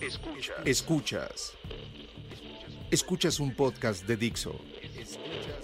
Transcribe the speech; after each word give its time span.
Escuchas. 0.00 0.56
Escuchas. 0.64 1.52
Escuchas 2.92 3.40
un 3.40 3.56
podcast 3.56 4.06
de 4.06 4.16
Dixo. 4.16 4.54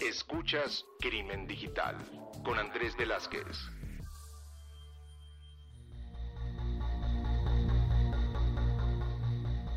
Escuchas 0.00 0.84
Crimen 0.98 1.46
Digital 1.46 1.96
con 2.44 2.58
Andrés 2.58 2.96
Velázquez. 2.98 3.44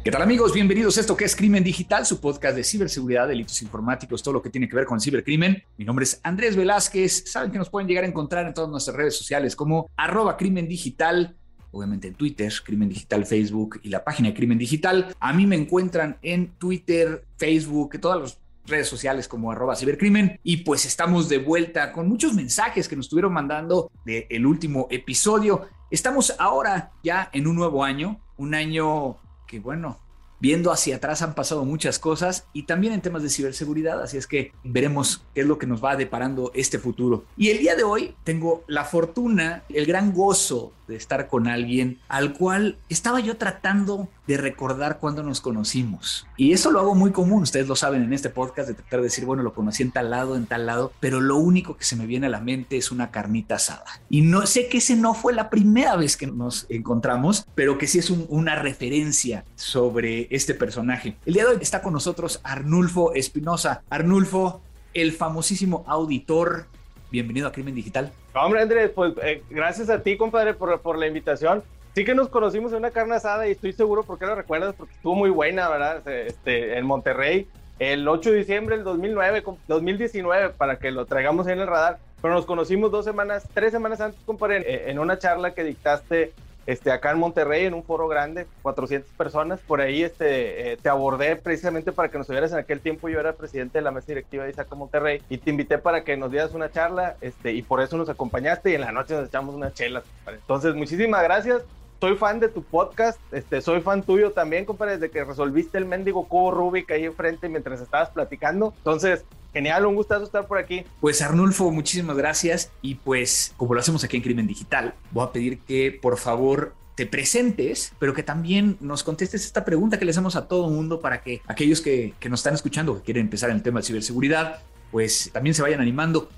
¿Qué 0.04 0.09
tal 0.09 0.23
amigos? 0.23 0.54
Bienvenidos 0.54 0.98
a 0.98 1.02
esto 1.02 1.16
que 1.16 1.26
es 1.26 1.36
Crimen 1.36 1.64
Digital, 1.64 2.08
su 2.08 2.20
podcast 2.20 2.55
de 2.55 2.64
ciberseguridad, 2.64 3.28
delitos 3.28 3.62
informáticos, 3.62 4.24
todo 4.24 4.36
lo 4.36 4.42
que 4.42 4.50
tiene 4.50 4.68
que 4.68 4.76
ver 4.76 4.86
con 4.86 5.00
cibercrimen. 5.00 5.62
Mi 5.78 5.86
nombre 5.86 6.04
es 6.04 6.20
Andrés 6.24 6.55
Velázquez. 6.55 7.30
Saben 7.32 7.52
que 7.52 7.60
nos 7.60 7.70
pueden 7.70 7.88
llegar 7.88 8.05
a 8.05 8.08
encontrar 8.08 8.48
en 8.48 8.55
todas 8.55 8.71
nuestras 8.71 8.98
redes 8.98 9.16
sociales 9.16 9.55
como 9.55 9.92
arroba 9.96 10.36
crimen 10.36 10.68
digital, 10.68 11.38
obviamente 11.78 12.07
en 12.07 12.16
Twitter, 12.16 12.52
Crimen 12.64 12.89
Digital 12.89 13.25
Facebook 13.25 13.80
y 13.84 13.89
la 13.89 14.04
página 14.04 14.30
de 14.30 14.36
Crimen 14.36 14.57
Digital. 14.57 15.16
A 15.20 15.34
mí 15.34 15.45
me 15.48 15.55
encuentran 15.55 16.17
en 16.22 16.52
Twitter, 16.58 17.23
Facebook, 17.38 18.00
todas 18.00 18.22
las 18.22 18.40
redes 18.67 18.88
sociales 18.88 19.27
como 19.27 19.52
arroba 19.52 19.76
cibercrimen 19.76 20.40
y 20.44 20.58
pues 20.58 20.86
estamos 20.86 21.30
de 21.30 21.38
vuelta 21.38 21.94
con 21.94 22.08
muchos 22.08 22.34
mensajes 22.34 22.88
que 22.88 22.95
nos 22.95 23.05
estuvieron 23.05 23.34
mandando 23.34 23.90
del 24.05 24.45
último 24.45 24.88
episodio. 24.90 25.67
Estamos 25.90 26.36
ahora 26.38 26.91
ya 27.03 27.30
en 27.34 27.48
un 27.48 27.55
nuevo 27.55 27.84
año, 27.84 28.20
un 28.36 28.53
año 28.53 29.17
que 29.48 29.59
bueno, 29.59 30.00
viendo 30.39 30.72
hacia 30.72 30.98
atrás 30.98 31.22
han 31.22 31.34
pasado 31.34 31.66
muchas 31.66 31.98
cosas 31.98 32.48
y 32.53 32.64
también 32.64 32.94
en 32.94 33.02
temas 33.02 33.23
de 33.23 33.30
ciberseguridad, 33.30 34.02
así 34.02 34.17
es 34.17 34.28
que 34.28 34.52
veremos 34.64 35.23
qué 35.34 35.41
es 35.41 35.48
lo 35.48 35.58
que 35.58 35.66
nos 35.66 35.84
va 35.84 35.95
deparando 35.95 36.52
este 36.53 36.78
futuro. 36.78 37.25
Y 37.38 37.50
el 37.50 37.59
día 37.59 37.75
de 37.75 37.84
hoy 37.84 38.16
tengo 38.23 38.64
la 38.67 38.84
fortuna, 38.84 39.64
el 39.70 39.86
gran 39.86 40.14
gozo 40.14 40.73
de 40.88 40.96
estar 40.96 41.27
con 41.27 41.48
alguien 41.48 42.00
al 42.08 42.34
cual 42.34 42.77
estaba 42.90 43.20
yo 43.20 43.38
tratando 43.38 44.08
de 44.28 44.38
recordar 44.38 45.00
cuando 45.00 45.23
nos 45.23 45.41
conocimos. 45.41 46.28
Y 46.36 46.52
eso 46.52 46.72
lo 46.72 46.80
hago 46.80 46.95
muy 46.95 47.11
común, 47.11 47.44
ustedes 47.44 47.67
lo 47.67 47.75
saben 47.75 48.03
en 48.03 48.14
este 48.14 48.30
podcast, 48.30 48.67
de 48.67 48.73
tratar 48.73 49.00
de 49.00 49.06
decir, 49.06 49.26
bueno, 49.26 49.44
lo 49.44 49.53
conocí 49.53 49.84
en 49.84 49.92
tal 49.92 50.09
lado, 50.09 50.36
en 50.36 50.45
tal 50.45 50.66
lado, 50.66 50.92
pero 51.00 51.22
lo 51.22 51.38
único 51.38 51.78
que 51.78 51.86
se 51.86 51.95
me 51.95 52.06
viene 52.06 52.28
a 52.28 52.30
la 52.30 52.42
mente 52.42 52.78
es 52.78 52.92
una 52.92 53.11
carnita 53.11 53.56
asada. 53.56 53.86
Y 54.09 54.22
no 54.22 54.45
sé 54.45 54.67
que 54.67 54.80
ese 54.80 54.95
no 54.95 55.14
fue 55.14 55.34
la 55.34 55.50
primera 55.50 55.95
vez 55.95 56.17
que 56.17 56.28
nos 56.28 56.66
encontramos, 56.70 57.45
pero 57.56 57.78
que 57.78 57.88
sí 57.88 58.00
es 58.00 58.09
una 58.09 58.56
referencia 58.56 59.45
sobre 59.56 60.28
este 60.30 60.54
personaje. 60.54 61.17
El 61.26 61.33
día 61.33 61.45
de 61.45 61.52
hoy 61.52 61.58
está 61.61 61.81
con 61.81 61.94
nosotros 61.94 62.42
Arnulfo 62.44 63.14
Espinosa. 63.14 63.83
Arnulfo, 63.89 64.61
el 64.94 65.14
famosísimo 65.14 65.86
auditor 65.88 66.67
bienvenido 67.11 67.48
a 67.48 67.52
Crimen 67.52 67.76
Digital. 67.76 68.11
Hombre, 68.41 68.61
Andrés, 68.61 68.91
pues 68.93 69.13
eh, 69.23 69.43
gracias 69.49 69.89
a 69.89 70.02
ti, 70.02 70.17
compadre, 70.17 70.53
por, 70.53 70.80
por, 70.81 70.97
la 70.97 71.07
invitación. 71.07 71.63
Sí 71.95 72.05
que 72.05 72.13
nos 72.13 72.30
conocimos 72.30 72.71
en 72.71 72.80
una 72.80 72.91
carne 72.91 73.16
asada 73.16 73.47
y 73.47 73.52
estoy 73.52 73.73
seguro 73.73 74.03
porque 74.03 74.25
lo 74.25 74.35
recuerdas, 74.35 74.75
porque 74.75 74.93
estuvo 74.93 75.16
muy 75.16 75.30
buena, 75.30 75.67
¿verdad? 75.69 76.07
Este, 76.07 76.77
en 76.77 76.85
Monterrey, 76.85 77.47
el 77.80 78.08
8 78.08 78.31
de 78.31 78.38
diciembre 78.38 78.75
del 78.75 78.85
2009, 78.85 79.43
2019, 79.67 80.49
para 80.49 80.77
que 80.77 80.91
lo 80.91 81.05
traigamos 81.05 81.47
en 81.47 81.59
el 81.59 81.67
radar. 81.67 81.97
Pero 82.21 82.33
nos 82.33 82.45
conocimos 82.45 82.91
dos 82.91 83.05
semanas, 83.05 83.47
tres 83.53 83.71
semanas 83.71 84.02
antes, 84.02 84.19
compadre, 84.25 84.89
en 84.89 84.99
una 84.99 85.19
charla 85.19 85.53
que 85.53 85.63
dictaste 85.63 86.33
este, 86.68 86.92
acá 86.92 87.12
en 87.12 87.18
Monterrey, 87.18 87.66
en 87.66 87.73
un 87.73 87.84
foro 87.84 88.08
grande, 88.08 88.46
400 88.62 89.10
personas. 89.14 89.60
Por 89.62 89.82
ahí 89.82 90.04
este, 90.04 90.73
eh, 90.73 90.78
te 90.78 90.90
abordé 90.90 91.38
precisamente 91.38 91.94
para 91.94 92.10
que 92.10 92.18
nos 92.18 92.26
estuvieras 92.26 92.52
en 92.52 92.60
aquel 92.60 92.82
tiempo. 92.82 93.08
Yo 93.10 93.20
era 93.20 93.34
presidente 93.34 93.80
de 93.80 93.84
la 93.84 93.92
mesa 93.92 94.08
directiva 94.08 94.44
de 94.44 94.52
Isaca 94.52 94.76
Monterrey 94.76 95.22
y 95.30 95.38
te 95.38 95.50
invité 95.50 95.78
para 95.78 96.04
que 96.04 96.18
nos 96.18 96.30
dieras 96.30 96.54
una 96.54 96.70
charla 96.70 97.16
este, 97.22 97.54
y 97.54 97.62
por 97.62 97.82
eso 97.82 97.98
nos 97.98 98.10
acompañaste 98.10 98.70
y 98.72 98.76
en 98.76 98.82
la 98.82 98.92
noche 98.92 99.16
nos 99.16 99.30
echamos 99.30 99.56
una 99.56 99.73
chela. 99.73 100.04
Entonces, 100.28 100.76
muchísimas 100.76 101.23
gracias. 101.23 101.64
Soy 102.02 102.16
fan 102.16 102.40
de 102.40 102.50
tu 102.50 102.62
podcast, 102.62 103.20
este, 103.32 103.60
soy 103.60 103.82
fan 103.82 104.04
tuyo 104.04 104.32
también, 104.32 104.66
compadre, 104.66 104.98
desde 104.98 105.10
que 105.10 105.23
resolviste 105.23 105.80
el 105.80 105.86
mendigo 105.86 106.28
cubo 106.28 106.52
Rubik 106.52 106.92
ahí 106.92 107.06
enfrente 107.06 107.50
mientras 107.50 107.82
estabas 107.82 108.12
platicando. 108.12 108.73
Entonces, 108.78 109.26
Genial, 109.58 109.88
un 109.88 109.95
gustazo 109.95 110.23
estar 110.23 110.45
por 110.45 110.59
aquí. 110.59 110.83
Pues 111.02 111.20
Arnulfo, 111.20 111.71
muchísimas 111.71 112.15
gracias. 112.15 112.70
Y 112.83 112.93
pues, 112.93 113.55
como 113.58 113.73
lo 113.73 113.80
hacemos 113.80 114.04
aquí 114.04 114.15
en 114.15 114.21
Crimen 114.21 114.45
Digital, 114.45 114.93
voy 115.09 115.26
a 115.26 115.32
pedir 115.32 115.58
que 115.61 115.98
por 115.99 116.20
favor 116.20 116.76
te 116.93 117.08
presentes, 117.08 117.92
pero 117.98 118.14
que 118.14 118.21
también 118.21 118.77
nos 118.82 119.02
contestes 119.02 119.45
esta 119.45 119.65
pregunta 119.65 119.98
que 119.98 120.05
le 120.05 120.11
hacemos 120.11 120.36
a 120.36 120.48
todo 120.48 120.70
mundo 120.70 120.99
para 120.99 121.23
que 121.23 121.42
aquellos 121.48 121.82
que, 121.82 122.14
que 122.20 122.30
nos 122.30 122.42
están 122.42 122.54
escuchando, 122.54 122.98
que 122.98 123.02
quieren 123.02 123.26
empezar 123.26 123.49
en 123.49 123.55
el 123.55 123.64
tema 123.64 123.80
de 123.80 123.87
ciberseguridad, 123.87 124.59
pues 124.92 125.32
también 125.33 125.55
se 125.55 125.64
vayan 125.64 125.82
animando. 125.82 126.30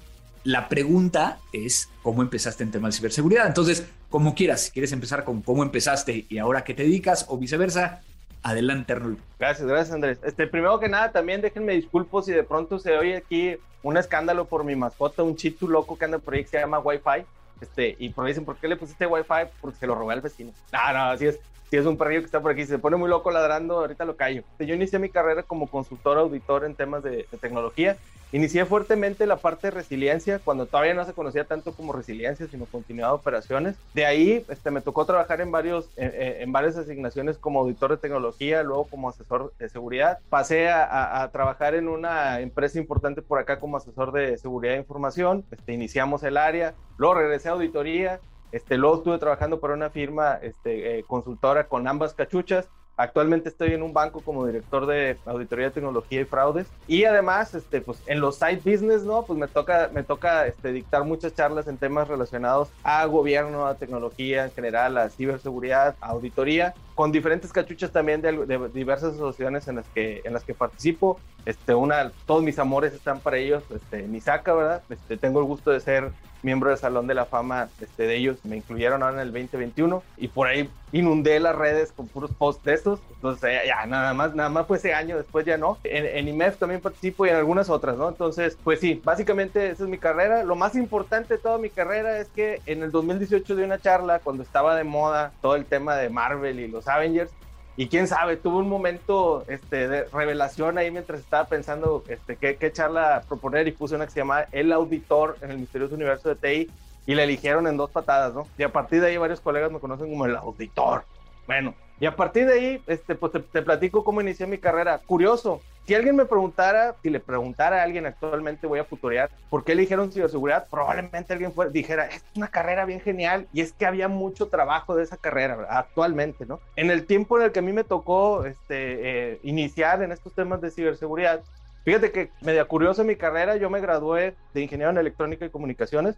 La 0.46 0.70
pregunta 0.70 1.40
es 1.52 1.90
cómo 2.02 2.22
empezaste 2.22 2.64
en 2.64 2.72
tema 2.72 2.88
de 2.88 2.94
ciberseguridad. 2.94 3.48
Entonces, 3.48 3.86
como 4.10 4.34
quieras, 4.34 4.62
si 4.62 4.72
quieres 4.72 4.94
empezar 4.94 5.26
con 5.26 5.42
cómo 5.42 5.62
empezaste 5.62 6.26
y 6.30 6.38
ahora 6.38 6.64
qué 6.64 6.74
te 6.74 6.84
dedicas 6.84 7.26
o 7.28 7.38
viceversa, 7.38 8.00
Adelante, 8.44 8.94
Arnulfo. 8.94 9.24
Gracias, 9.38 9.68
gracias, 9.68 9.94
Andrés. 9.94 10.20
Este, 10.24 10.48
primero 10.48 10.80
que 10.80 10.90
nada, 10.90 11.12
también 11.12 11.42
déjenme 11.42 11.74
disculpos 11.74 12.26
si 12.26 12.32
de 12.32 12.44
pronto 12.44 12.80
se 12.80 12.98
oye 12.98 13.18
aquí 13.18 13.58
un 13.84 13.98
escándalo 13.98 14.46
por 14.46 14.64
mi 14.64 14.76
mascota, 14.76 15.24
un 15.24 15.36
chitu 15.36 15.68
loco 15.68 15.98
que 15.98 16.06
anda 16.06 16.20
por 16.20 16.34
ahí 16.34 16.44
que 16.44 16.50
se 16.50 16.60
llama 16.60 16.80
Wi-Fi. 16.80 17.26
Este, 17.62 17.96
y 18.00 18.10
por 18.10 18.26
ahí 18.26 18.32
dicen, 18.32 18.46
¿por 18.46 18.58
qué 18.58 18.68
le 18.68 18.78
pusiste 18.78 19.06
Wi-Fi? 19.06 19.52
Porque 19.60 19.78
se 19.78 19.88
lo 19.88 19.96
robé 19.96 20.14
al 20.14 20.22
vecino. 20.22 20.52
No, 20.72 20.94
no, 20.94 21.04
así 21.12 21.28
es. 21.28 21.40
Si 21.70 21.78
es 21.78 21.86
un 21.86 21.98
perrillo 21.98 22.22
que 22.22 22.26
está 22.26 22.42
por 22.42 22.52
aquí, 22.52 22.66
se 22.66 22.80
pone 22.80 22.98
muy 22.98 23.10
loco 23.10 23.32
ladrando, 23.32 23.80
ahorita 23.80 24.06
lo 24.06 24.16
callo. 24.16 24.44
Yo 24.60 24.74
inicié 24.74 25.00
mi 25.00 25.10
carrera 25.10 25.44
como 25.44 25.68
consultor 25.68 26.18
auditor 26.18 26.66
en 26.66 26.76
temas 26.76 27.04
de, 27.04 27.28
de 27.32 27.38
tecnología 27.40 27.98
Inicié 28.32 28.64
fuertemente 28.66 29.26
la 29.26 29.38
parte 29.38 29.68
de 29.68 29.72
resiliencia 29.72 30.38
cuando 30.38 30.68
todavía 30.68 30.94
no 30.94 31.04
se 31.04 31.14
conocía 31.14 31.46
tanto 31.46 31.74
como 31.74 31.94
resiliencia, 31.94 32.48
sino 32.48 32.66
continuidad 32.66 33.08
de 33.08 33.14
operaciones. 33.14 33.76
De 33.96 34.06
ahí 34.06 34.46
este, 34.50 34.70
me 34.70 34.82
tocó 34.82 35.04
trabajar 35.06 35.42
en, 35.42 35.52
varios, 35.52 35.90
en, 35.96 36.52
varias 36.52 36.78
asignaciones 36.78 37.40
como 37.40 37.62
auditor 37.62 37.90
de 37.90 37.98
tecnología, 37.98 38.62
luego 38.62 38.86
como 38.86 39.10
asesor 39.10 39.52
de 39.58 39.68
seguridad. 39.68 40.20
Pasé 40.30 40.70
a, 40.70 41.28
trabajar 41.32 41.74
en 41.74 41.88
una 41.88 42.40
empresa 42.40 42.78
importante 42.78 43.24
por 43.24 43.40
acá 43.40 43.60
como 43.60 43.78
asesor 43.78 44.12
de 44.12 44.38
seguridad 44.38 44.74
de 44.74 44.80
información. 44.80 45.44
Este, 45.50 45.74
iniciamos 45.74 46.22
el 46.22 46.38
área, 46.38 46.76
luego 46.98 47.16
regresé 47.16 47.50
a 47.50 47.54
auditoría. 47.54 48.20
Este, 48.52 48.78
luego 48.78 48.98
estuve 48.98 49.18
trabajando 49.18 49.60
para 49.60 49.74
una 49.74 49.90
firma 49.90 50.40
este, 50.42 51.00
eh, 51.00 51.04
consultora 51.04 51.68
con 51.68 51.88
ambas 51.88 52.14
cachuchas 52.14 52.70
Actualmente 53.00 53.48
estoy 53.48 53.72
en 53.72 53.82
un 53.82 53.94
banco 53.94 54.20
como 54.20 54.46
director 54.46 54.86
de 54.86 55.18
auditoría 55.26 55.68
de 55.68 55.72
tecnología 55.72 56.20
y 56.20 56.26
fraudes. 56.26 56.68
Y 56.86 57.06
además, 57.06 57.56
este, 57.56 57.80
pues 57.80 58.04
en 58.08 58.20
los 58.20 58.36
side 58.36 58.58
business, 58.58 59.04
¿no? 59.04 59.24
Pues 59.24 59.40
me 59.40 59.48
toca, 59.48 59.90
me 59.94 60.04
toca 60.04 60.46
este, 60.48 60.74
dictar 60.74 61.06
muchas 61.06 61.34
charlas 61.34 61.70
en 61.70 61.78
temas 61.78 62.10
relacionados 62.10 62.68
a 62.84 63.06
gobierno, 63.06 63.68
a 63.68 63.76
tecnología 63.76 64.44
en 64.44 64.52
general, 64.52 64.98
a 64.98 65.10
ciberseguridad, 65.10 65.96
a 66.02 66.08
auditoría, 66.08 66.74
con 66.94 67.14
diferentes 67.14 67.54
cachuchas 67.54 67.94
también 67.94 68.22
de, 68.22 68.70
diversas 68.74 69.14
asociaciones 69.14 69.70
en 69.70 69.78
las 69.78 69.88
que, 69.88 70.22
en 70.26 70.34
las 70.34 70.44
que 70.44 70.54
participo. 70.54 71.22
Este, 71.46 71.74
una, 71.74 72.12
todos 72.26 72.44
mis 72.44 72.60
amores 72.60 72.94
están 72.94 73.22
para 73.22 73.38
ellos, 73.38 73.64
este, 73.74 74.20
saca, 74.20 74.54
¿verdad? 74.54 74.84
Este, 74.90 75.16
tengo 75.16 75.40
el 75.40 75.46
gusto 75.46 75.72
de 75.72 75.80
ser 75.80 76.12
miembro 76.44 76.70
del 76.70 76.80
Salón 76.80 77.08
de 77.08 77.14
la 77.14 77.26
Fama 77.26 77.70
este, 77.80 78.04
de 78.04 78.16
ellos, 78.16 78.38
me 78.44 78.58
incluyeron 78.58 79.04
ahora 79.04 79.16
en 79.16 79.28
el 79.28 79.34
2021 79.34 80.04
y 80.18 80.28
por 80.28 80.48
ahí 80.48 80.70
inundé 80.92 81.40
las 81.40 81.56
redes 81.56 81.92
con 81.92 82.08
puros 82.08 82.32
posts 82.32 82.64
de 82.64 82.74
estos, 82.74 83.00
entonces 83.16 83.62
ya, 83.66 83.86
nada 83.86 84.14
más, 84.14 84.34
nada 84.34 84.50
más 84.50 84.66
fue 84.66 84.78
ese 84.78 84.94
año, 84.94 85.18
después 85.18 85.46
ya 85.46 85.58
no. 85.58 85.78
En, 85.84 86.06
en, 86.06 86.28
IMEF 86.28 86.58
también 86.58 86.82
participo 86.82 87.26
y 87.26 87.30
en 87.30 87.36
algunas 87.36 87.70
otras, 87.70 87.98
¿no? 87.98 88.10
Entonces, 88.10 88.58
pues 88.64 88.80
sí, 88.80 89.02
básicamente 89.04 89.70
esa 89.70 89.84
es 89.84 89.90
mi 89.90 89.98
carrera. 89.98 90.44
Lo 90.44 90.56
más 90.56 90.76
importante 90.76 91.36
de 91.36 91.40
toda 91.40 91.58
mi 91.58 91.70
carrera 91.70 92.18
es 92.18 92.30
que 92.30 92.62
en 92.66 92.82
el 92.82 92.92
2018 92.92 93.56
di 93.56 93.64
una 93.64 93.80
charla 93.80 94.20
cuando 94.20 94.44
estaba 94.44 94.76
de 94.76 94.84
moda 94.84 95.32
todo 95.42 95.56
el 95.56 95.66
tema 95.66 95.96
de 95.96 96.10
Marvel 96.10 96.60
y 96.60 96.68
los 96.68 96.88
Avengers 96.88 97.32
y 97.80 97.88
quién 97.88 98.10
sabe, 98.10 98.36
tuve 98.36 98.58
un 98.58 98.68
momento 98.68 99.46
este, 99.48 99.88
de 99.88 100.04
revelación 100.04 100.78
ahí 100.78 100.92
mientras 100.92 101.22
estaba 101.22 101.46
pensando 101.46 102.04
este, 102.10 102.36
qué, 102.36 102.58
qué 102.58 102.74
charla 102.74 103.24
proponer 103.26 103.70
y 103.70 103.72
puse 103.72 103.96
una 103.96 104.06
que 104.06 104.12
se 104.12 104.20
llama 104.20 104.48
El 104.52 104.74
Auditor 104.74 105.38
en 105.42 105.52
el 105.52 105.60
misterioso 105.60 105.96
universo 105.96 106.28
de 106.28 106.36
TI 106.36 106.70
y 107.06 107.16
la 107.16 107.24
eligieron 107.24 107.68
en 107.68 107.78
dos 107.78 107.90
patadas, 107.90 108.34
¿no? 108.34 108.50
Y 108.58 108.64
a 108.64 108.74
partir 108.74 109.00
de 109.00 109.08
ahí 109.08 109.16
varios 109.16 109.40
colegas 109.40 109.72
me 109.72 109.80
conocen 109.80 110.10
como 110.10 110.26
el 110.26 110.36
auditor. 110.36 111.06
Bueno, 111.48 111.74
y 112.02 112.06
a 112.06 112.18
partir 112.18 112.48
de 112.48 112.54
ahí, 112.54 112.84
este, 112.86 113.16
pues 113.16 113.32
te, 113.32 113.62
platico 113.62 114.04
cómo 114.04 114.20
inicié 114.20 114.46
mi 114.46 114.58
carrera. 114.58 115.00
Curioso, 115.06 115.62
si 115.90 115.96
alguien 115.96 116.16
me 116.16 116.26
preguntara, 116.26 116.96
si 117.02 117.10
le 117.10 117.20
preguntara 117.20 117.82
a 117.82 117.84
alguien 117.84 118.06
actualmente, 118.06 118.68
voy 118.68 118.78
a 118.78 118.84
futurear, 118.84 119.32
¿por 119.50 119.64
qué 119.64 119.72
eligieron 119.72 120.12
ciberseguridad? 120.12 120.68
Probablemente 120.70 121.34
alguien 121.34 121.52
dijera, 121.72 122.06
es 122.06 122.24
una 122.36 122.48
carrera 122.48 122.86
bien 122.86 123.02
genial 123.02 123.48
y 123.54 123.62
es 123.62 123.74
que 123.74 123.88
había 123.88 124.08
mucho 124.08 124.50
trabajo 124.50 124.96
de 124.96 125.02
esa 125.02 125.18
carrera 125.18 125.66
actualmente, 125.68 126.46
¿no? 126.46 126.60
En 126.76 126.92
el 126.92 127.08
tiempo 127.08 127.40
en 127.40 127.46
el 127.46 127.52
que 127.52 127.58
a 127.58 127.64
mí 127.64 127.74
me 127.74 127.84
tocó 127.84 128.46
este, 128.46 129.32
eh, 129.32 129.40
iniciar 129.42 130.04
en 130.04 130.12
estos 130.12 130.36
temas 130.36 130.62
de 130.62 130.70
ciberseguridad, 130.70 131.42
fíjate 131.86 132.12
que 132.12 132.30
media 132.42 132.66
curioso 132.66 133.04
mi 133.04 133.16
carrera, 133.16 133.56
yo 133.56 133.72
me 133.72 133.82
gradué 133.82 134.36
de 134.54 134.62
ingeniero 134.62 134.92
en 134.92 135.00
electrónica 135.00 135.48
y 135.48 135.50
comunicaciones. 135.50 136.18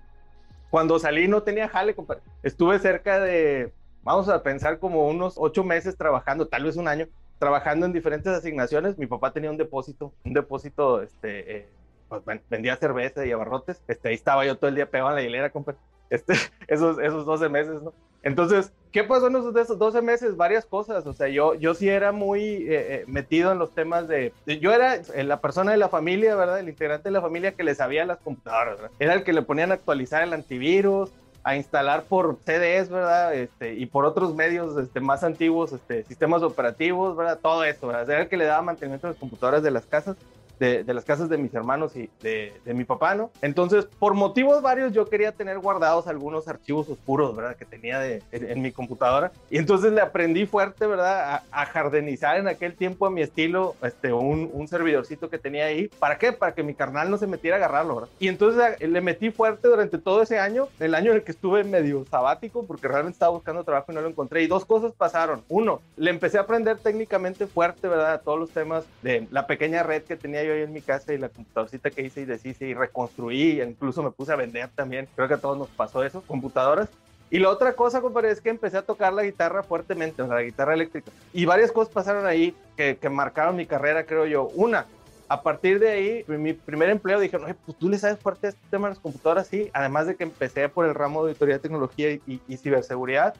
Cuando 0.70 1.00
salí 1.00 1.30
no 1.30 1.44
tenía 1.44 1.70
jale, 1.70 1.96
compadre. 1.96 2.24
Estuve 2.44 2.78
cerca 2.80 3.22
de 3.22 3.72
vamos 4.04 4.28
a 4.30 4.44
pensar 4.44 4.80
como 4.80 5.08
unos 5.08 5.36
ocho 5.38 5.64
meses 5.64 5.96
trabajando, 5.96 6.48
tal 6.48 6.66
vez 6.66 6.76
un 6.76 6.88
año, 6.88 7.08
trabajando 7.42 7.88
en 7.88 7.92
diferentes 7.92 8.32
asignaciones. 8.32 9.00
Mi 9.00 9.08
papá 9.08 9.34
tenía 9.34 9.50
un 9.50 9.58
depósito, 9.58 10.14
un 10.24 10.34
depósito, 10.34 11.02
este, 11.02 11.58
eh, 11.58 11.70
pues 12.08 12.22
vendía 12.52 12.76
cerveza 12.76 13.26
y 13.26 13.32
abarrotes. 13.32 13.82
Este, 13.88 14.10
ahí 14.10 14.14
estaba 14.14 14.46
yo 14.46 14.58
todo 14.58 14.68
el 14.70 14.76
día 14.76 14.92
pegado 14.92 15.10
en 15.10 15.16
la 15.16 15.22
hilera, 15.24 15.50
compa. 15.50 15.76
Este, 16.12 16.34
esos, 16.68 17.00
esos 17.00 17.26
12 17.26 17.48
meses, 17.48 17.82
¿no? 17.82 17.94
Entonces, 18.22 18.74
¿qué 18.92 19.06
pasó 19.06 19.28
en 19.28 19.38
esos 19.38 19.80
12 19.80 20.02
meses? 20.02 20.36
Varias 20.36 20.66
cosas. 20.66 21.08
O 21.08 21.14
sea, 21.14 21.30
yo, 21.30 21.56
yo 21.56 21.74
sí 21.74 21.88
era 21.88 22.12
muy 22.12 22.42
eh, 22.42 22.66
eh, 22.70 23.04
metido 23.08 23.54
en 23.54 23.60
los 23.60 23.74
temas 23.74 24.10
de, 24.10 24.34
Yo 24.46 24.74
era 24.74 25.02
la 25.24 25.40
persona 25.40 25.72
de 25.72 25.78
la 25.78 25.88
familia, 25.88 26.36
¿verdad? 26.36 26.60
El 26.60 26.68
integrante 26.68 27.08
de 27.08 27.14
la 27.14 27.22
familia 27.22 27.54
que 27.54 27.64
le 27.64 27.74
sabía 27.76 28.06
las 28.06 28.20
computadoras, 28.20 28.76
¿verdad? 28.76 28.92
Era 29.00 29.14
el 29.14 29.24
que 29.24 29.32
le 29.32 29.42
ponían 29.42 29.72
a 29.72 29.76
actualizar 29.76 30.22
el 30.22 30.34
antivirus, 30.34 31.14
a 31.44 31.56
instalar 31.56 32.04
por 32.04 32.38
CDs, 32.46 32.90
¿verdad? 32.90 33.34
Este, 33.34 33.74
y 33.74 33.86
por 33.86 34.06
otros 34.06 34.36
medios 34.36 34.78
este, 34.78 35.00
más 35.00 35.24
antiguos, 35.24 35.74
este, 35.74 36.04
sistemas 36.04 36.44
operativos, 36.44 37.16
¿verdad? 37.16 37.40
Todo 37.42 37.64
esto, 37.64 37.88
¿verdad? 37.88 38.10
Era 38.10 38.22
el 38.22 38.30
que 38.30 38.38
le 38.38 38.46
daba 38.46 38.62
mantenimiento 38.62 39.08
a 39.08 39.12
las 39.12 39.20
computadoras 39.20 39.64
de 39.64 39.72
las 39.72 39.86
casas 39.86 40.18
de, 40.62 40.94
las 40.94 41.06
casas 41.06 41.28
de 41.28 41.38
mis 41.38 41.54
hermanos 41.56 41.96
y 41.96 42.10
de, 42.22 42.54
mi 42.66 42.86
papá, 42.86 43.16
¿no? 43.16 43.32
Entonces, 43.42 43.88
por 43.98 44.14
motivos 44.14 44.62
varios, 44.62 44.94
yo 44.94 45.06
quería 45.06 45.32
tener 45.32 45.58
guardados 45.58 46.06
algunos 46.08 46.48
archivos 46.48 46.88
oscuros, 46.88 47.36
¿verdad? 47.36 47.56
Que 47.56 47.66
tenía 47.66 48.00
de, 48.00 48.22
en, 48.32 48.62
mi 48.62 48.72
computadora. 48.72 49.32
Y 49.50 49.58
entonces 49.58 49.92
le 49.92 50.02
aprendí 50.02 50.46
fuerte, 50.46 50.86
¿verdad? 50.86 51.44
A, 51.52 51.66
jardinizar 51.66 52.38
en 52.38 52.48
aquel 52.48 52.76
tiempo 52.76 53.08
a 53.08 53.10
mi 53.10 53.22
estilo 53.22 53.76
este, 53.82 54.14
un, 54.14 54.50
un, 54.54 54.68
servidorcito 54.68 55.30
que 55.30 55.38
tenía 55.38 55.66
ahí. 55.66 55.88
¿Para 56.00 56.18
qué? 56.18 56.32
Para 56.34 56.54
que 56.54 56.64
mi 56.64 56.76
carnal 56.76 57.10
no 57.10 57.18
se 57.18 57.28
metiera 57.28 57.58
a 57.58 57.60
agarrarlo, 57.60 57.96
¿verdad? 57.96 58.10
Y 58.20 58.28
entonces 58.28 58.80
le 58.80 59.02
metí 59.02 59.32
fuerte 59.32 59.68
durante 59.68 59.98
todo 59.98 60.22
ese 60.22 60.38
año, 60.38 60.68
el 60.80 60.94
año 60.94 61.12
en 61.12 61.18
el 61.18 61.24
que 61.24 61.32
estuve 61.32 61.64
medio 61.64 62.06
sabático, 62.06 62.66
porque 62.68 62.88
realmente 62.88 63.16
estaba 63.16 63.32
buscando 63.32 63.64
trabajo 63.64 63.92
y 63.92 63.96
no 63.96 64.02
lo 64.02 64.10
encontré. 64.10 64.44
Y 64.44 64.48
dos 64.48 64.66
cosas 64.66 64.94
pasaron. 64.94 65.44
Uno, 65.50 65.82
le 65.96 66.12
empecé 66.12 66.38
a 66.38 66.42
aprender 66.42 66.78
técnicamente 66.78 67.48
fuerte, 67.48 67.88
¿verdad? 67.88 68.22
Todos 68.24 68.40
los 68.40 68.52
temas 68.52 68.86
de 69.02 69.28
la 69.32 69.48
pequeña 69.48 69.82
red 69.84 70.04
que 70.04 70.16
tenía 70.16 70.44
yo 70.44 70.51
en 70.52 70.74
mi 70.74 70.82
casa 70.82 71.14
y 71.14 71.18
la 71.18 71.30
computadorcita 71.30 71.90
que 71.90 72.02
hice 72.02 72.22
y 72.22 72.26
deshice 72.26 72.66
y 72.66 72.74
reconstruí, 72.74 73.62
incluso 73.62 74.04
me 74.04 74.12
puse 74.12 74.32
a 74.34 74.36
vender 74.36 74.70
también, 74.76 75.08
creo 75.16 75.28
que 75.28 75.36
a 75.36 75.42
todos 75.42 75.58
nos 75.58 75.70
pasó 75.70 76.04
eso, 76.04 76.22
computadoras. 76.28 76.90
Y 77.30 77.40
la 77.40 77.50
otra 77.50 77.74
cosa, 77.74 78.02
compadre, 78.02 78.32
es 78.32 78.42
que 78.42 78.50
empecé 78.50 78.78
a 78.78 78.82
tocar 78.82 79.14
la 79.14 79.24
guitarra 79.24 79.64
fuertemente, 79.64 80.22
o 80.22 80.28
sea, 80.28 80.36
la 80.36 80.44
guitarra 80.44 80.74
eléctrica. 80.74 81.12
Y 81.32 81.46
varias 81.46 81.72
cosas 81.72 81.94
pasaron 81.94 82.26
ahí 82.26 82.54
que, 82.76 82.98
que 82.98 83.10
marcaron 83.10 83.56
mi 83.56 83.66
carrera, 83.66 84.06
creo 84.06 84.26
yo. 84.26 84.50
Una, 84.54 84.86
a 85.30 85.42
partir 85.42 85.80
de 85.80 85.90
ahí, 85.90 86.26
mi 86.28 86.52
primer 86.52 86.90
empleo 86.90 87.18
dije, 87.22 87.38
Oye, 87.38 87.56
pues 87.66 87.78
tú 87.78 87.88
le 87.88 87.98
sabes 87.98 88.20
fuerte 88.20 88.50
este 88.50 88.60
tema 88.70 88.88
de 88.88 88.96
las 88.96 89.00
computadoras, 89.00 89.48
sí. 89.48 89.70
Además 89.72 90.08
de 90.08 90.18
que 90.18 90.26
empecé 90.26 90.68
por 90.68 90.86
el 90.86 90.94
ramo 90.94 91.24
de 91.24 91.32
auditoría 91.32 91.56
de 91.56 91.60
tecnología 91.62 92.12
y, 92.12 92.42
y 92.50 92.58
ciberseguridad, 92.58 93.34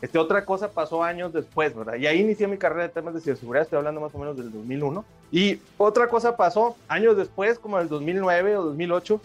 este, 0.00 0.18
otra 0.18 0.44
cosa 0.44 0.70
pasó 0.70 1.02
años 1.02 1.32
después, 1.32 1.74
¿verdad? 1.74 1.96
Y 1.96 2.06
ahí 2.06 2.20
inicié 2.20 2.46
mi 2.46 2.56
carrera 2.56 2.84
de 2.84 2.88
temas 2.90 3.14
de 3.14 3.20
ciberseguridad, 3.20 3.64
estoy 3.64 3.78
hablando 3.78 4.00
más 4.00 4.14
o 4.14 4.18
menos 4.18 4.36
del 4.36 4.52
2001. 4.52 5.04
Y 5.32 5.60
otra 5.76 6.08
cosa 6.08 6.36
pasó 6.36 6.76
años 6.88 7.16
después, 7.16 7.58
como 7.58 7.76
en 7.78 7.84
el 7.84 7.88
2009 7.88 8.56
o 8.56 8.64
2008, 8.64 9.20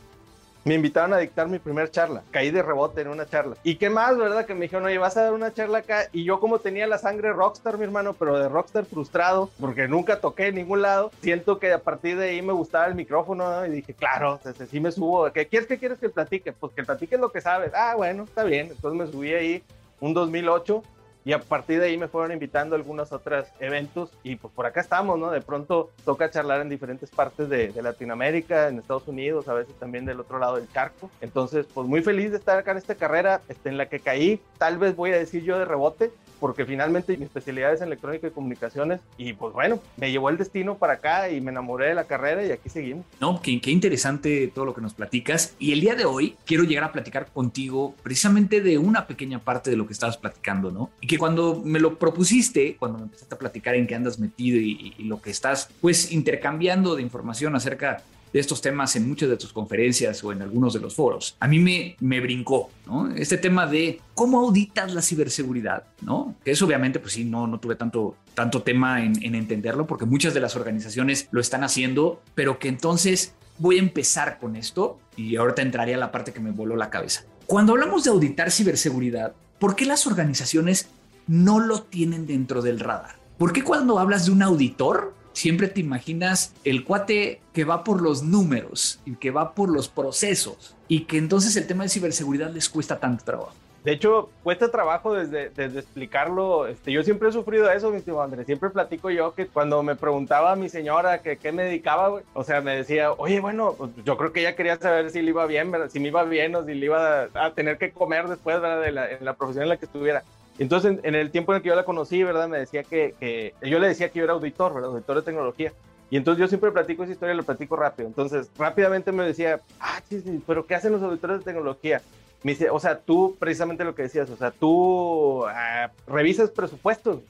me 0.66 0.75
invitaron 0.75 1.14
a 1.14 1.18
dictar 1.18 1.48
mi 1.48 1.60
primer 1.60 1.92
charla. 1.92 2.24
Caí 2.31 2.50
de 2.50 2.62
rebote 2.62 3.02
en 3.02 3.10
una 3.10 3.25
charla. 3.25 3.58
¿Y 3.64 3.75
qué 3.75 3.90
más, 3.90 4.18
verdad? 4.18 4.46
Que 4.46 4.54
me 4.54 4.62
dijeron, 4.62 4.86
oye, 4.86 4.98
vas 4.98 5.18
a 5.18 5.24
dar 5.24 5.34
una 5.34 5.54
charla 5.54 5.80
acá. 5.80 6.08
Y 6.14 6.24
yo 6.24 6.40
como 6.40 6.60
tenía 6.60 6.88
la 6.88 6.98
sangre 6.98 7.34
rockstar, 7.34 7.78
mi 7.78 7.84
hermano, 7.84 8.14
pero 8.14 8.40
de 8.40 8.48
rockstar 8.48 8.86
frustrado, 8.86 9.50
porque 9.60 9.88
nunca 9.88 10.22
toqué 10.22 10.48
en 10.48 10.56
ningún 10.56 10.81
lado, 10.81 11.12
siento 11.22 11.60
que 11.60 11.72
a 11.74 11.80
partir 11.80 12.18
de 12.18 12.30
ahí 12.30 12.42
me 12.42 12.54
gustaba 12.54 12.86
el 12.86 12.96
micrófono 12.96 13.66
y 13.66 13.72
dije, 13.72 13.94
claro, 13.94 14.40
sí 14.70 14.80
me 14.80 14.92
subo. 14.92 15.31
¿Qué 15.31 15.48
quieres 15.48 15.68
que 15.68 15.78
quieres 15.78 16.00
que 16.00 16.10
platique? 16.10 16.54
Pues 16.54 16.74
que 16.74 16.84
platique 16.84 17.18
lo 17.18 17.31
que 17.31 17.42
sabes. 17.42 17.74
Ah, 17.75 17.96
bueno, 17.98 18.24
está 18.24 18.44
bien. 18.44 18.70
Entonces 18.72 18.98
me 18.98 19.12
subí 19.12 19.34
ahí 19.34 19.64
un 20.03 20.13
2008 20.13 20.83
y 21.25 21.31
a 21.31 21.39
partir 21.39 21.79
de 21.79 21.85
ahí 21.85 21.97
me 21.97 22.09
fueron 22.09 22.33
invitando 22.33 22.75
a 22.75 22.77
algunos 22.77 23.13
otros 23.13 23.47
eventos 23.61 24.11
y 24.21 24.35
pues 24.35 24.53
por 24.53 24.65
acá 24.65 24.81
estamos, 24.81 25.17
¿no? 25.17 25.31
De 25.31 25.39
pronto 25.39 25.91
toca 26.03 26.29
charlar 26.29 26.59
en 26.59 26.67
diferentes 26.67 27.09
partes 27.09 27.47
de, 27.47 27.71
de, 27.71 27.81
Latinoamérica, 27.81 28.67
en 28.67 28.79
Estados 28.79 29.07
Unidos, 29.07 29.47
a 29.47 29.53
veces 29.53 29.73
también 29.79 30.03
del 30.03 30.19
otro 30.19 30.39
lado 30.39 30.57
del 30.57 30.69
charco. 30.69 31.09
Entonces, 31.21 31.65
pues 31.73 31.88
muy 31.88 32.01
feliz 32.01 32.31
de 32.31 32.38
estar 32.38 32.57
acá 32.57 32.71
en 32.71 32.77
esta 32.79 32.95
carrera 32.95 33.39
este, 33.47 33.69
en 33.69 33.77
la 33.77 33.88
que 33.88 34.01
caí, 34.01 34.41
tal 34.57 34.77
vez 34.77 34.97
voy 34.97 35.11
a 35.11 35.17
decir 35.17 35.44
yo 35.44 35.57
de 35.57 35.63
rebote, 35.63 36.11
porque 36.44 36.66
finalmente 36.66 37.16
mi 37.16 37.24
especialidad 37.24 37.72
es 37.72 37.80
en 37.80 37.88
electrónica 37.88 38.28
y 38.28 38.31
comunicaciones 38.31 39.00
y 39.18 39.31
pues 39.31 39.54
bueno, 39.54 39.80
me 39.95 40.12
llevó 40.12 40.28
el 40.28 40.38
destino 40.38 40.78
para 40.78 40.95
acá 40.95 41.30
y 41.30 41.40
me 41.40 41.51
enamoré 41.51 41.88
de 41.88 41.94
la 41.94 42.04
carrera 42.04 42.45
y 42.45 42.51
aquí 42.51 42.68
seguimos. 42.68 43.06
No, 43.22 43.42
qué, 43.42 43.62
qué 43.62 43.72
interesante 43.72 44.51
todo 44.54 44.66
lo 44.66 44.74
que 44.74 44.81
nos 44.81 44.94
platicas 44.94 45.56
y 45.57 45.72
el 45.72 45.80
día 45.80 45.95
de 45.95 46.04
hoy 46.04 46.36
quiero 46.45 46.66
llegar 46.66 46.84
a 46.84 46.92
platicar 46.92 47.28
contigo 47.28 47.95
precisamente 48.04 48.60
de 48.60 48.78
una 48.78 49.07
pequeña 49.07 49.40
parte 49.40 49.69
de 49.69 49.78
lo 49.78 49.88
que 49.88 49.94
estabas 49.94 50.18
platicando, 50.18 50.69
¿no? 50.69 50.90
Y 51.00 51.07
que 51.07 51.18
cuando 51.18 51.62
me 51.63 51.80
lo 51.80 51.98
propusiste, 51.98 52.75
cuando 52.75 52.98
me 52.98 53.06
empezaste 53.06 53.36
a 53.36 53.38
platicar 53.38 53.75
en 53.75 53.88
qué 53.88 53.96
andas 53.96 54.19
metido 54.19 54.60
y, 54.60 54.96
y 54.98 55.04
lo 55.06 55.22
que 55.22 55.31
estás 55.31 55.69
pues 55.80 56.12
intercambiando 56.12 56.98
de 56.98 57.04
información 57.04 57.56
acerca 57.56 58.04
de 58.33 58.39
estos 58.39 58.62
temas 58.62 58.95
en 58.95 59.07
muchas 59.07 59.30
de 59.30 59.38
tus 59.38 59.53
conferencias 59.53 60.24
o 60.24 60.31
en 60.31 60.41
algunos 60.41 60.74
de 60.74 60.80
los 60.80 60.95
foros, 60.95 61.38
a 61.39 61.47
mí 61.47 61.59
me, 61.59 61.95
me 62.00 62.19
brincó, 62.19 62.71
¿no? 62.88 63.09
Este 63.15 63.38
tema 63.38 63.68
de 63.68 64.01
cómo 64.15 64.39
auditas 64.39 64.94
la 64.94 65.01
ciberseguridad, 65.01 65.83
¿no? 66.01 66.35
Que 66.44 66.51
eso 66.51 66.65
obviamente, 66.65 67.00
pues 67.00 67.13
sí, 67.13 67.24
no, 67.24 67.45
no 67.45 67.59
tuve 67.59 67.75
tanto, 67.75 68.15
tanto 68.33 68.63
tema 68.63 69.03
en, 69.03 69.24
en 69.24 69.35
entenderlo 69.35 69.85
porque 69.85 70.06
muchas 70.06 70.33
de 70.33 70.39
las 70.39 70.56
organizaciones 70.56 71.27
lo 71.31 71.39
están 71.39 71.63
haciendo, 71.63 72.21
pero 72.33 72.57
que 72.57 72.68
entonces 72.68 73.35
voy 73.59 73.77
a 73.77 73.80
empezar 73.80 74.39
con 74.39 74.56
esto 74.56 75.00
y 75.15 75.36
ahorita 75.36 75.62
entraría 75.62 75.95
a 75.95 76.00
la 76.00 76.12
parte 76.12 76.33
que 76.33 76.39
me 76.39 76.51
voló 76.51 76.75
la 76.75 76.89
cabeza. 76.89 77.24
Cuando 77.45 77.74
hablamos 77.74 78.03
de 78.03 78.09
auditar 78.09 78.51
ciberseguridad, 78.51 79.33
¿por 79.59 79.75
qué 79.75 79.86
las 79.86 80.07
organizaciones 80.07 80.88
no 81.27 81.59
lo 81.59 81.83
tienen 81.83 82.25
dentro 82.25 82.62
del 82.62 82.79
radar? 82.79 83.15
¿Por 83.38 83.53
qué 83.53 83.63
cuando 83.63 84.00
hablas 84.00 84.25
de 84.25 84.31
un 84.31 84.41
auditor 84.41 85.13
siempre 85.33 85.68
te 85.68 85.81
imaginas 85.81 86.53
el 86.63 86.83
cuate 86.83 87.41
que 87.53 87.65
va 87.65 87.83
por 87.83 88.01
los 88.01 88.24
números 88.24 89.00
y 89.06 89.15
que 89.15 89.31
va 89.31 89.53
por 89.53 89.69
los 89.69 89.89
procesos 89.89 90.75
y 90.88 91.01
que 91.01 91.18
entonces 91.18 91.56
el 91.56 91.68
tema 91.68 91.83
de 91.83 91.89
ciberseguridad 91.89 92.51
les 92.51 92.69
cuesta 92.69 93.00
tanto 93.00 93.25
trabajo. 93.25 93.53
De 93.83 93.91
hecho, 93.91 94.30
cuesta 94.44 94.71
trabajo 94.71 95.13
desde, 95.13 95.50
desde 95.50 95.80
explicarlo. 95.80 96.68
Este, 96.68 96.94
yo 96.94 97.03
siempre 97.03 97.27
he 97.27 97.31
sufrido 97.33 97.69
eso, 97.69 97.91
mi 97.91 98.00
tío 98.00 98.21
Andrés. 98.21 98.45
Siempre 98.45 98.69
platico 98.69 99.09
yo 99.09 99.35
que 99.35 99.47
cuando 99.47 99.83
me 99.83 99.97
preguntaba 99.97 100.53
a 100.53 100.56
mi 100.56 100.69
señora 100.69 101.21
que 101.21 101.36
qué 101.36 101.51
me 101.51 101.65
dedicaba, 101.65 102.21
o 102.33 102.44
sea, 102.45 102.62
me 102.62 102.77
decía, 102.77 103.12
oye, 103.12 103.41
bueno, 103.41 103.75
pues, 103.77 103.91
yo 104.06 104.15
creo 104.15 104.31
que 104.31 104.39
ella 104.39 104.56
quería 104.56 104.77
saber 104.77 105.09
si 105.09 105.21
le 105.21 105.31
iba 105.31 105.45
bien, 105.47 105.69
¿verdad? 105.69 105.89
si 105.89 106.00
me 106.00 106.07
iba 106.07 106.24
bien 106.24 106.56
o 106.56 106.63
si 106.63 106.74
le 106.75 106.86
iba 106.86 107.27
a, 107.33 107.53
tener 107.53 107.77
que 107.77 107.91
comer 107.91 108.29
después 108.29 108.62
de 108.62 108.91
la 108.94 109.33
profesión 109.33 109.63
en 109.63 109.69
la 109.69 109.75
que 109.75 109.86
estuviera. 109.86 110.24
Entonces, 110.59 111.00
en, 111.03 111.15
el 111.15 111.31
tiempo 111.31 111.51
en 111.51 111.57
el 111.57 111.61
que 111.63 111.69
yo 111.69 111.75
la 111.75 111.85
conocí, 111.85 112.23
¿verdad? 112.23 112.47
Me 112.47 112.59
decía 112.59 112.83
que, 112.83 113.15
que, 113.19 113.53
yo 113.61 113.79
le 113.79 113.88
decía 113.88 114.09
que 114.09 114.19
yo 114.19 114.25
era 114.25 114.33
auditor, 114.33 114.73
¿verdad? 114.73 114.91
Auditor 114.91 115.17
de 115.17 115.21
tecnología. 115.23 115.73
Y 116.09 116.17
entonces 116.17 116.39
yo 116.39 116.47
siempre 116.47 116.71
platico 116.71 117.03
esa 117.03 117.13
historia, 117.13 117.33
lo 117.33 117.44
platico 117.44 117.75
rápido. 117.75 118.07
Entonces, 118.07 118.51
rápidamente 118.57 119.11
me 119.11 119.25
decía, 119.25 119.61
ah, 119.79 120.00
sí, 120.07 120.21
sí, 120.21 120.44
pero 120.45 120.65
¿qué 120.65 120.75
hacen 120.75 120.91
los 120.91 121.01
auditores 121.01 121.39
de 121.39 121.45
tecnología? 121.45 122.01
Me 122.44 122.51
dice, 122.51 122.69
o 122.69 122.79
sea, 122.79 123.00
tú, 123.00 123.35
precisamente 123.39 123.83
lo 123.83 123.95
que 123.95 124.03
decías, 124.03 124.29
o 124.29 124.35
sea, 124.35 124.51
tú 124.51 125.45
ah, 125.47 125.89
revisas 126.05 126.51
presupuestos. 126.51 127.21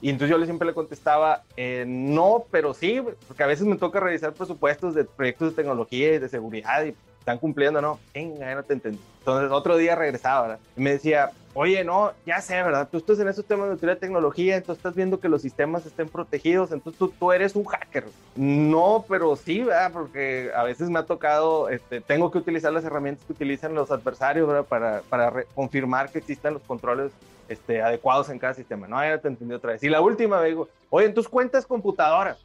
Y 0.00 0.10
entonces 0.10 0.30
yo 0.30 0.38
le 0.38 0.46
siempre 0.46 0.66
le 0.66 0.74
contestaba, 0.74 1.42
eh, 1.56 1.84
no, 1.86 2.44
pero 2.50 2.74
sí, 2.74 3.00
porque 3.26 3.42
a 3.42 3.46
veces 3.46 3.66
me 3.66 3.76
toca 3.76 4.00
revisar 4.00 4.32
presupuestos 4.34 4.94
de 4.94 5.04
proyectos 5.04 5.50
de 5.50 5.56
tecnología 5.56 6.14
y 6.14 6.18
de 6.18 6.28
seguridad 6.28 6.84
y 6.84 6.94
están 7.22 7.38
cumpliendo, 7.38 7.80
¿no? 7.80 8.00
Venga, 8.12 8.52
no 8.52 8.64
te 8.64 8.74
entendí. 8.74 9.00
Entonces 9.20 9.52
otro 9.52 9.76
día 9.76 9.94
regresaba, 9.94 10.42
¿verdad? 10.42 10.58
Y 10.76 10.80
me 10.80 10.90
decía, 10.90 11.30
oye, 11.54 11.84
no, 11.84 12.10
ya 12.26 12.40
sé, 12.40 12.54
¿verdad? 12.54 12.88
Tú 12.90 12.98
estás 12.98 13.20
en 13.20 13.28
esos 13.28 13.44
temas 13.44 13.80
de 13.80 13.96
tecnología, 13.96 14.56
entonces 14.56 14.78
estás 14.80 14.96
viendo 14.96 15.20
que 15.20 15.28
los 15.28 15.40
sistemas 15.40 15.86
estén 15.86 16.08
protegidos, 16.08 16.72
entonces 16.72 16.98
tú, 16.98 17.14
tú 17.16 17.30
eres 17.30 17.54
un 17.54 17.64
hacker. 17.64 18.06
No, 18.34 19.04
pero 19.08 19.36
sí, 19.36 19.62
¿verdad? 19.62 19.92
Porque 19.92 20.50
a 20.52 20.64
veces 20.64 20.90
me 20.90 20.98
ha 20.98 21.04
tocado, 21.04 21.68
este, 21.68 22.00
tengo 22.00 22.32
que 22.32 22.38
utilizar 22.38 22.72
las 22.72 22.84
herramientas 22.84 23.24
que 23.24 23.34
utilizan 23.34 23.72
los 23.72 23.92
adversarios, 23.92 24.48
¿verdad? 24.48 24.64
Para, 24.64 25.02
para 25.02 25.44
confirmar 25.54 26.10
que 26.10 26.18
existan 26.18 26.54
los 26.54 26.62
controles 26.62 27.12
este, 27.48 27.82
adecuados 27.82 28.30
en 28.30 28.40
cada 28.40 28.54
sistema. 28.54 28.88
No, 28.88 29.00
ya 29.00 29.18
te 29.18 29.28
entendí 29.28 29.54
otra 29.54 29.72
vez. 29.72 29.82
Y 29.84 29.88
la 29.88 30.00
última, 30.00 30.40
me 30.40 30.48
digo, 30.48 30.68
oye, 30.90 31.06
en 31.06 31.14
tus 31.14 31.28
cuentas 31.28 31.66
computadoras. 31.66 32.38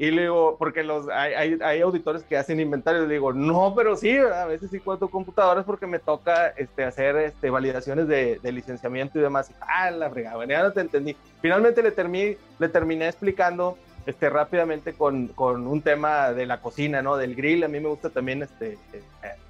Y 0.00 0.10
le 0.12 0.22
digo, 0.22 0.56
porque 0.58 0.82
los, 0.82 1.10
hay, 1.10 1.58
hay, 1.62 1.80
auditores 1.82 2.22
que 2.22 2.38
hacen 2.38 2.58
inventarios, 2.58 3.06
le 3.06 3.12
digo, 3.12 3.34
no, 3.34 3.74
pero 3.76 3.96
sí, 3.96 4.16
a 4.16 4.46
veces 4.46 4.70
sí 4.70 4.80
cuento 4.80 5.08
computadoras 5.08 5.66
porque 5.66 5.86
me 5.86 5.98
toca 5.98 6.48
este, 6.56 6.84
hacer 6.84 7.16
este, 7.16 7.50
validaciones 7.50 8.08
de, 8.08 8.40
de 8.42 8.50
licenciamiento 8.50 9.18
y 9.18 9.20
demás. 9.20 9.50
Y, 9.50 9.54
ah, 9.60 9.90
la 9.90 10.08
fregada, 10.08 10.42
ya 10.46 10.62
no 10.62 10.72
te 10.72 10.80
entendí. 10.80 11.14
Finalmente 11.42 11.82
le, 11.82 11.90
terminé, 11.90 12.38
le 12.58 12.68
terminé 12.70 13.08
explicando 13.08 13.76
este, 14.06 14.30
rápidamente 14.30 14.94
con, 14.94 15.28
con, 15.28 15.66
un 15.66 15.82
tema 15.82 16.32
de 16.32 16.46
la 16.46 16.62
cocina, 16.62 17.02
¿no? 17.02 17.18
Del 17.18 17.34
grill. 17.34 17.64
A 17.64 17.68
mí 17.68 17.78
me 17.78 17.90
gusta 17.90 18.08
también 18.08 18.42
este, 18.42 18.78
eh, 18.94 19.02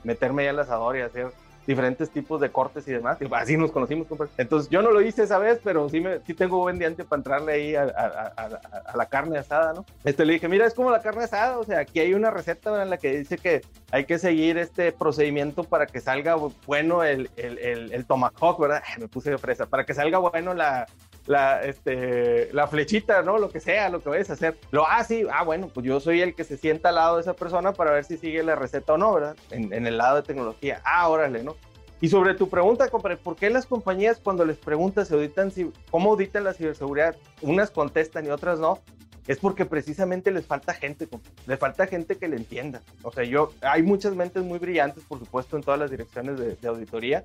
meterme 0.03 0.43
ahí 0.43 0.49
al 0.49 0.59
asador 0.59 0.97
y 0.97 1.03
hacer 1.03 1.29
diferentes 1.71 2.11
tipos 2.11 2.41
de 2.41 2.51
cortes 2.51 2.87
y 2.89 2.93
demás. 2.93 3.19
Así 3.33 3.57
nos 3.57 3.71
conocimos, 3.71 4.09
Entonces 4.37 4.69
yo 4.71 4.83
no 4.83 4.91
lo 4.91 5.01
hice 5.01 5.23
esa 5.23 5.39
vez, 5.39 5.61
pero 5.63 5.89
sí, 5.89 6.01
me, 6.01 6.19
sí 6.27 6.35
tengo 6.35 6.59
buen 6.59 6.79
diente 6.81 7.05
para 7.05 7.21
entrarle 7.21 7.53
ahí 7.53 7.75
a, 7.77 7.85
a, 7.85 8.97
la 8.97 9.07
carne 9.07 9.39
asada, 9.39 9.73
¿no? 9.73 9.87
Este, 10.05 10.25
le 10.25 10.33
dije, 10.33 10.49
mira, 10.49 10.67
es 10.67 10.75
como 10.75 10.91
la 10.91 11.01
carne 11.01 11.25
asada, 11.25 11.59
o 11.59 11.65
sea, 11.65 11.79
aquí 11.79 12.01
hay 12.01 12.13
una 12.13 12.31
receta 12.33 12.83
en 12.83 12.91
la 12.91 12.97
que 12.97 13.19
dice 13.19 13.39
que 13.39 13.61
hay 13.93 14.05
que 14.05 14.19
seguir 14.19 14.59
este 14.59 14.91
procedimiento 14.91 15.63
para 15.63 15.87
que 15.87 16.01
salga 16.01 16.37
bueno 16.67 17.05
el, 17.05 17.31
el, 17.37 17.59
el, 17.59 17.93
el 17.93 18.05
tomahawk, 18.05 18.61
¿verdad? 18.61 18.83
Me 18.99 19.07
puse 19.07 19.31
de 19.31 19.39
fresa, 19.39 19.67
para 19.67 19.85
que 19.85 19.95
salga 19.95 20.19
bueno 20.19 20.55
la, 20.55 20.89
la, 21.31 21.63
este, 21.63 22.53
la 22.53 22.67
flechita, 22.67 23.23
¿no? 23.23 23.39
Lo 23.39 23.51
que 23.51 23.61
sea, 23.61 23.89
lo 23.89 24.01
que 24.01 24.09
vayas 24.09 24.31
a 24.31 24.33
hacer. 24.33 24.59
Lo, 24.73 24.85
ah, 24.85 25.05
sí, 25.05 25.25
ah, 25.33 25.45
bueno, 25.45 25.69
pues 25.73 25.87
yo 25.87 26.01
soy 26.01 26.21
el 26.23 26.35
que 26.35 26.43
se 26.43 26.57
sienta 26.57 26.89
al 26.89 26.97
lado 26.97 27.17
de 27.17 27.23
esa 27.23 27.35
persona 27.35 27.73
para 27.73 27.93
ver 27.93 28.05
si 28.05 28.17
sigue 28.17 28.43
la 28.43 28.57
receta 28.57 28.95
o 28.95 28.99
no, 28.99 29.15
¿verdad? 29.15 29.37
En, 29.51 29.87
el 29.87 29.97
lado 29.97 30.17
de 30.17 30.23
tecnología. 30.23 30.83
Ah, 30.85 31.09
órale, 31.09 31.45
¿no? 31.45 31.55
Y 32.01 32.09
sobre 32.09 32.35
tu 32.35 32.49
pregunta, 32.49 32.89
¿por 32.89 33.37
qué 33.37 33.49
las 33.49 33.67
compañías 33.67 34.19
cuando 34.19 34.45
les 34.45 34.57
preguntas 34.57 35.07
se 35.07 35.15
auditan, 35.15 35.53
cómo 35.93 36.11
auditan 36.11 36.43
la 36.43 36.53
ciberseguridad, 36.53 37.15
unas 37.43 37.71
contestan 37.71 38.27
y 38.27 38.31
otras 38.31 38.59
no? 38.59 38.81
Es 39.29 39.39
porque 39.39 39.67
precisamente 39.67 40.33
les 40.33 40.47
falta 40.47 40.75
gente, 40.75 41.07
les 41.47 41.59
falta 41.61 41.87
gente 41.87 42.17
que 42.17 42.27
le 42.27 42.39
entienda. 42.39 42.81
O 43.03 43.13
sea, 43.13 43.23
yo, 43.23 43.53
hay 43.61 43.85
muchas 43.85 44.17
mentes 44.17 44.43
muy 44.43 44.59
brillantes, 44.59 45.05
por 45.05 45.21
supuesto, 45.21 45.57
en 45.57 45.63
todas 45.63 45.79
las 45.79 45.93
direcciones 45.93 46.61
de 46.61 46.69
auditoría, 46.69 47.23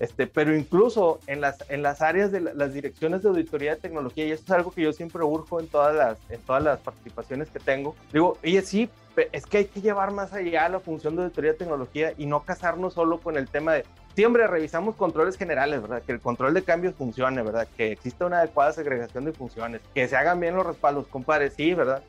este, 0.00 0.26
pero 0.26 0.56
incluso 0.56 1.20
en 1.26 1.40
las, 1.40 1.58
en 1.68 1.82
las 1.82 2.02
áreas 2.02 2.32
de 2.32 2.40
las 2.40 2.72
direcciones 2.72 3.22
de 3.22 3.28
auditoría 3.28 3.74
de 3.74 3.80
tecnología, 3.80 4.26
y 4.26 4.32
esto 4.32 4.52
es 4.52 4.58
algo 4.58 4.70
que 4.70 4.82
yo 4.82 4.92
siempre 4.92 5.22
urjo 5.22 5.60
en 5.60 5.68
todas 5.68 5.94
las, 5.94 6.18
en 6.30 6.40
todas 6.40 6.62
las 6.62 6.80
participaciones 6.80 7.50
que 7.50 7.58
tengo, 7.58 7.94
digo, 8.12 8.38
oye, 8.42 8.62
sí, 8.62 8.88
es 9.32 9.46
que 9.46 9.58
hay 9.58 9.64
que 9.66 9.80
llevar 9.80 10.10
más 10.10 10.32
allá 10.32 10.68
la 10.68 10.80
función 10.80 11.16
de 11.16 11.22
auditoría 11.24 11.52
de 11.52 11.58
tecnología 11.58 12.14
y 12.16 12.26
no 12.26 12.40
casarnos 12.44 12.94
solo 12.94 13.20
con 13.20 13.36
el 13.36 13.48
tema 13.48 13.74
de, 13.74 13.84
siempre 14.14 14.46
revisamos 14.46 14.96
controles 14.96 15.36
generales, 15.36 15.82
¿verdad? 15.82 16.02
Que 16.02 16.12
el 16.12 16.20
control 16.20 16.54
de 16.54 16.62
cambios 16.62 16.94
funcione, 16.94 17.42
¿verdad? 17.42 17.68
Que 17.76 17.92
exista 17.92 18.26
una 18.26 18.38
adecuada 18.38 18.72
segregación 18.72 19.24
de 19.24 19.32
funciones, 19.32 19.80
que 19.94 20.08
se 20.08 20.16
hagan 20.16 20.40
bien 20.40 20.54
los 20.54 20.66
respaldos, 20.66 21.06
compadre, 21.08 21.50
sí, 21.50 21.74
¿verdad? 21.74 22.02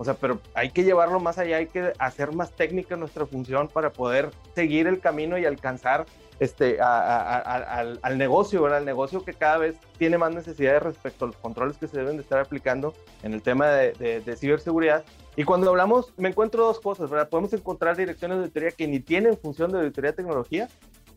O 0.00 0.04
sea, 0.04 0.14
pero 0.14 0.40
hay 0.54 0.70
que 0.70 0.82
llevarlo 0.82 1.20
más 1.20 1.36
allá, 1.36 1.58
hay 1.58 1.66
que 1.66 1.92
hacer 1.98 2.32
más 2.32 2.52
técnica 2.52 2.96
nuestra 2.96 3.26
función 3.26 3.68
para 3.68 3.92
poder 3.92 4.30
seguir 4.54 4.86
el 4.86 4.98
camino 4.98 5.36
y 5.36 5.44
alcanzar 5.44 6.06
este, 6.38 6.80
al, 6.80 8.00
al, 8.00 8.16
negocio, 8.16 8.62
¿verdad? 8.62 8.78
El 8.78 8.86
negocio 8.86 9.22
que 9.22 9.34
cada 9.34 9.58
vez 9.58 9.76
tiene 9.98 10.16
más 10.16 10.34
necesidades 10.34 10.82
respecto 10.82 11.26
a 11.26 11.28
los 11.28 11.36
controles 11.36 11.76
que 11.76 11.86
se 11.86 11.98
deben 11.98 12.16
de 12.16 12.22
estar 12.22 12.40
aplicando 12.40 12.94
en 13.22 13.34
el 13.34 13.42
tema 13.42 13.68
de, 13.68 14.22
de, 14.24 14.36
ciberseguridad. 14.36 15.04
Y 15.36 15.44
cuando 15.44 15.68
hablamos, 15.68 16.14
me 16.16 16.30
encuentro 16.30 16.64
dos 16.64 16.80
cosas, 16.80 17.10
¿verdad? 17.10 17.28
Podemos 17.28 17.52
encontrar 17.52 17.94
direcciones 17.94 18.38
de 18.38 18.44
auditoría 18.44 18.70
que 18.70 18.88
ni 18.88 19.00
tienen 19.00 19.36
función 19.36 19.70
de 19.70 19.80
auditoría 19.80 20.12
de 20.12 20.16
tecnología 20.16 20.68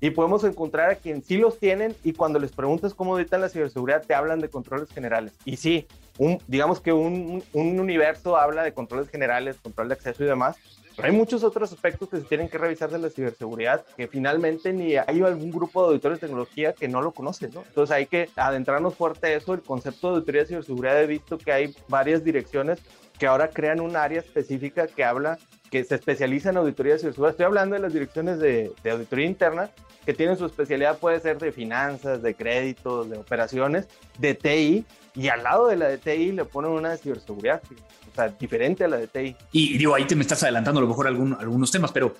y 0.01 0.09
podemos 0.09 0.43
encontrar 0.43 0.89
a 0.89 0.95
quien 0.95 1.23
sí 1.23 1.37
los 1.37 1.57
tienen 1.57 1.95
y 2.03 2.11
cuando 2.11 2.37
les 2.37 2.51
preguntas 2.51 2.93
cómo 2.93 3.13
auditan 3.13 3.39
la 3.39 3.47
ciberseguridad 3.47 4.05
te 4.05 4.13
hablan 4.13 4.41
de 4.41 4.49
controles 4.49 4.89
generales. 4.89 5.31
Y 5.45 5.55
sí, 5.55 5.87
un, 6.17 6.39
digamos 6.47 6.79
que 6.79 6.93
un, 6.93 7.43
un 7.53 7.79
universo 7.79 8.37
habla 8.37 8.63
de 8.63 8.73
controles 8.73 9.09
generales, 9.09 9.57
control 9.61 9.89
de 9.89 9.95
acceso 9.95 10.23
y 10.23 10.27
demás, 10.27 10.57
pero 10.95 11.07
hay 11.07 11.13
muchos 11.13 11.43
otros 11.43 11.71
aspectos 11.73 12.09
que 12.09 12.17
se 12.17 12.23
tienen 12.23 12.49
que 12.49 12.57
revisar 12.57 12.91
de 12.91 12.99
la 12.99 13.09
ciberseguridad 13.09 13.83
que 13.97 14.07
finalmente 14.07 14.71
ni 14.73 14.95
hay 14.95 15.21
algún 15.21 15.51
grupo 15.51 15.81
de 15.81 15.87
auditores 15.89 16.19
de 16.19 16.27
tecnología 16.27 16.73
que 16.73 16.87
no 16.87 17.01
lo 17.01 17.11
conoce, 17.11 17.49
¿no? 17.49 17.63
Entonces 17.67 17.95
hay 17.95 18.05
que 18.05 18.29
adentrarnos 18.35 18.93
fuerte 18.95 19.27
a 19.27 19.33
eso. 19.33 19.53
El 19.53 19.61
concepto 19.61 20.09
de 20.09 20.15
auditoría 20.15 20.41
de 20.41 20.47
ciberseguridad 20.47 21.01
he 21.01 21.07
visto 21.07 21.37
que 21.37 21.51
hay 21.51 21.75
varias 21.87 22.23
direcciones 22.23 22.79
que 23.17 23.25
ahora 23.25 23.49
crean 23.49 23.79
un 23.79 23.95
área 23.95 24.19
específica 24.19 24.87
que 24.87 25.03
habla, 25.03 25.39
que 25.71 25.83
se 25.83 25.95
especializa 25.95 26.51
en 26.51 26.57
auditoría 26.57 26.93
de 26.93 26.99
ciberseguridad. 26.99 27.31
Estoy 27.31 27.45
hablando 27.45 27.75
de 27.75 27.81
las 27.81 27.93
direcciones 27.93 28.37
de, 28.37 28.71
de 28.83 28.91
auditoría 28.91 29.25
interna 29.25 29.71
que 30.05 30.13
tienen 30.13 30.37
su 30.37 30.45
especialidad, 30.45 30.97
puede 30.97 31.19
ser 31.21 31.37
de 31.39 31.51
finanzas, 31.51 32.21
de 32.21 32.35
créditos, 32.35 33.09
de 33.09 33.17
operaciones, 33.17 33.87
de 34.19 34.35
TI, 34.35 34.85
y 35.15 35.27
al 35.27 35.43
lado 35.43 35.67
de 35.67 35.75
la 35.75 35.87
de 35.87 35.97
TI 35.97 36.31
le 36.31 36.45
ponen 36.45 36.71
una 36.71 36.91
de 36.91 36.97
ciberseguridad 36.97 37.61
o 38.11 38.15
sea, 38.15 38.29
diferente 38.29 38.83
a 38.83 38.87
la 38.87 38.97
de 38.97 39.07
TI. 39.07 39.35
Y, 39.51 39.77
digo, 39.77 39.95
ahí 39.95 40.05
te 40.05 40.15
me 40.15 40.21
estás 40.21 40.43
adelantando 40.43 40.79
a 40.79 40.83
lo 40.83 40.87
mejor 40.87 41.07
algunos 41.07 41.71
temas, 41.71 41.91
pero, 41.91 42.15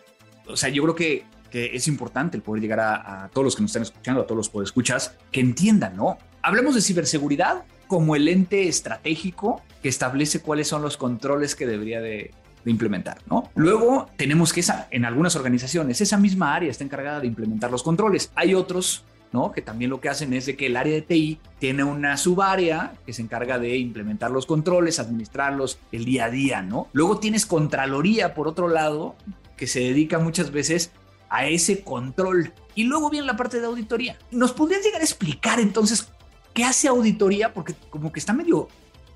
o 0.47 0.57
sea, 0.57 0.69
yo 0.69 0.83
creo 0.83 0.95
que, 0.95 1.25
que 1.51 1.75
es 1.75 1.88
importante 1.88 2.38
el 2.38 2.43
poder 2.43 2.62
llegar 2.62 2.79
a, 2.79 3.29
todos 3.31 3.45
los 3.45 3.55
que 3.55 3.62
nos 3.62 3.69
están 3.69 3.83
escuchando, 3.83 4.21
a 4.21 4.25
todos 4.25 4.38
los 4.38 4.50
podescuchas, 4.50 5.15
que 5.31 5.39
entiendan, 5.39 5.95
¿no? 5.95 6.17
Hablemos 6.41 6.75
de 6.75 6.81
ciberseguridad 6.81 7.63
como 7.88 8.15
el 8.15 8.27
ente 8.27 8.67
estratégico 8.67 9.62
que 9.81 9.89
establece 9.89 10.41
cuáles 10.41 10.67
son 10.67 10.81
los 10.81 10.97
controles 10.97 11.55
que 11.55 11.67
debería 11.67 12.01
de, 12.01 12.31
de 12.63 12.71
implementar, 12.71 13.17
¿no? 13.29 13.51
Luego 13.55 14.09
tenemos 14.17 14.53
que 14.53 14.62
esa, 14.62 14.88
en 14.91 15.05
algunas 15.05 15.35
organizaciones, 15.35 16.01
esa 16.01 16.17
misma 16.17 16.55
área 16.55 16.71
está 16.71 16.83
encargada 16.83 17.19
de 17.19 17.27
implementar 17.27 17.69
los 17.69 17.83
controles. 17.83 18.31
Hay 18.35 18.55
otros 18.55 19.05
¿no? 19.34 19.52
Que 19.52 19.62
también 19.62 19.90
lo 19.90 20.00
que 20.00 20.10
hacen 20.10 20.32
es 20.34 20.46
de 20.46 20.56
que 20.56 20.68
el 20.68 20.78
área 20.78 20.94
de 20.94 21.02
TI 21.02 21.40
tiene 21.60 21.84
una 21.84 22.16
subárea 22.18 22.94
que 23.06 23.12
se 23.12 23.22
encarga 23.22 23.60
de 23.60 23.78
implementar 23.78 24.32
los 24.32 24.46
controles, 24.46 25.00
administrarlos 25.00 25.80
el 25.92 26.06
día 26.06 26.25
a 26.25 26.30
día, 26.30 26.62
¿no? 26.62 26.88
Luego 26.94 27.20
tienes 27.20 27.46
Contraloría, 27.46 28.34
por 28.36 28.48
otro 28.48 28.70
lado, 28.70 29.16
que 29.58 29.68
se 29.68 29.80
dedica 29.82 30.20
muchas 30.20 30.52
veces 30.52 30.92
a 31.30 31.48
ese 31.48 31.84
control. 31.84 32.54
Y 32.75 32.84
luego 32.84 33.10
viene 33.10 33.25
la 33.25 33.36
parte 33.36 33.60
de 33.60 33.66
auditoría. 33.66 34.18
¿Nos 34.32 34.54
podrías 34.54 34.84
llegar 34.84 35.02
a 35.02 35.04
explicar 35.04 35.60
entonces 35.60 36.08
qué 36.54 36.63
hace 36.63 36.88
auditoría? 36.88 37.54
Porque 37.54 37.74
como 37.90 38.12
que 38.12 38.20
está 38.20 38.34
medio 38.34 38.68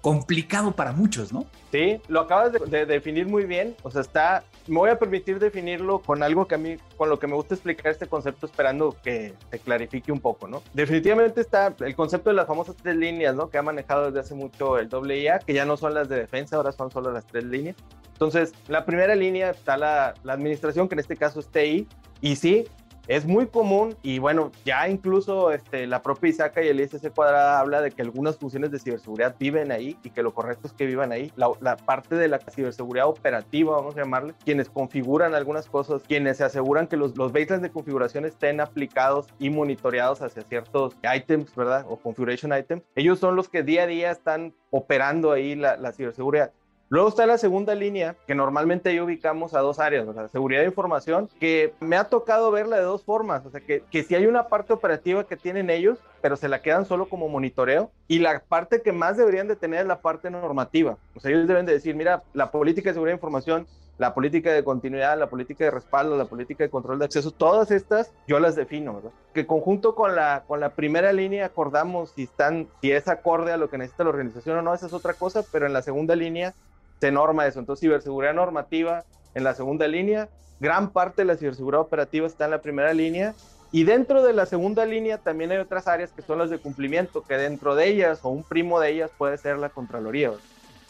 complicado 0.02 0.76
para 0.76 0.94
muchos, 0.94 1.32
¿no? 1.32 1.46
Sí, 1.72 2.00
lo 2.08 2.22
acabas 2.22 2.54
de, 2.54 2.86
definir 2.86 3.28
muy 3.28 3.46
bien. 3.46 3.76
O 3.84 3.92
sea, 3.92 4.02
está, 4.02 4.44
me 4.68 4.78
voy 4.78 4.90
a 4.90 5.00
permitir 5.00 5.40
definirlo 5.40 6.00
con 6.00 6.24
algo 6.24 6.48
que 6.48 6.56
a 6.56 6.58
mí, 6.58 6.78
con 6.98 7.10
lo 7.10 7.20
que 7.20 7.28
me 7.28 7.36
gusta 7.36 7.56
explicar 7.56 7.92
este 7.92 8.08
concepto, 8.08 8.46
esperando 8.46 8.96
que 9.04 9.34
se 9.50 9.60
clarifique 9.60 10.12
un 10.12 10.20
poco, 10.20 10.48
¿no? 10.48 10.62
Definitivamente 10.74 11.42
está 11.42 11.76
el 11.80 11.96
concepto 11.96 12.30
de 12.30 12.36
las 12.36 12.48
famosas 12.48 12.76
tres 12.76 12.96
líneas, 12.96 13.36
¿no? 13.36 13.50
Que 13.50 13.58
ha 13.58 13.62
manejado 13.62 14.08
desde 14.08 14.20
hace 14.20 14.36
mucho 14.36 14.78
el 14.78 14.90
WIA, 14.94 15.40
que 15.40 15.54
ya 15.54 15.66
no 15.66 15.78
son 15.78 15.94
las 15.94 16.10
de 16.10 16.18
defensa, 16.18 16.56
ahora 16.56 16.72
son 16.72 16.92
solo 16.92 17.12
las 17.12 17.26
tres 17.26 17.44
líneas. 17.44 17.76
Entonces, 18.14 18.54
la 18.68 18.86
primera 18.86 19.16
línea 19.16 19.52
está 19.52 19.78
la, 19.78 20.14
la 20.24 20.34
administración, 20.34 20.88
que 20.88 20.96
en 20.96 21.00
este 21.00 21.16
caso 21.16 21.40
es 21.40 21.48
TI, 21.50 21.88
y 22.22 22.36
sí, 22.36 22.66
es 23.08 23.26
muy 23.26 23.48
común 23.48 23.96
y 24.04 24.20
bueno, 24.20 24.52
ya 24.66 24.88
incluso 24.90 25.52
este, 25.52 25.88
la 25.88 26.02
propia 26.02 26.30
ISACA 26.30 26.64
y 26.64 26.68
el 26.68 26.80
ISC 26.80 27.12
cuadrada 27.14 27.60
habla 27.60 27.82
de 27.82 27.92
que 27.92 28.02
algunas 28.02 28.38
funciones 28.38 28.72
de 28.72 28.80
ciberseguridad 28.80 29.36
viven 29.40 29.72
ahí 29.72 29.98
y 30.04 30.10
que 30.10 30.24
lo 30.24 30.34
correcto 30.34 30.68
es 30.68 30.74
que 30.74 30.86
vivan 30.86 31.12
ahí. 31.12 31.32
La, 31.36 31.78
parte 31.78 32.16
de 32.16 32.28
la 32.28 32.40
ciberseguridad 32.40 33.08
operativa, 33.08 33.76
vamos 33.76 33.96
a 33.96 34.00
llamarle, 34.00 34.34
quienes 34.44 34.70
configuran 34.70 35.36
algunas 35.36 35.68
cosas, 35.70 36.02
quienes 36.04 36.38
se 36.38 36.44
aseguran 36.44 36.88
que 36.88 36.98
los, 36.98 37.18
los 37.18 37.32
baselines 37.32 37.62
de 37.62 37.70
configuración 37.70 38.26
estén 38.26 38.60
aplicados 38.60 39.28
y 39.40 39.50
monitoreados 39.50 40.22
hacia 40.22 40.42
ciertos 40.42 40.96
items, 41.16 41.56
¿verdad? 41.56 41.86
O 41.88 41.98
configuration 41.98 42.52
items. 42.58 42.84
Ellos 42.96 43.20
son 43.20 43.36
los 43.36 43.48
que 43.48 43.64
día 43.64 43.84
a 43.84 43.88
día 43.88 44.12
están 44.12 44.54
operando 44.72 45.32
ahí 45.32 45.56
la, 45.56 45.78
la 45.78 45.92
ciberseguridad. 45.92 46.52
Luego 46.90 47.10
está 47.10 47.26
la 47.26 47.38
segunda 47.38 47.76
línea, 47.76 48.16
que 48.28 48.34
normalmente 48.34 48.90
ahí 48.90 49.02
ubicamos 49.02 49.54
a 49.54 49.60
dos 49.60 49.78
áreas, 49.78 50.08
sea, 50.14 50.30
seguridad 50.30 50.62
de 50.62 50.68
información, 50.68 51.30
que 51.38 51.74
me 51.82 51.98
ha 51.98 52.06
tocado 52.06 52.50
verla 52.50 52.78
de 52.78 52.84
dos 52.84 53.04
formas, 53.04 53.46
o 53.46 53.50
sea, 53.50 53.60
que, 53.60 53.84
que 53.92 54.04
si 54.04 54.16
hay 54.16 54.26
una 54.26 54.48
parte 54.48 54.72
operativa 54.72 55.26
que 55.26 55.36
tienen 55.36 55.70
ellos, 55.70 56.00
pero 56.22 56.38
se 56.38 56.48
la 56.48 56.62
quedan 56.62 56.86
solo 56.86 57.10
como 57.10 57.28
monitoreo, 57.28 57.92
y 58.08 58.20
la 58.20 58.40
parte 58.40 58.82
que 58.82 58.94
más 58.94 59.18
deberían 59.18 59.50
de 59.50 59.58
tener 59.58 59.82
es 59.82 59.86
la 59.88 60.00
parte 60.00 60.30
normativa, 60.30 60.98
o 61.14 61.20
sea, 61.20 61.32
ellos 61.32 61.48
deben 61.48 61.66
de 61.66 61.74
decir, 61.74 61.94
mira, 61.94 62.24
la 62.34 62.52
política 62.52 62.90
de 62.90 62.94
seguridad 62.94 63.16
de 63.16 63.18
información, 63.18 63.68
la 63.98 64.14
política 64.14 64.54
de 64.54 64.64
continuidad, 64.64 65.18
la 65.18 65.28
política 65.28 65.66
de 65.66 65.72
respaldo, 65.72 66.16
la 66.16 66.26
política 66.26 66.64
de 66.64 66.70
control 66.70 67.00
de 67.00 67.06
acceso, 67.06 67.32
todas 67.32 67.72
estas 67.72 68.14
yo 68.28 68.40
las 68.40 68.56
defino, 68.56 68.94
¿verdad? 68.94 69.12
Que 69.34 69.48
conjunto 69.48 69.96
con 69.96 70.16
la, 70.16 70.44
con 70.48 70.60
la 70.60 70.70
primera 70.70 71.12
línea 71.12 71.48
acordamos 71.48 72.12
si 72.12 72.24
están, 72.24 72.68
si 72.80 72.92
es 72.92 73.08
acorde 73.08 73.52
a 73.52 73.58
lo 73.58 73.70
que 73.70 73.78
necesita 73.78 74.04
la 74.04 74.12
organización 74.12 74.60
o 74.60 74.62
no, 74.62 74.74
esa 74.74 74.86
es 74.86 74.94
otra 74.94 75.16
cosa, 75.16 75.44
pero 75.52 75.66
en 75.66 75.74
la 75.74 75.82
segunda 75.82 76.16
línea 76.16 76.54
se 77.00 77.12
norma 77.12 77.48
eso. 77.48 77.60
Entonces, 77.60 77.82
ciberseguridad 77.82 78.34
normativa 78.34 79.04
en 79.36 79.44
la 79.44 79.54
segunda 79.54 79.88
línea, 79.88 80.30
gran 80.60 80.90
parte 80.92 81.22
de 81.22 81.26
la 81.26 81.36
ciberseguridad 81.36 81.82
operativa 81.82 82.28
está 82.28 82.46
en 82.46 82.52
la 82.52 82.62
primera 82.62 82.94
línea. 82.94 83.34
Y 83.72 83.84
dentro 83.84 84.24
de 84.24 84.34
la 84.34 84.46
segunda 84.46 84.86
línea 84.86 85.18
también 85.18 85.52
hay 85.52 85.58
otras 85.58 85.88
áreas 85.88 86.12
que 86.12 86.22
son 86.22 86.40
las 86.40 86.50
de 86.50 86.58
cumplimiento, 86.58 87.22
que 87.24 87.36
dentro 87.36 87.76
de 87.76 87.88
ellas 87.88 88.20
o 88.24 88.30
un 88.30 88.44
primo 88.44 88.80
de 88.80 88.92
ellas 88.92 89.12
puede 89.18 89.38
ser 89.38 89.58
la 89.58 89.70
Contraloría. 89.70 90.32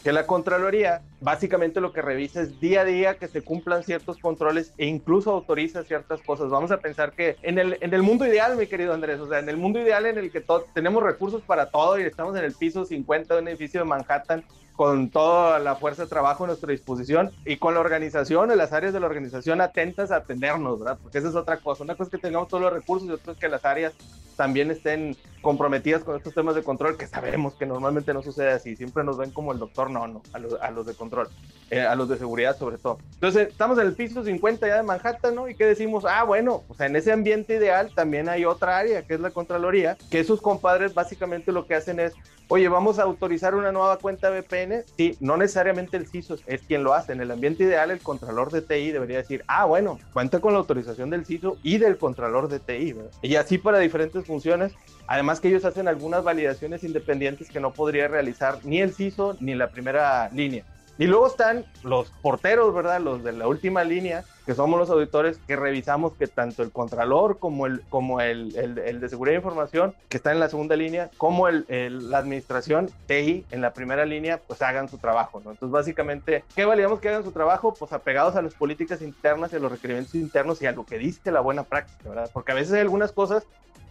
Que 0.04 0.12
la 0.12 0.26
Contraloría 0.26 1.02
básicamente 1.20 1.80
lo 1.80 1.92
que 1.92 2.02
revisa 2.02 2.40
es 2.40 2.60
día 2.60 2.82
a 2.82 2.84
día 2.84 3.14
que 3.16 3.26
se 3.26 3.42
cumplan 3.42 3.82
ciertos 3.82 4.18
controles 4.18 4.72
e 4.78 4.86
incluso 4.86 5.32
autoriza 5.32 5.82
ciertas 5.82 6.22
cosas. 6.22 6.50
Vamos 6.50 6.70
a 6.70 6.78
pensar 6.78 7.12
que 7.12 7.36
en 7.42 7.58
el, 7.58 7.78
en 7.80 7.92
el 7.92 8.04
mundo 8.04 8.24
ideal, 8.24 8.56
mi 8.56 8.68
querido 8.68 8.94
Andrés, 8.94 9.18
o 9.18 9.28
sea, 9.28 9.40
en 9.40 9.48
el 9.48 9.56
mundo 9.56 9.80
ideal 9.80 10.06
en 10.06 10.16
el 10.16 10.30
que 10.30 10.44
tenemos 10.72 11.02
recursos 11.02 11.42
para 11.42 11.68
todo 11.68 11.98
y 11.98 12.04
estamos 12.04 12.36
en 12.36 12.44
el 12.44 12.54
piso 12.54 12.84
50 12.84 13.34
de 13.34 13.42
un 13.42 13.48
edificio 13.48 13.80
de 13.80 13.86
Manhattan 13.86 14.44
con 14.78 15.10
toda 15.10 15.58
la 15.58 15.74
fuerza 15.74 16.04
de 16.04 16.08
trabajo 16.08 16.44
a 16.44 16.46
nuestra 16.46 16.70
disposición 16.70 17.32
y 17.44 17.56
con 17.56 17.74
la 17.74 17.80
organización, 17.80 18.52
en 18.52 18.58
las 18.58 18.72
áreas 18.72 18.92
de 18.92 19.00
la 19.00 19.06
organización 19.06 19.60
atentas 19.60 20.12
a 20.12 20.18
atendernos, 20.18 20.78
¿verdad? 20.78 20.96
Porque 21.02 21.18
esa 21.18 21.30
es 21.30 21.34
otra 21.34 21.56
cosa. 21.56 21.82
Una 21.82 21.96
cosa 21.96 22.04
es 22.04 22.10
que 22.12 22.18
tengamos 22.18 22.46
todos 22.46 22.62
los 22.62 22.72
recursos 22.72 23.08
y 23.08 23.10
otra 23.10 23.32
es 23.32 23.40
que 23.40 23.48
las 23.48 23.64
áreas 23.64 23.92
también 24.36 24.70
estén 24.70 25.16
comprometidas 25.42 26.04
con 26.04 26.16
estos 26.16 26.32
temas 26.32 26.54
de 26.54 26.62
control, 26.62 26.96
que 26.96 27.08
sabemos 27.08 27.54
que 27.54 27.66
normalmente 27.66 28.14
no 28.14 28.22
sucede 28.22 28.52
así. 28.52 28.76
Siempre 28.76 29.02
nos 29.02 29.18
ven 29.18 29.32
como 29.32 29.50
el 29.52 29.58
doctor, 29.58 29.90
no, 29.90 30.06
no, 30.06 30.22
a 30.32 30.38
los, 30.38 30.54
a 30.60 30.70
los 30.70 30.86
de 30.86 30.94
control, 30.94 31.28
eh, 31.70 31.80
a 31.80 31.96
los 31.96 32.08
de 32.08 32.16
seguridad 32.16 32.56
sobre 32.56 32.78
todo. 32.78 32.98
Entonces, 33.14 33.48
estamos 33.48 33.78
en 33.78 33.86
el 33.88 33.94
piso 33.94 34.22
50 34.22 34.64
ya 34.64 34.76
de 34.76 34.84
Manhattan, 34.84 35.34
¿no? 35.34 35.48
Y 35.48 35.56
qué 35.56 35.66
decimos, 35.66 36.04
ah, 36.08 36.22
bueno, 36.22 36.62
o 36.68 36.74
sea, 36.74 36.86
en 36.86 36.94
ese 36.94 37.10
ambiente 37.10 37.56
ideal 37.56 37.90
también 37.96 38.28
hay 38.28 38.44
otra 38.44 38.78
área, 38.78 39.02
que 39.02 39.14
es 39.14 39.20
la 39.20 39.32
Contraloría, 39.32 39.98
que 40.08 40.20
esos 40.20 40.40
compadres 40.40 40.94
básicamente 40.94 41.50
lo 41.50 41.66
que 41.66 41.74
hacen 41.74 41.98
es 41.98 42.12
oye, 42.48 42.68
vamos 42.68 42.98
a 42.98 43.02
autorizar 43.02 43.54
una 43.54 43.72
nueva 43.72 43.98
cuenta 43.98 44.30
VPN. 44.30 44.67
Sí, 44.96 45.16
no 45.20 45.36
necesariamente 45.36 45.96
el 45.96 46.06
CISO 46.06 46.36
es 46.46 46.62
quien 46.62 46.84
lo 46.84 46.94
hace. 46.94 47.12
En 47.12 47.20
el 47.20 47.30
ambiente 47.30 47.64
ideal, 47.64 47.90
el 47.90 48.00
contralor 48.00 48.50
de 48.50 48.62
TI 48.62 48.92
debería 48.92 49.18
decir, 49.18 49.44
ah, 49.46 49.64
bueno, 49.64 49.98
cuenta 50.12 50.40
con 50.40 50.52
la 50.52 50.58
autorización 50.58 51.10
del 51.10 51.26
CISO 51.26 51.58
y 51.62 51.78
del 51.78 51.98
contralor 51.98 52.48
de 52.48 52.60
TI. 52.60 52.94
Y 53.22 53.36
así 53.36 53.58
para 53.58 53.78
diferentes 53.78 54.24
funciones. 54.26 54.72
Además 55.06 55.40
que 55.40 55.48
ellos 55.48 55.64
hacen 55.64 55.88
algunas 55.88 56.22
validaciones 56.22 56.84
independientes 56.84 57.48
que 57.48 57.60
no 57.60 57.72
podría 57.72 58.08
realizar 58.08 58.58
ni 58.64 58.80
el 58.80 58.92
CISO 58.92 59.36
ni 59.40 59.54
la 59.54 59.70
primera 59.70 60.28
línea. 60.30 60.64
Y 60.98 61.06
luego 61.06 61.28
están 61.28 61.64
los 61.84 62.10
porteros, 62.10 62.74
¿verdad? 62.74 63.00
Los 63.00 63.22
de 63.22 63.30
la 63.30 63.46
última 63.46 63.84
línea, 63.84 64.24
que 64.44 64.54
somos 64.54 64.80
los 64.80 64.90
auditores 64.90 65.38
que 65.46 65.54
revisamos 65.54 66.14
que 66.14 66.26
tanto 66.26 66.64
el 66.64 66.72
contralor 66.72 67.38
como 67.38 67.66
el, 67.66 67.82
como 67.88 68.20
el, 68.20 68.56
el, 68.56 69.00
de 69.00 69.08
seguridad 69.08 69.34
de 69.34 69.38
información, 69.38 69.94
que 70.08 70.16
está 70.16 70.32
en 70.32 70.40
la 70.40 70.48
segunda 70.48 70.74
línea, 70.74 71.08
como 71.16 71.46
el, 71.46 71.64
la 72.10 72.18
administración 72.18 72.90
TI 73.06 73.46
en 73.52 73.60
la 73.60 73.72
primera 73.74 74.04
línea, 74.06 74.40
pues 74.44 74.60
hagan 74.60 74.88
su 74.88 74.98
trabajo, 74.98 75.40
¿no? 75.44 75.52
Entonces, 75.52 75.72
básicamente, 75.72 76.42
¿qué 76.56 76.64
validamos 76.64 76.98
que 76.98 77.10
hagan 77.10 77.22
su 77.22 77.30
trabajo? 77.30 77.74
Pues 77.74 77.92
apegados 77.92 78.34
a 78.34 78.42
las 78.42 78.54
políticas 78.54 79.00
internas 79.00 79.52
y 79.52 79.56
a 79.56 79.60
los 79.60 79.70
requerimientos 79.70 80.16
internos 80.16 80.60
y 80.62 80.66
a 80.66 80.72
lo 80.72 80.84
que 80.84 80.98
dice 80.98 81.30
la 81.30 81.40
buena 81.40 81.62
práctica, 81.62 82.08
¿verdad? 82.08 82.28
Porque 82.32 82.50
a 82.50 82.56
veces 82.56 82.72
hay 82.72 82.80
algunas 82.80 83.12
cosas 83.12 83.46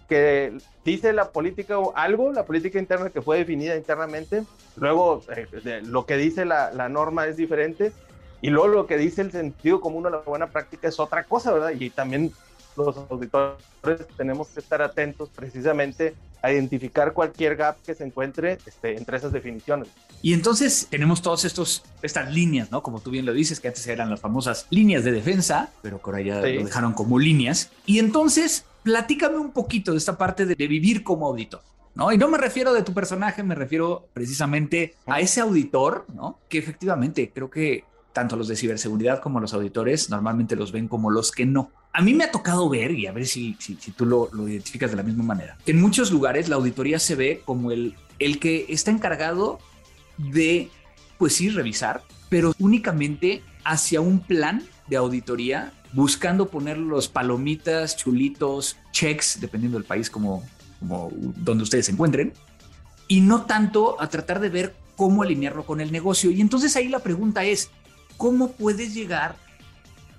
que 0.07 0.57
dice 0.85 1.13
la 1.13 1.31
política 1.31 1.79
o 1.79 1.95
algo, 1.95 2.31
la 2.31 2.45
política 2.45 2.79
interna 2.79 3.09
que 3.09 3.21
fue 3.21 3.37
definida 3.37 3.75
internamente, 3.75 4.43
luego 4.77 5.23
eh, 5.35 5.81
lo 5.83 6.05
que 6.05 6.17
dice 6.17 6.45
la, 6.45 6.71
la, 6.71 6.89
norma 6.89 7.27
es 7.27 7.37
diferente 7.37 7.91
y 8.41 8.49
luego 8.49 8.67
lo 8.67 8.87
que 8.87 8.97
dice 8.97 9.21
el 9.21 9.31
sentido 9.31 9.81
común 9.81 10.05
o 10.05 10.09
la 10.09 10.19
buena 10.19 10.47
práctica 10.47 10.87
es 10.87 10.99
otra 10.99 11.23
cosa, 11.23 11.51
¿verdad? 11.51 11.71
Y 11.77 11.89
también 11.89 12.31
los 12.77 12.95
auditores 13.09 13.57
tenemos 14.15 14.47
que 14.49 14.59
estar 14.59 14.81
atentos 14.81 15.29
precisamente 15.29 16.15
a 16.41 16.51
identificar 16.51 17.13
cualquier 17.13 17.55
gap 17.55 17.77
que 17.83 17.95
se 17.95 18.03
encuentre 18.03 18.59
este, 18.65 18.95
entre 18.95 19.17
esas 19.17 19.31
definiciones. 19.31 19.89
Y 20.21 20.33
entonces 20.33 20.87
tenemos 20.89 21.21
todas 21.21 21.43
estas 21.45 22.31
líneas, 22.31 22.71
¿no? 22.71 22.83
Como 22.83 22.99
tú 22.99 23.09
bien 23.09 23.25
lo 23.25 23.33
dices, 23.33 23.59
que 23.59 23.67
antes 23.67 23.85
eran 23.87 24.09
las 24.09 24.21
famosas 24.21 24.67
líneas 24.69 25.03
de 25.03 25.11
defensa, 25.11 25.71
pero 25.81 25.99
que 25.99 26.03
ahora 26.05 26.21
ya 26.21 26.35
lo 26.35 26.63
dejaron 26.63 26.93
como 26.93 27.17
líneas. 27.17 27.71
Y 27.85 27.99
entonces 27.99 28.65
platícame 28.83 29.37
un 29.37 29.51
poquito 29.51 29.91
de 29.91 29.97
esta 29.97 30.17
parte 30.17 30.45
de, 30.45 30.67
vivir 30.67 31.03
como 31.03 31.27
auditor. 31.27 31.61
¿no? 31.95 32.11
Y 32.11 32.17
no 32.17 32.27
me 32.27 32.37
refiero 32.37 32.73
de 32.73 32.83
tu 32.83 32.93
personaje, 32.93 33.43
me 33.43 33.55
refiero 33.55 34.07
precisamente 34.13 34.95
a 35.05 35.19
ese 35.19 35.41
auditor, 35.41 36.05
¿no? 36.13 36.39
Que 36.47 36.59
efectivamente 36.59 37.31
creo 37.33 37.49
que 37.49 37.85
tanto 38.13 38.35
los 38.35 38.47
de 38.47 38.55
ciberseguridad 38.55 39.19
como 39.19 39.39
los 39.39 39.53
auditores 39.53 40.09
normalmente 40.09 40.55
los 40.55 40.71
ven 40.71 40.87
como 40.87 41.09
los 41.09 41.31
que 41.31 41.45
no. 41.45 41.71
A 41.93 42.01
mí 42.01 42.13
me 42.13 42.23
ha 42.23 42.31
tocado 42.31 42.69
ver, 42.69 42.91
y 42.91 43.07
a 43.07 43.11
ver 43.11 43.25
si, 43.25 43.55
si, 43.59 43.75
tú 43.75 44.05
lo, 44.05 44.29
lo, 44.31 44.47
identificas 44.47 44.91
de 44.91 44.97
la 44.97 45.03
misma 45.03 45.23
manera, 45.23 45.57
en 45.65 45.81
muchos 45.81 46.11
lugares 46.11 46.49
la 46.49 46.55
auditoría 46.55 46.99
se 46.99 47.15
ve 47.15 47.41
como 47.45 47.71
el, 47.71 47.95
el 48.19 48.39
que 48.39 48.65
está 48.69 48.91
encargado 48.91 49.59
de, 50.17 50.69
pues 51.17 51.35
sí, 51.35 51.49
revisar, 51.49 52.03
pero 52.29 52.53
únicamente 52.59 53.43
hacia 53.63 54.01
un 54.01 54.19
plan 54.19 54.63
de 54.87 54.97
auditoría 54.97 55.73
buscando 55.97 56.47
poner 56.49 56.77
los 56.77 57.07
palomitas, 57.07 57.97
chulitos, 57.97 58.77
checks, 58.91 59.39
dependiendo 59.41 59.79
del 59.79 59.87
país 59.87 60.11
como, 60.11 60.43
como 60.79 61.09
donde 61.11 61.63
ustedes 61.63 61.87
se 61.87 61.91
encuentren, 61.91 62.33
y 63.07 63.21
no 63.21 63.45
tanto 63.45 63.99
a 63.99 64.07
tratar 64.07 64.39
de 64.39 64.49
ver 64.49 64.75
cómo 64.95 65.23
alinearlo 65.23 65.65
con 65.65 65.81
el 65.81 65.91
negocio. 65.91 66.29
Y 66.29 66.39
entonces 66.39 66.75
ahí 66.75 66.87
la 66.87 66.99
pregunta 66.99 67.45
es, 67.45 67.71
¿cómo 68.15 68.51
puedes 68.51 68.93
llegar 68.93 69.37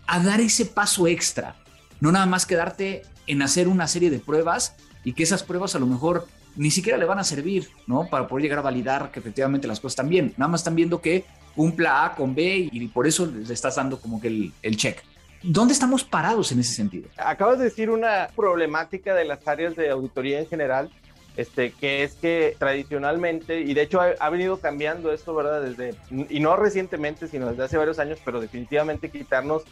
a 0.09 0.19
dar 0.19 0.41
ese 0.41 0.67
paso 0.67 1.07
extra? 1.07 1.55
No 2.01 2.11
nada 2.11 2.27
más 2.27 2.45
quedarte 2.45 3.03
en 3.29 3.41
hacer 3.41 3.69
una 3.69 3.87
serie 3.87 4.11
de 4.11 4.19
pruebas 4.19 4.75
y 5.05 5.13
que 5.13 5.23
esas 5.23 5.45
pruebas 5.45 5.77
a 5.77 5.79
lo 5.79 5.87
mejor 5.87 6.27
ni 6.57 6.73
siquiera 6.73 6.99
le 6.99 7.05
van 7.05 7.21
a 7.21 7.25
servir, 7.25 7.69
¿no? 7.87 8.09
Para 8.11 8.27
poder 8.27 8.43
llegar 8.43 8.59
a 8.59 8.63
validar 8.63 9.13
que 9.13 9.21
efectivamente 9.21 9.69
las 9.69 9.79
cosas 9.79 9.93
están 9.93 10.09
bien. 10.09 10.35
Nada 10.39 10.49
más 10.49 10.63
están 10.63 10.75
viendo 10.75 11.01
que 11.01 11.25
cumpla 11.55 12.05
A 12.05 12.17
con 12.17 12.35
B 12.35 12.69
y 12.73 12.89
por 12.89 13.07
eso 13.07 13.27
le 13.27 13.55
estás 13.55 13.77
dando 13.77 14.01
como 14.01 14.21
que 14.21 14.27
el, 14.27 14.53
el 14.63 14.77
check. 14.77 15.05
¿Dónde 15.43 15.73
estamos 15.73 16.05
parados 16.05 16.53
en 16.53 16.61
ese 16.61 16.75
sentido? 16.75 17.09
Acabas 17.17 17.59
de 17.59 17.65
decir 17.65 17.91
una 17.91 18.29
problemática 18.35 19.15
de 19.15 19.25
las 19.25 19.47
áreas 19.47 19.77
de 19.77 19.91
auditoría 19.91 20.41
en 20.41 20.47
general, 20.47 20.91
este, 21.37 21.71
que 21.71 22.03
es 22.03 22.15
que 22.15 22.57
tradicionalmente, 22.59 23.61
y 23.61 23.73
de 23.73 23.83
hecho 23.83 24.01
ha, 24.01 24.31
venido 24.31 24.59
cambiando 24.59 25.13
esto, 25.13 25.35
¿verdad? 25.35 25.63
Desde, 25.63 25.95
y 26.29 26.41
no 26.41 26.57
recientemente, 26.57 27.29
sino 27.29 27.49
desde 27.51 27.63
hace 27.65 27.77
varios 27.77 28.01
años, 28.01 28.19
pero 28.25 28.41
definitivamente 28.41 29.11
quitarnos, 29.11 29.63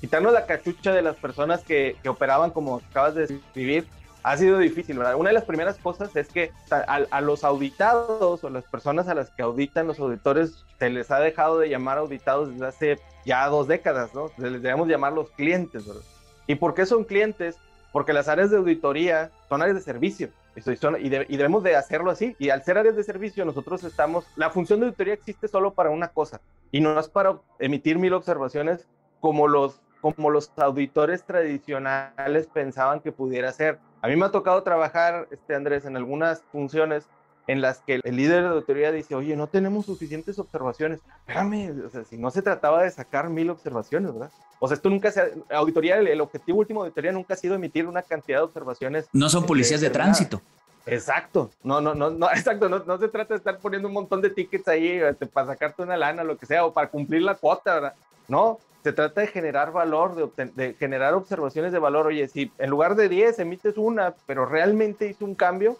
quitarnos 0.00 0.32
la 0.32 0.46
cachucha 0.46 0.92
de 0.92 1.02
las 1.02 1.16
personas 1.16 1.64
que, 1.64 1.96
que 2.02 2.08
operaban 2.08 2.52
como 2.52 2.76
acabas 2.76 3.16
de 3.16 3.26
describir, 3.26 3.86
ha 4.26 4.36
sido 4.36 4.58
difícil, 4.58 4.98
¿verdad? 4.98 5.14
Una 5.14 5.30
de 5.30 5.34
las 5.34 5.44
primeras 5.44 5.78
cosas 5.78 6.14
es 6.16 6.28
que 6.28 6.50
a, 6.70 6.96
a, 7.10 7.20
los 7.20 7.44
auditados 7.44 8.42
o 8.42 8.50
las 8.50 8.64
personas 8.64 9.06
a 9.06 9.14
las 9.14 9.30
que 9.30 9.42
auditan 9.42 9.86
los 9.86 10.00
auditores 10.00 10.64
se 10.80 10.90
les 10.90 11.12
ha 11.12 11.20
dejado 11.20 11.60
de 11.60 11.68
llamar 11.68 11.98
auditados 11.98 12.50
desde 12.50 12.66
hace 12.66 12.98
ya 13.24 13.46
dos 13.46 13.68
décadas, 13.68 14.12
¿no? 14.14 14.30
Les 14.36 14.60
debemos 14.60 14.88
llamar 14.88 15.12
los 15.12 15.30
clientes, 15.30 15.86
¿verdad? 15.86 16.02
¿Y 16.48 16.56
por 16.56 16.74
qué 16.74 16.86
son 16.86 17.04
clientes? 17.04 17.56
Porque 17.92 18.12
las 18.12 18.26
áreas 18.26 18.50
de 18.50 18.56
auditoría 18.56 19.30
son 19.48 19.62
áreas 19.62 19.76
de 19.76 19.82
servicio 19.82 20.30
y, 20.56 21.06
y, 21.06 21.36
debemos 21.36 21.62
de 21.62 21.76
hacerlo 21.76 22.10
así. 22.10 22.34
Y 22.38 22.50
al 22.50 22.64
ser 22.64 22.78
áreas 22.78 22.96
de 22.96 23.04
servicio, 23.04 23.44
nosotros 23.44 23.84
estamos, 23.84 24.26
la 24.36 24.50
función 24.50 24.80
de 24.80 24.86
auditoría 24.86 25.14
existe 25.14 25.48
solo 25.48 25.74
para 25.74 25.90
una 25.90 26.08
cosa 26.08 26.40
y 26.72 26.80
no 26.80 26.98
es 26.98 27.08
para 27.08 27.38
emitir 27.58 27.98
mil 27.98 28.14
observaciones 28.14 28.86
como 29.20 29.48
los, 29.48 29.80
como 30.00 30.30
los 30.30 30.52
auditores 30.56 31.24
tradicionales 31.24 32.48
pensaban 32.52 33.00
que 33.00 33.12
pudiera 33.12 33.52
ser. 33.52 33.78
A 34.06 34.08
mí 34.08 34.14
me 34.14 34.24
ha 34.24 34.30
tocado 34.30 34.62
trabajar, 34.62 35.26
este 35.32 35.56
Andrés, 35.56 35.84
en 35.84 35.96
algunas 35.96 36.40
funciones 36.52 37.08
en 37.48 37.60
las 37.60 37.80
que 37.80 37.98
el 38.04 38.16
líder 38.16 38.44
de 38.44 38.48
auditoría 38.50 38.92
dice, 38.92 39.16
oye, 39.16 39.34
no 39.34 39.48
tenemos 39.48 39.86
suficientes 39.86 40.38
observaciones. 40.38 41.00
Espérame, 41.26 41.84
o 41.84 41.90
sea, 41.90 42.04
si 42.04 42.16
no 42.16 42.30
se 42.30 42.40
trataba 42.40 42.84
de 42.84 42.90
sacar 42.92 43.28
mil 43.30 43.50
observaciones, 43.50 44.12
¿verdad? 44.12 44.30
O 44.60 44.68
sea, 44.68 44.76
esto 44.76 44.90
nunca 44.90 45.10
se 45.10 45.22
ha, 45.22 45.56
auditoría, 45.56 45.96
el, 45.96 46.20
objetivo 46.20 46.60
último 46.60 46.82
de 46.82 46.86
auditoría 46.86 47.10
nunca 47.10 47.34
ha 47.34 47.36
sido 47.36 47.56
emitir 47.56 47.88
una 47.88 48.00
cantidad 48.00 48.38
de 48.38 48.44
observaciones. 48.44 49.08
No 49.12 49.28
son 49.28 49.44
policías 49.44 49.80
de 49.80 49.90
tránsito. 49.90 50.40
Exacto, 50.86 51.50
no, 51.64 51.80
no, 51.80 51.92
no, 51.92 52.08
no, 52.08 52.30
exacto, 52.30 52.68
no, 52.68 52.84
no, 52.84 52.98
se 52.98 53.08
trata 53.08 53.34
de 53.34 53.38
estar 53.38 53.58
poniendo 53.58 53.88
un 53.88 53.94
montón 53.94 54.20
de 54.20 54.30
tickets 54.30 54.68
ahí 54.68 54.86
este, 54.86 55.26
para 55.26 55.48
sacarte 55.48 55.82
una 55.82 55.96
lana, 55.96 56.22
lo 56.22 56.38
que 56.38 56.46
sea, 56.46 56.64
o 56.64 56.72
para 56.72 56.88
cumplir 56.90 57.22
la 57.22 57.34
cuota, 57.34 57.74
¿verdad? 57.74 57.94
No, 58.28 58.58
se 58.82 58.92
trata 58.92 59.20
de 59.20 59.26
generar 59.26 59.72
valor, 59.72 60.32
de, 60.36 60.74
generar 60.74 61.14
observaciones 61.14 61.72
de 61.72 61.78
valor. 61.78 62.06
Oye, 62.06 62.28
si 62.28 62.52
en 62.58 62.70
lugar 62.70 62.94
de 62.94 63.08
10 63.08 63.38
emites 63.40 63.76
una, 63.76 64.14
pero 64.26 64.46
realmente 64.46 65.08
hizo 65.08 65.24
un 65.24 65.34
cambio, 65.34 65.76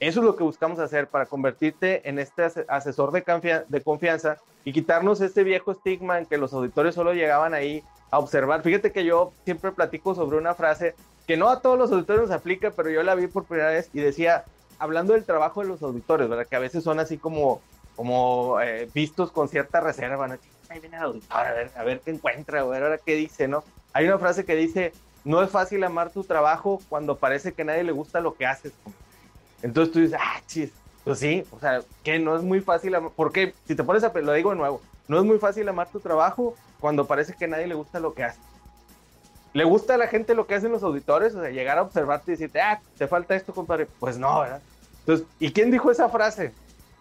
eso 0.00 0.20
es 0.20 0.26
lo 0.26 0.36
que 0.36 0.44
buscamos 0.44 0.78
hacer 0.78 1.08
para 1.08 1.26
convertirte 1.26 2.08
en 2.08 2.18
este 2.18 2.44
asesor 2.68 3.10
de, 3.10 3.64
de 3.66 3.80
confianza 3.82 4.36
y 4.64 4.72
quitarnos 4.72 5.20
este 5.20 5.44
viejo 5.44 5.72
estigma 5.72 6.18
en 6.18 6.26
que 6.26 6.38
los 6.38 6.52
auditores 6.52 6.94
solo 6.94 7.12
llegaban 7.12 7.54
ahí 7.54 7.82
a 8.10 8.18
observar. 8.18 8.62
Fíjate 8.62 8.92
que 8.92 9.04
yo 9.04 9.32
siempre 9.44 9.72
platico 9.72 10.14
sobre 10.14 10.38
una 10.38 10.54
frase 10.54 10.94
que 11.26 11.36
no 11.36 11.48
a 11.48 11.60
todos 11.60 11.78
los 11.78 11.90
auditores 11.90 12.22
nos 12.22 12.30
aplica, 12.30 12.70
pero 12.70 12.90
yo 12.90 13.02
la 13.02 13.14
vi 13.14 13.26
por 13.26 13.44
primera 13.44 13.70
vez 13.70 13.90
y 13.92 14.00
decía, 14.00 14.44
hablando 14.78 15.14
del 15.14 15.24
trabajo 15.24 15.62
de 15.62 15.68
los 15.68 15.82
auditores, 15.82 16.28
¿verdad? 16.28 16.46
Que 16.46 16.56
a 16.56 16.60
veces 16.60 16.84
son 16.84 17.00
así 17.00 17.18
como, 17.18 17.60
como 17.96 18.60
eh, 18.60 18.88
vistos 18.94 19.32
con 19.32 19.48
cierta 19.48 19.80
reserva, 19.80 20.28
¿no? 20.28 20.36
Ahí 20.68 20.80
viene 20.80 20.96
el 20.96 21.02
auditor, 21.02 21.36
a 21.36 21.52
ver, 21.52 21.70
a 21.76 21.84
ver 21.84 22.00
qué 22.00 22.10
encuentra, 22.10 22.60
a 22.60 22.64
ver 22.64 22.82
ahora 22.82 22.98
qué 22.98 23.14
dice, 23.14 23.48
¿no? 23.48 23.64
Hay 23.92 24.06
una 24.06 24.18
frase 24.18 24.44
que 24.44 24.56
dice, 24.56 24.92
no 25.24 25.42
es 25.42 25.50
fácil 25.50 25.84
amar 25.84 26.10
tu 26.10 26.24
trabajo 26.24 26.80
cuando 26.88 27.16
parece 27.16 27.52
que 27.52 27.62
a 27.62 27.66
nadie 27.66 27.84
le 27.84 27.92
gusta 27.92 28.20
lo 28.20 28.34
que 28.34 28.46
haces. 28.46 28.72
Entonces 29.62 29.92
tú 29.92 30.00
dices, 30.00 30.18
ah, 30.20 30.40
chis, 30.46 30.70
pues 31.04 31.18
sí, 31.18 31.44
o 31.50 31.60
sea, 31.60 31.82
que 32.02 32.18
no 32.18 32.36
es 32.36 32.42
muy 32.42 32.60
fácil, 32.60 32.96
porque 33.14 33.54
si 33.66 33.74
te 33.74 33.84
pones 33.84 34.04
a, 34.04 34.12
lo 34.12 34.32
digo 34.32 34.50
de 34.50 34.56
nuevo, 34.56 34.80
no 35.08 35.18
es 35.18 35.24
muy 35.24 35.38
fácil 35.38 35.68
amar 35.68 35.88
tu 35.88 36.00
trabajo 36.00 36.54
cuando 36.80 37.06
parece 37.06 37.34
que 37.34 37.44
a 37.44 37.48
nadie 37.48 37.66
le 37.66 37.74
gusta 37.74 38.00
lo 38.00 38.14
que 38.14 38.24
haces. 38.24 38.42
¿Le 39.52 39.64
gusta 39.64 39.94
a 39.94 39.98
la 39.98 40.08
gente 40.08 40.34
lo 40.34 40.46
que 40.46 40.56
hacen 40.56 40.72
los 40.72 40.82
auditores? 40.82 41.34
O 41.34 41.40
sea, 41.40 41.50
llegar 41.50 41.78
a 41.78 41.82
observarte 41.82 42.32
y 42.32 42.34
decirte, 42.34 42.60
ah, 42.60 42.80
te 42.98 43.06
falta 43.06 43.36
esto, 43.36 43.54
compadre. 43.54 43.86
Pues 44.00 44.18
no, 44.18 44.40
¿verdad? 44.40 44.60
Entonces, 45.00 45.26
¿y 45.38 45.52
quién 45.52 45.70
dijo 45.70 45.90
esa 45.92 46.08
frase? 46.08 46.52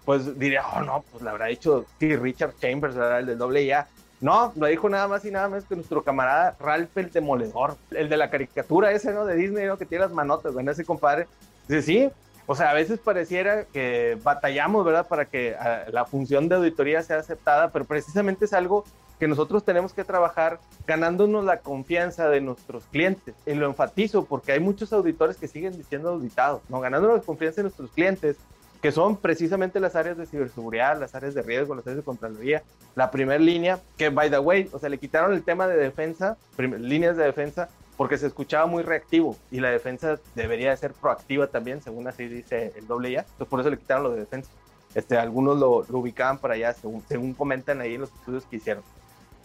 Pues 0.05 0.37
diría, 0.37 0.63
oh, 0.75 0.81
no, 0.81 1.03
pues 1.11 1.23
la 1.23 1.31
habrá 1.31 1.47
dicho, 1.47 1.85
sí, 1.99 2.15
Richard 2.15 2.55
Chambers, 2.59 2.95
¿verdad? 2.95 3.19
El 3.19 3.25
del 3.27 3.37
doble 3.37 3.65
ya. 3.65 3.87
No, 4.19 4.53
lo 4.55 4.67
dijo 4.67 4.89
nada 4.89 5.07
más 5.07 5.25
y 5.25 5.31
nada 5.31 5.49
menos 5.49 5.65
que 5.65 5.75
nuestro 5.75 6.03
camarada 6.03 6.55
Ralph 6.59 6.97
el 6.97 7.11
Demoledor, 7.11 7.75
el 7.91 8.07
de 8.07 8.17
la 8.17 8.29
caricatura 8.29 8.91
ese, 8.91 9.11
¿no? 9.11 9.25
De 9.25 9.35
Disney, 9.35 9.65
¿no? 9.65 9.77
Que 9.77 9.85
tiene 9.85 10.05
las 10.05 10.13
manotas, 10.13 10.53
¿verdad? 10.53 10.73
Ese 10.73 10.85
compadre. 10.85 11.27
Dice, 11.67 11.81
sí, 11.81 12.11
o 12.45 12.55
sea, 12.55 12.71
a 12.71 12.73
veces 12.73 12.99
pareciera 12.99 13.65
que 13.65 14.17
batallamos, 14.21 14.85
¿verdad? 14.85 15.07
Para 15.07 15.25
que 15.25 15.55
ah, 15.57 15.85
la 15.91 16.05
función 16.05 16.49
de 16.49 16.55
auditoría 16.55 17.01
sea 17.01 17.17
aceptada, 17.17 17.71
pero 17.71 17.85
precisamente 17.85 18.45
es 18.45 18.53
algo 18.53 18.83
que 19.19 19.27
nosotros 19.27 19.63
tenemos 19.63 19.93
que 19.93 20.03
trabajar 20.03 20.59
ganándonos 20.85 21.45
la 21.45 21.59
confianza 21.59 22.27
de 22.27 22.41
nuestros 22.41 22.83
clientes. 22.85 23.35
Y 23.45 23.53
lo 23.53 23.67
enfatizo 23.67 24.25
porque 24.25 24.51
hay 24.51 24.59
muchos 24.59 24.91
auditores 24.91 25.37
que 25.37 25.47
siguen 25.47 25.77
diciendo 25.77 26.09
auditados, 26.09 26.61
¿no? 26.67 26.81
Ganándonos 26.81 27.17
la 27.17 27.23
confianza 27.23 27.57
de 27.57 27.63
nuestros 27.63 27.91
clientes, 27.91 28.35
que 28.83 28.91
son 28.91 29.15
precisamente 29.15 29.79
las 29.79 29.95
áreas 29.95 30.17
de 30.17 30.25
ciberseguridad, 30.25 30.99
las 30.99 31.15
áreas 31.15 31.33
de 31.33 31.41
riesgo, 31.41 31.73
las 31.73 31.87
áreas 31.87 31.99
de 31.99 32.03
Contraloría, 32.03 32.63
la 32.95 33.11
primera 33.11 33.39
línea, 33.39 33.79
que 33.97 34.09
by 34.09 34.29
the 34.29 34.39
way, 34.39 34.69
o 34.73 34.77
sea, 34.77 34.89
le 34.89 34.97
quitaron 34.97 35.31
el 35.31 35.41
tema 35.41 35.69
de 35.69 35.77
defensa, 35.77 36.35
líneas 36.57 37.15
de 37.15 37.23
defensa, 37.23 37.69
porque 37.95 38.17
se 38.17 38.27
escuchaba 38.27 38.65
muy 38.65 38.83
reactivo 38.83 39.37
y 39.51 39.61
la 39.61 39.69
defensa 39.69 40.19
debería 40.35 40.71
de 40.71 40.75
ser 40.75 40.91
proactiva 40.91 41.47
también, 41.47 41.81
según 41.81 42.09
así 42.09 42.27
dice 42.27 42.73
el 42.75 42.85
doble 42.85 43.11
ya. 43.11 43.19
Entonces 43.21 43.47
por 43.47 43.61
eso 43.61 43.69
le 43.69 43.77
quitaron 43.77 44.03
lo 44.03 44.11
de 44.11 44.19
defensa. 44.19 44.51
Este, 44.93 45.17
algunos 45.17 45.57
lo, 45.57 45.77
ubicaban 45.97 46.37
para 46.39 46.55
allá, 46.55 46.73
según, 46.73 47.33
comentan 47.35 47.79
ahí 47.79 47.95
en 47.95 48.01
los 48.01 48.13
estudios 48.13 48.43
que 48.47 48.57
hicieron. 48.57 48.83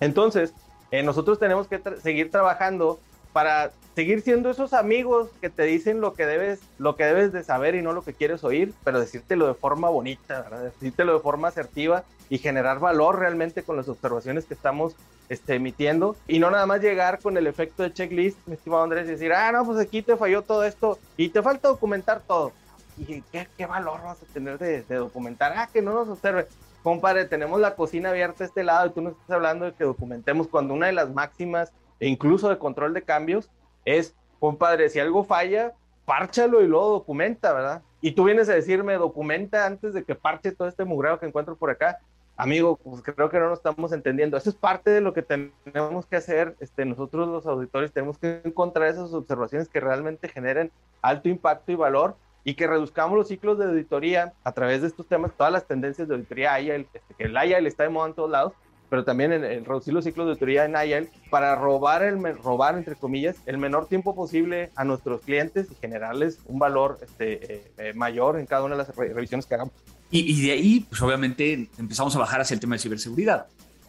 Entonces, 0.01 0.53
eh, 0.91 1.05
nosotros 1.05 1.39
tenemos 1.39 1.69
que 1.69 1.81
seguir 2.03 2.33
trabajando 2.33 2.99
para 3.33 3.73
seguir 3.95 4.21
siendo 4.23 4.51
esos 4.51 4.73
amigos 4.75 5.29
que 5.41 5.51
te 5.51 5.65
dicen 5.65 6.01
lo 6.01 6.15
que 6.15 6.25
debes, 6.25 6.61
lo 6.79 6.97
que 6.97 7.05
debes 7.05 7.33
de 7.33 7.43
saber 7.43 7.75
y 7.75 7.83
no 7.83 7.93
lo 7.93 8.03
que 8.03 8.15
quieres 8.15 8.45
oír, 8.45 8.73
pero 8.85 9.01
decírtelo 9.01 9.47
de 9.49 9.55
forma 9.55 9.89
bonita, 9.89 10.49
decírtelo 10.63 11.15
de 11.15 11.21
forma 11.21 11.49
asertiva 11.49 12.05
y 12.31 12.39
generar 12.39 12.79
valor 12.79 13.19
realmente 13.19 13.63
con 13.63 13.77
las 13.77 13.89
observaciones 13.89 14.45
que 14.45 14.55
estamos 14.55 14.95
este, 15.29 15.55
emitiendo. 15.55 16.17
Y 16.27 16.39
no 16.39 16.51
nada 16.51 16.67
más 16.67 16.81
llegar 16.81 17.19
con 17.21 17.37
el 17.37 17.47
efecto 17.47 17.83
de 17.83 17.93
checklist, 17.93 18.39
mi 18.47 18.55
estimado 18.55 18.85
Andrés, 18.85 19.07
y 19.09 19.13
decir, 19.13 19.33
ah, 19.33 19.51
no, 19.53 19.65
pues 19.65 19.79
aquí 19.79 20.03
te 20.03 20.17
falló 20.17 20.43
todo 20.43 20.65
esto 20.65 20.99
y 21.17 21.31
te 21.31 21.43
falta 21.43 21.69
documentar 21.69 22.21
todo. 22.21 22.53
Y 22.99 23.23
qué, 23.33 23.49
qué 23.57 23.67
valor 23.67 24.03
vas 24.03 24.23
a 24.23 24.27
tener 24.33 24.59
de, 24.59 24.83
de 24.83 24.95
documentar, 24.97 25.55
ah, 25.57 25.69
que 25.73 25.83
no 25.83 25.93
nos 25.93 26.09
observe. 26.09 26.47
Compadre, 26.83 27.25
tenemos 27.25 27.61
la 27.61 27.75
cocina 27.75 28.11
abierta 28.11 28.45
a 28.45 28.47
este 28.47 28.65
lado 28.65 28.87
y 28.87 28.91
tú 28.91 29.01
nos 29.03 29.13
estás 29.15 29.31
hablando 29.31 29.65
de 29.65 29.73
que 29.73 29.85
documentemos 29.85 30.47
cuando 30.47 30.75
una 30.75 30.87
de 30.87 30.93
las 30.93 31.13
máximas, 31.13 31.73
e 32.01 32.09
incluso 32.09 32.49
de 32.49 32.59
control 32.59 32.95
de 32.95 33.03
cambios, 33.03 33.51
es, 33.85 34.15
compadre, 34.39 34.89
si 34.89 35.01
algo 35.01 35.25
falla, 35.25 35.73
párchalo 36.05 36.63
y 36.63 36.67
luego 36.67 36.91
documenta, 36.91 37.53
¿verdad? 37.53 37.83
Y 38.01 38.13
tú 38.13 38.25
vienes 38.25 38.49
a 38.49 38.55
decirme, 38.55 38.95
documenta 38.95 39.67
antes 39.67 39.93
de 39.93 40.05
que 40.05 40.15
parche 40.15 40.53
todo 40.53 40.69
este 40.69 40.85
mugreo 40.85 41.19
que 41.19 41.27
encuentro 41.27 41.57
por 41.57 41.71
acá. 41.71 41.99
Amigo, 42.37 42.77
pues 42.77 43.03
creo 43.03 43.29
que 43.29 43.41
no 43.41 43.49
nos 43.49 43.59
estamos 43.59 43.93
entendiendo. 43.93 44.37
Eso 44.37 44.51
es 44.51 44.57
parte 44.57 44.91
de 44.91 45.01
lo 45.01 45.13
que 45.13 45.23
tenemos 45.23 46.07
que 46.07 46.17
hacer. 46.17 46.55
Este, 46.61 46.85
nosotros 46.85 47.29
los 47.29 47.47
auditores 47.47 47.93
tenemos 47.93 48.17
que 48.17 48.41
encontrar 48.45 48.89
esas 48.89 49.13
observaciones 49.13 49.69
que 49.69 49.81
realmente 49.81 50.29
generen 50.29 50.71
alto 51.03 51.29
impacto 51.29 51.73
y 51.73 51.75
valor 51.75 52.17
y 52.45 52.55
que 52.55 52.67
reduzcamos 52.67 53.19
los 53.19 53.29
ciclos 53.29 53.59
de 53.59 53.67
auditoría 53.67 54.33
a 54.45 54.53
través 54.53 54.81
de 54.81 54.87
estos 54.87 55.07
temas, 55.07 55.33
todas 55.37 55.53
las 55.53 55.67
tendencias 55.67 56.09
de 56.09 56.15
auditoría 56.15 56.55
AIL, 56.55 56.89
este, 56.95 57.15
el 57.19 57.37
AIL 57.37 57.67
está 57.67 57.83
de 57.83 57.91
moda 57.91 58.09
en 58.09 58.15
todos 58.15 58.31
lados, 58.31 58.55
pero 58.89 59.05
también 59.05 59.33
en, 59.33 59.65
reducir 59.65 59.93
los 59.93 60.05
ciclos 60.05 60.27
de 60.27 60.31
auditoría 60.33 60.65
en 60.65 60.77
AIL 60.77 61.09
para 61.31 61.55
robar, 61.57 62.03
el, 62.03 62.21
robar, 62.39 62.77
entre 62.77 62.97
comillas, 62.97 63.37
el 63.47 63.59
menor 63.59 63.87
tiempo 63.87 64.15
posible 64.15 64.71
a 64.77 64.85
nuestros 64.85 65.21
clientes 65.23 65.69
y 65.71 65.75
generarles 65.81 66.39
un 66.47 66.59
valor 66.59 66.99
este, 67.03 67.55
eh, 67.55 67.73
eh, 67.79 67.93
mayor 67.95 68.39
en 68.39 68.47
cada 68.47 68.65
una 68.65 68.77
de 68.77 68.85
las 68.85 68.97
revisiones 68.97 69.47
que 69.47 69.55
hagamos. 69.55 69.75
Y, 70.11 70.41
de 70.41 70.53
ahí, 70.53 70.87
pues 70.89 71.03
obviamente 71.03 71.69
empezamos 71.77 72.17
a 72.17 72.19
bajar 72.19 72.41
hacia 72.41 72.55
el 72.55 72.61
tema 72.61 72.77
de 72.77 72.79
ciberseguridad. 72.79 73.47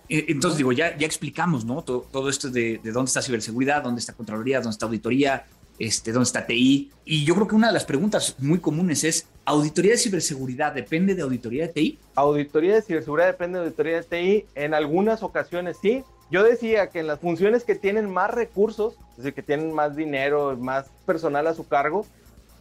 E, 0.10 0.26
entonces, 0.28 0.58
digo, 0.58 0.74
ya, 0.74 0.98
ya 0.98 1.06
explicamos, 1.06 1.64
¿no? 1.64 1.82
Todo, 1.82 2.06
todo 2.12 2.30
esto 2.30 2.50
de, 2.50 2.82
de, 2.84 2.92
dónde 2.92 3.08
está 3.08 3.22
ciberseguridad, 3.22 3.84
dónde 3.84 4.02
está 4.02 4.12
Contraloría, 4.12 4.58
dónde 4.58 4.72
está 4.72 4.86
auditoría, 4.86 5.46
este, 5.80 6.12
dónde 6.12 6.26
está 6.26 6.46
TI. 6.46 6.92
Y 7.06 7.24
yo 7.24 7.36
creo 7.36 7.48
que 7.48 7.56
una 7.56 7.68
de 7.68 7.74
las 7.74 7.86
preguntas 7.86 8.36
muy 8.40 8.60
comunes 8.60 9.06
es, 9.06 9.28
¿auditoría 9.46 9.92
de 9.92 9.98
ciberseguridad 9.98 10.74
depende 10.74 11.16
de 11.16 11.22
auditoría 11.22 11.68
de 11.68 11.74
TI? 11.74 12.00
Auditoría 12.16 12.76
de 12.76 12.82
ciberseguridad 12.82 13.28
depende 13.28 13.60
de 13.60 13.66
auditoría 13.66 13.98
de 13.98 14.04
TI. 14.04 14.46
En 14.56 14.74
algunas 14.74 15.24
ocasiones 15.24 15.78
sí. 15.82 16.04
Yo 16.32 16.44
decía 16.44 16.88
que 16.92 17.00
en 17.00 17.08
las 17.08 17.20
funciones 17.20 17.64
que 17.64 17.74
tienen 17.74 18.10
más 18.10 18.30
recursos, 18.32 18.94
es 19.12 19.18
decir, 19.18 19.34
que 19.34 19.42
tienen 19.42 19.74
más 19.74 19.96
dinero, 19.96 20.56
más 20.58 20.86
personal 21.06 21.48
a 21.48 21.56
su 21.56 21.68
cargo, 21.68 22.06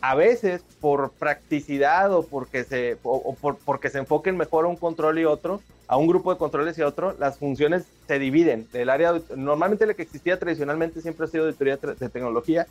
a 0.00 0.14
veces 0.14 0.62
por 0.80 1.10
practicidad 1.12 2.12
o 2.12 2.22
porque 2.24 2.64
se, 2.64 2.96
o, 3.02 3.34
por, 3.34 3.58
porque 3.58 3.90
se 3.90 3.98
enfoquen 3.98 4.36
mejor 4.36 4.64
a 4.64 4.68
un 4.68 4.76
control 4.76 5.18
y 5.18 5.24
otro, 5.24 5.60
a 5.86 5.96
un 5.96 6.06
grupo 6.06 6.32
de 6.32 6.38
controles 6.38 6.78
y 6.78 6.82
otro, 6.82 7.14
las 7.18 7.38
funciones 7.38 7.84
se 8.06 8.18
dividen. 8.18 8.66
El 8.72 8.90
área, 8.90 9.20
normalmente 9.36 9.86
la 9.86 9.94
que 9.94 10.02
existía 10.02 10.38
tradicionalmente 10.38 11.00
siempre 11.00 11.26
ha 11.26 11.28
sido 11.28 11.44
auditoría 11.44 11.76
de 11.76 12.08
tecnología 12.08 12.66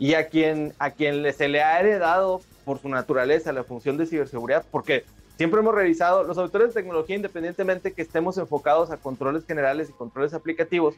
y 0.00 0.14
a 0.14 0.28
quien, 0.28 0.72
a 0.78 0.90
quien 0.90 1.30
se 1.32 1.48
le 1.48 1.62
ha 1.62 1.78
heredado 1.78 2.40
por 2.64 2.78
su 2.78 2.88
naturaleza 2.88 3.52
la 3.52 3.64
función 3.64 3.98
de 3.98 4.06
ciberseguridad, 4.06 4.64
porque 4.70 5.04
siempre 5.36 5.60
hemos 5.60 5.74
revisado, 5.74 6.24
los 6.24 6.38
auditores 6.38 6.68
de 6.68 6.80
tecnología, 6.80 7.16
independientemente 7.16 7.92
que 7.92 8.02
estemos 8.02 8.38
enfocados 8.38 8.90
a 8.90 8.96
controles 8.96 9.44
generales 9.44 9.90
y 9.90 9.92
controles 9.92 10.32
aplicativos, 10.32 10.96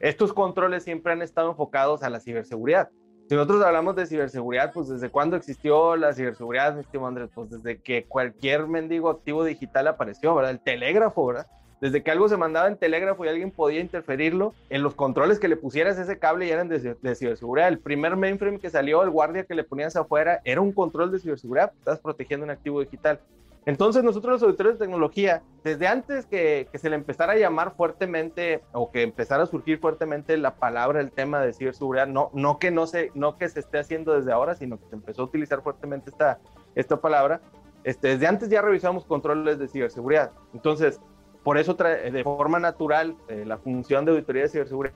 estos 0.00 0.32
controles 0.32 0.82
siempre 0.82 1.12
han 1.12 1.22
estado 1.22 1.50
enfocados 1.50 2.02
a 2.02 2.10
la 2.10 2.18
ciberseguridad. 2.18 2.90
Si 3.28 3.36
nosotros 3.36 3.64
hablamos 3.64 3.94
de 3.94 4.06
ciberseguridad, 4.06 4.72
pues 4.72 4.88
desde 4.88 5.10
cuándo 5.10 5.36
existió 5.36 5.94
la 5.94 6.12
ciberseguridad, 6.12 6.74
mi 6.74 6.80
estimado 6.80 7.08
Andrés, 7.08 7.30
pues 7.32 7.50
desde 7.50 7.80
que 7.80 8.06
cualquier 8.06 8.66
mendigo 8.66 9.10
activo 9.10 9.44
digital 9.44 9.86
apareció, 9.86 10.34
¿verdad? 10.34 10.50
El 10.50 10.60
telégrafo, 10.60 11.26
¿verdad? 11.26 11.46
Desde 11.80 12.02
que 12.02 12.10
algo 12.10 12.28
se 12.28 12.36
mandaba 12.36 12.68
en 12.68 12.76
telégrafo 12.76 13.24
y 13.24 13.28
alguien 13.28 13.50
podía 13.50 13.80
interferirlo, 13.80 14.54
en 14.68 14.82
los 14.82 14.94
controles 14.94 15.38
que 15.38 15.48
le 15.48 15.56
pusieras 15.56 15.98
ese 15.98 16.18
cable 16.18 16.46
ya 16.46 16.54
eran 16.54 16.68
de, 16.68 17.14
ciberseguridad. 17.14 17.68
El 17.68 17.78
primer 17.78 18.16
mainframe 18.16 18.58
que 18.58 18.70
salió, 18.70 19.02
el 19.02 19.10
guardia 19.10 19.44
que 19.44 19.54
le 19.54 19.64
ponías 19.64 19.96
afuera, 19.96 20.40
era 20.44 20.60
un 20.60 20.72
control 20.72 21.10
de 21.10 21.18
ciberseguridad, 21.18 21.72
estás 21.78 21.98
protegiendo 22.00 22.44
un 22.44 22.50
activo 22.50 22.80
digital. 22.80 23.20
Entonces 23.66 24.02
nosotros 24.02 24.32
los 24.32 24.42
auditores 24.42 24.74
de 24.74 24.86
tecnología, 24.86 25.42
desde 25.62 25.86
antes 25.86 26.24
que, 26.24 26.66
que, 26.72 26.78
se 26.78 26.88
le 26.88 26.96
empezara 26.96 27.34
a 27.34 27.36
llamar 27.36 27.74
fuertemente 27.76 28.62
o 28.72 28.90
que 28.90 29.02
empezara 29.02 29.42
a 29.42 29.46
surgir 29.46 29.78
fuertemente 29.78 30.36
la 30.38 30.54
palabra, 30.54 31.00
el 31.00 31.12
tema 31.12 31.40
de 31.40 31.52
ciberseguridad, 31.52 32.06
no, 32.06 32.30
no, 32.32 32.58
que, 32.58 32.70
no, 32.70 32.86
se, 32.86 33.10
no 33.14 33.36
que 33.36 33.48
se 33.50 33.60
esté 33.60 33.78
haciendo 33.78 34.14
desde 34.14 34.32
ahora, 34.32 34.54
sino 34.54 34.78
que 34.78 34.88
se 34.88 34.94
empezó 34.96 35.22
a 35.22 35.24
utilizar 35.26 35.62
fuertemente 35.62 36.08
esta, 36.10 36.38
esta 36.74 37.00
palabra, 37.00 37.42
este, 37.84 38.08
desde 38.08 38.26
antes 38.26 38.48
ya 38.50 38.62
revisamos 38.62 39.04
controles 39.04 39.58
de 39.58 39.68
ciberseguridad. 39.68 40.32
Entonces, 40.52 41.00
por 41.42 41.58
eso, 41.58 41.74
de 41.74 42.22
forma 42.22 42.58
natural, 42.58 43.16
eh, 43.28 43.44
la 43.46 43.58
función 43.58 44.04
de 44.04 44.12
auditoría 44.12 44.42
de 44.42 44.48
ciberseguridad 44.48 44.94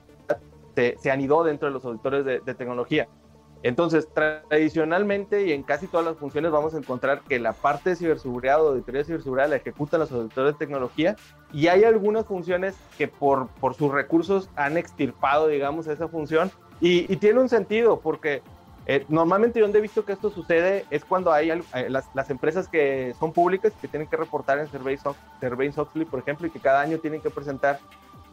se, 0.75 1.11
anidó 1.11 1.43
dentro 1.43 1.67
de 1.67 1.73
los 1.73 1.85
auditores 1.85 2.25
de, 2.25 2.53
tecnología. 2.53 3.07
Entonces, 3.63 4.07
tradicionalmente 4.13 5.47
y 5.47 5.53
en 5.53 5.63
casi 5.63 5.87
todas 5.87 6.05
las 6.05 6.17
funciones 6.17 6.51
vamos 6.51 6.75
a 6.75 6.77
encontrar 6.77 7.21
que 7.21 7.39
la 7.39 7.53
parte 7.53 7.91
de 7.91 7.95
ciberseguridad 7.95 8.63
o 8.63 8.69
auditoría 8.69 8.99
de 8.99 9.05
ciberseguridad 9.05 9.49
la 9.49 9.55
ejecutan 9.55 10.01
los 10.01 10.11
auditores 10.11 10.53
de 10.53 10.59
tecnología 10.59 11.15
y 11.51 11.67
hay 11.67 11.83
algunas 11.83 12.27
funciones 12.27 12.75
que 12.97 13.07
por, 13.07 13.49
sus 13.75 13.91
recursos 13.91 14.49
han 14.55 14.77
extirpado, 14.77 15.47
digamos, 15.47 15.87
esa 15.87 16.07
función 16.07 16.51
y 16.79 17.15
tiene 17.15 17.39
un 17.39 17.49
sentido 17.49 18.01
porque 18.01 18.43
eh, 18.87 19.03
normalmente 19.09 19.59
donde 19.59 19.79
he 19.79 19.81
visto 19.81 20.05
que 20.05 20.13
esto 20.13 20.29
sucede 20.29 20.85
es 20.91 21.03
cuando 21.03 21.31
hay 21.31 21.49
eh, 21.49 21.89
las, 21.89 22.29
empresas 22.29 22.67
que 22.67 23.15
son 23.19 23.33
públicas 23.33 23.73
que 23.81 23.87
tienen 23.87 24.07
que 24.07 24.15
reportar 24.15 24.59
en 24.59 24.67
Survey-Oxley, 24.69 26.05
por 26.05 26.19
ejemplo, 26.19 26.45
y 26.45 26.51
que 26.51 26.59
cada 26.59 26.81
año 26.81 26.99
tienen 26.99 27.21
que 27.21 27.31
presentar 27.31 27.79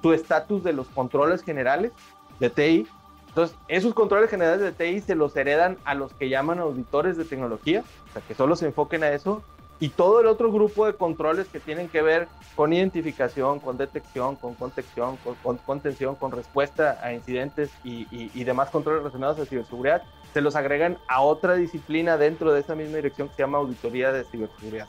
su 0.02 0.12
estatus 0.12 0.62
de 0.62 0.74
los 0.74 0.88
controles 0.88 1.42
generales 1.42 1.92
de 2.38 2.50
TI. 2.50 2.86
Entonces, 3.28 3.56
esos 3.66 3.94
controles 3.94 4.28
generales 4.28 4.60
de 4.60 4.72
TI 4.72 5.00
se 5.00 5.14
los 5.14 5.34
heredan 5.36 5.78
a 5.84 5.94
los 5.94 6.12
que 6.12 6.28
llaman 6.28 6.58
auditores 6.58 7.16
de 7.16 7.24
tecnología, 7.24 7.82
o 8.10 8.12
sea, 8.12 8.20
que 8.20 8.34
solo 8.34 8.54
se 8.54 8.66
enfoquen 8.66 9.04
a 9.04 9.10
eso, 9.10 9.42
y 9.80 9.88
todo 9.88 10.20
el 10.20 10.26
otro 10.26 10.52
grupo 10.52 10.84
de 10.84 10.92
controles 10.92 11.48
que 11.48 11.60
tienen 11.60 11.88
que 11.88 12.02
ver 12.02 12.28
con 12.54 12.74
identificación, 12.74 13.58
con 13.58 13.78
detección, 13.78 14.36
con 14.36 14.54
contención, 14.54 15.16
con, 15.42 15.56
contención, 15.56 16.14
con 16.14 16.30
respuesta 16.30 17.00
a 17.02 17.14
incidentes 17.14 17.70
y, 17.82 18.06
y 18.12 18.44
demás 18.44 18.70
controles 18.70 19.00
relacionados 19.00 19.40
a 19.40 19.46
ciberseguridad, 19.46 20.02
se 20.32 20.40
los 20.40 20.56
agregan 20.56 20.98
a 21.08 21.22
otra 21.22 21.54
disciplina 21.54 22.16
dentro 22.16 22.52
de 22.52 22.60
esa 22.60 22.74
misma 22.74 22.96
dirección 22.96 23.28
que 23.28 23.34
se 23.34 23.42
llama 23.42 23.58
auditoría 23.58 24.12
de 24.12 24.24
ciberseguridad. 24.24 24.88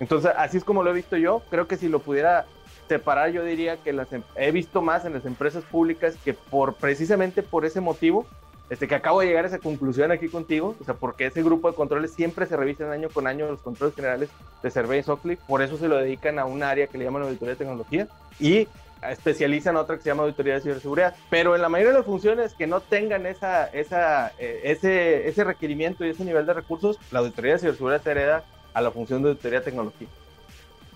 Entonces, 0.00 0.32
así 0.36 0.56
es 0.56 0.64
como 0.64 0.82
lo 0.82 0.90
he 0.90 0.94
visto 0.94 1.16
yo. 1.16 1.42
Creo 1.48 1.66
que 1.66 1.76
si 1.76 1.88
lo 1.88 2.00
pudiera 2.00 2.46
separar, 2.88 3.30
yo 3.30 3.44
diría 3.44 3.76
que 3.76 3.92
las, 3.92 4.12
em, 4.12 4.22
he 4.34 4.50
visto 4.50 4.82
más 4.82 5.04
en 5.04 5.14
las 5.14 5.24
empresas 5.24 5.64
públicas 5.64 6.16
que 6.24 6.34
por 6.34 6.74
precisamente 6.74 7.42
por 7.42 7.64
ese 7.64 7.80
motivo, 7.80 8.26
este, 8.72 8.88
que 8.88 8.94
acabo 8.94 9.20
de 9.20 9.26
llegar 9.26 9.44
a 9.44 9.48
esa 9.48 9.58
conclusión 9.58 10.12
aquí 10.12 10.30
contigo, 10.30 10.74
o 10.80 10.84
sea, 10.84 10.94
porque 10.94 11.26
ese 11.26 11.42
grupo 11.42 11.70
de 11.70 11.76
controles 11.76 12.14
siempre 12.14 12.46
se 12.46 12.56
revisan 12.56 12.90
año 12.90 13.10
con 13.10 13.26
año 13.26 13.46
los 13.46 13.60
controles 13.60 13.94
generales 13.94 14.30
de 14.62 14.70
Survey 14.70 15.02
Sockley, 15.02 15.36
por 15.46 15.60
eso 15.60 15.76
se 15.76 15.88
lo 15.88 15.98
dedican 15.98 16.38
a 16.38 16.46
un 16.46 16.62
área 16.62 16.86
que 16.86 16.96
le 16.96 17.04
llaman 17.04 17.24
auditoría 17.24 17.52
de 17.52 17.58
tecnología 17.58 18.08
y 18.40 18.66
especializan 19.10 19.76
otra 19.76 19.96
que 19.96 20.02
se 20.04 20.08
llama 20.08 20.22
auditoría 20.22 20.54
de 20.54 20.62
ciberseguridad, 20.62 21.14
pero 21.28 21.54
en 21.54 21.60
la 21.60 21.68
mayoría 21.68 21.92
de 21.92 21.98
las 21.98 22.06
funciones 22.06 22.54
que 22.54 22.66
no 22.66 22.80
tengan 22.80 23.26
esa, 23.26 23.66
esa, 23.66 24.32
eh, 24.38 24.62
ese, 24.64 25.28
ese 25.28 25.44
requerimiento 25.44 26.06
y 26.06 26.08
ese 26.08 26.24
nivel 26.24 26.46
de 26.46 26.54
recursos, 26.54 26.98
la 27.10 27.18
auditoría 27.18 27.52
de 27.52 27.58
ciberseguridad 27.58 28.02
se 28.02 28.10
hereda 28.10 28.44
a 28.72 28.80
la 28.80 28.90
función 28.90 29.22
de 29.22 29.28
auditoría 29.28 29.58
de 29.58 29.66
tecnología. 29.66 30.08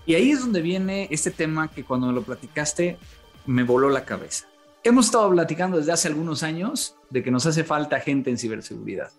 Y 0.07 0.15
ahí 0.15 0.31
es 0.31 0.39
donde 0.39 0.63
viene 0.63 1.09
este 1.11 1.29
tema 1.29 1.67
que 1.67 1.83
cuando 1.83 2.11
lo 2.11 2.23
platicaste 2.23 2.97
me 3.45 3.61
voló 3.61 3.91
la 3.91 4.03
cabeza. 4.03 4.47
Hemos 4.87 5.07
estado 5.07 5.29
platicando 5.29 5.75
desde 5.75 5.91
hace 5.91 6.07
algunos 6.07 6.43
años 6.43 6.95
de 7.09 7.21
que 7.21 7.29
nos 7.29 7.45
hace 7.45 7.65
falta 7.65 7.99
gente 7.99 8.29
en 8.29 8.37
ciberseguridad. 8.37 9.11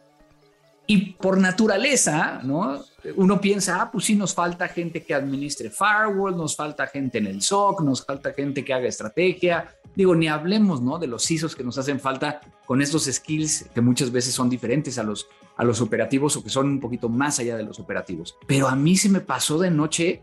Y 0.86 1.12
por 1.12 1.36
naturaleza, 1.36 2.40
¿no? 2.42 2.82
Uno 3.16 3.38
piensa, 3.38 3.82
ah, 3.82 3.92
pues 3.92 4.06
sí, 4.06 4.14
nos 4.14 4.32
falta 4.32 4.66
gente 4.68 5.04
que 5.04 5.12
administre 5.12 5.68
firewall, 5.68 6.34
nos 6.34 6.56
falta 6.56 6.86
gente 6.86 7.18
en 7.18 7.26
el 7.26 7.42
SOC, 7.42 7.82
nos 7.82 8.02
falta 8.02 8.32
gente 8.32 8.64
que 8.64 8.72
haga 8.72 8.88
estrategia. 8.88 9.68
Digo, 9.94 10.14
ni 10.14 10.26
hablemos, 10.26 10.80
¿no? 10.80 10.98
De 10.98 11.06
los 11.06 11.30
ISOs 11.30 11.54
que 11.54 11.64
nos 11.64 11.76
hacen 11.76 12.00
falta 12.00 12.40
con 12.64 12.80
estos 12.80 13.04
skills 13.04 13.66
que 13.74 13.82
muchas 13.82 14.10
veces 14.10 14.32
son 14.32 14.48
diferentes 14.48 14.96
a 14.96 15.02
los, 15.02 15.28
a 15.54 15.64
los 15.64 15.82
operativos 15.82 16.34
o 16.38 16.42
que 16.42 16.48
son 16.48 16.66
un 16.66 16.80
poquito 16.80 17.10
más 17.10 17.40
allá 17.40 17.58
de 17.58 17.64
los 17.64 17.78
operativos. 17.78 18.38
Pero 18.46 18.68
a 18.68 18.74
mí 18.74 18.96
se 18.96 19.10
me 19.10 19.20
pasó 19.20 19.58
de 19.58 19.70
noche, 19.70 20.22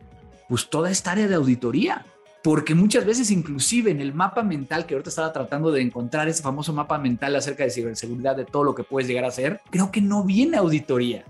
pues 0.50 0.72
toda 0.72 0.90
esta 0.90 1.12
área 1.12 1.28
de 1.28 1.36
auditoría 1.36 2.04
porque 2.46 2.76
muchas 2.76 3.08
veces 3.08 3.32
inclusive 3.32 3.90
en 3.90 4.00
el 4.00 4.14
mapa 4.14 4.44
mental 4.44 4.86
que 4.86 4.94
ahorita 4.94 5.10
estaba 5.10 5.34
tratando 5.34 5.72
de 5.72 5.82
encontrar 5.82 6.28
ese 6.28 6.44
famoso 6.44 6.74
mapa 6.74 7.00
mental 7.00 7.36
acerca 7.36 7.64
de 7.64 7.72
ciberseguridad, 7.72 8.36
de 8.36 8.46
todo 8.46 8.64
lo 8.64 8.76
que 8.76 8.84
puedes 8.84 9.08
llegar 9.08 9.26
a 9.26 9.30
hacer, 9.30 9.62
creo 9.72 9.92
que 9.92 10.00
no 10.00 10.24
viene 10.24 10.58
auditoría. 10.58 11.26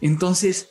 Entonces, 0.00 0.68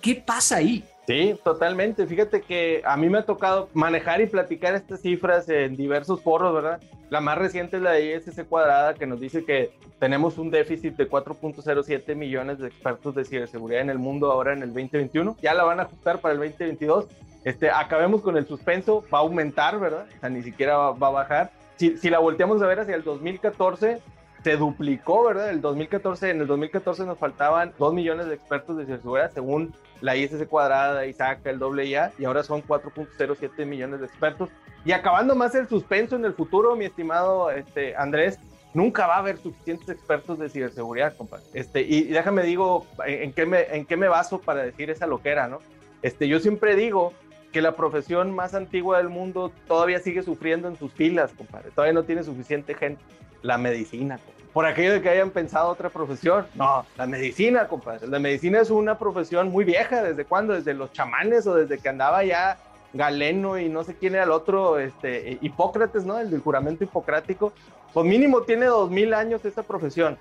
¿qué 0.00 0.16
pasa 0.16 0.56
ahí? 0.56 0.84
Sí, 1.06 1.36
totalmente. 1.44 2.04
Fíjate 2.04 2.40
que 2.40 2.82
a 2.84 2.96
mí 2.96 3.08
me 3.08 3.18
ha 3.18 3.24
tocado 3.24 3.68
manejar 3.74 4.20
y 4.20 4.26
platicar 4.26 4.74
estas 4.74 5.02
cifras 5.02 5.48
en 5.48 5.76
diversos 5.76 6.20
foros, 6.20 6.52
¿verdad? 6.52 6.80
La 7.08 7.20
más 7.20 7.38
reciente 7.38 7.76
es 7.76 7.82
la 7.84 7.92
de 7.92 8.16
ISC 8.16 8.44
cuadrada 8.48 8.94
que 8.94 9.06
nos 9.06 9.20
dice 9.20 9.44
que 9.44 9.70
tenemos 10.00 10.36
un 10.36 10.50
déficit 10.50 10.96
de 10.96 11.08
4.07 11.08 12.16
millones 12.16 12.58
de 12.58 12.66
expertos 12.66 13.14
de 13.14 13.24
ciberseguridad 13.24 13.82
en 13.82 13.90
el 13.90 14.00
mundo 14.00 14.32
ahora 14.32 14.52
en 14.52 14.64
el 14.64 14.70
2021. 14.70 15.36
Ya 15.40 15.54
la 15.54 15.62
van 15.62 15.78
a 15.78 15.84
ajustar 15.84 16.20
para 16.20 16.34
el 16.34 16.40
2022. 16.40 17.06
Este, 17.44 17.70
acabemos 17.70 18.22
con 18.22 18.36
el 18.36 18.46
suspenso, 18.46 19.04
va 19.12 19.18
a 19.18 19.22
aumentar, 19.22 19.78
¿verdad? 19.80 20.06
O 20.16 20.20
sea, 20.20 20.28
ni 20.28 20.42
siquiera 20.42 20.76
va, 20.76 20.92
va 20.92 21.08
a 21.08 21.10
bajar. 21.10 21.50
Si, 21.76 21.96
si 21.98 22.10
la 22.10 22.18
volteamos 22.18 22.62
a 22.62 22.66
ver 22.66 22.80
hacia 22.80 22.94
el 22.94 23.02
2014, 23.02 24.00
se 24.42 24.56
duplicó, 24.56 25.24
¿verdad? 25.24 25.50
El 25.50 25.60
2014, 25.60 26.30
en 26.30 26.40
el 26.40 26.46
2014 26.46 27.04
nos 27.04 27.18
faltaban 27.18 27.72
2 27.78 27.94
millones 27.94 28.26
de 28.26 28.34
expertos 28.34 28.76
de 28.76 28.84
ciberseguridad 28.84 29.32
según 29.32 29.74
la 30.00 30.16
ISS 30.16 30.46
cuadrada, 30.48 31.06
ISACA, 31.06 31.50
el 31.50 31.62
AA, 31.62 32.12
y 32.18 32.24
ahora 32.24 32.42
son 32.42 32.62
4.07 32.62 33.64
millones 33.66 34.00
de 34.00 34.06
expertos. 34.06 34.50
Y 34.84 34.92
acabando 34.92 35.36
más 35.36 35.54
el 35.54 35.68
suspenso 35.68 36.16
en 36.16 36.24
el 36.24 36.34
futuro, 36.34 36.74
mi 36.74 36.86
estimado 36.86 37.50
este, 37.52 37.94
Andrés, 37.96 38.38
nunca 38.74 39.06
va 39.06 39.16
a 39.16 39.18
haber 39.18 39.38
suficientes 39.38 39.88
expertos 39.88 40.40
de 40.40 40.48
ciberseguridad, 40.48 41.16
compadre. 41.16 41.44
Este, 41.54 41.82
y, 41.82 42.04
déjame 42.04 42.42
digo 42.42 42.86
en, 43.06 43.32
qué 43.32 43.46
me, 43.46 43.62
en 43.70 43.86
qué 43.86 43.96
me 43.96 44.08
baso 44.08 44.40
para 44.40 44.62
decir 44.62 44.90
esa 44.90 45.06
loquera, 45.06 45.46
¿no? 45.46 45.60
Este, 46.02 46.26
yo 46.26 46.40
siempre 46.40 46.74
digo 46.74 47.12
que 47.52 47.62
la 47.62 47.76
profesión 47.76 48.34
más 48.34 48.54
antigua 48.54 48.98
del 48.98 49.08
mundo 49.08 49.52
todavía 49.68 50.00
sigue 50.00 50.22
sufriendo 50.22 50.68
en 50.68 50.76
sus 50.76 50.92
filas, 50.92 51.32
compadre. 51.36 51.70
Todavía 51.70 51.92
no 51.92 52.04
tiene 52.04 52.24
suficiente 52.24 52.74
gente. 52.74 53.02
La 53.42 53.58
medicina, 53.58 54.20
por 54.52 54.66
aquello 54.66 54.92
de 54.92 55.02
que 55.02 55.08
hayan 55.08 55.30
pensado 55.30 55.68
otra 55.68 55.88
profesión. 55.88 56.46
No, 56.54 56.84
la 56.96 57.06
medicina, 57.06 57.66
compadre. 57.68 58.06
La 58.06 58.18
medicina 58.18 58.60
es 58.60 58.70
una 58.70 58.98
profesión 58.98 59.50
muy 59.50 59.64
vieja. 59.64 60.02
¿Desde 60.02 60.24
cuándo? 60.24 60.52
Desde 60.52 60.74
los 60.74 60.92
chamanes 60.92 61.46
o 61.46 61.54
desde 61.54 61.78
que 61.78 61.88
andaba 61.88 62.22
ya 62.24 62.58
Galeno 62.92 63.58
y 63.58 63.68
no 63.68 63.84
sé 63.84 63.94
quién 63.94 64.14
era 64.14 64.24
el 64.24 64.30
otro, 64.30 64.78
este, 64.78 65.38
Hipócrates, 65.40 66.04
¿no? 66.04 66.18
El 66.18 66.30
del 66.30 66.40
juramento 66.40 66.84
hipocrático. 66.84 67.52
Pues 67.92 68.06
mínimo 68.06 68.42
tiene 68.42 68.66
dos 68.66 68.90
mil 68.90 69.14
años 69.14 69.44
esta 69.44 69.62
profesión, 69.62 70.18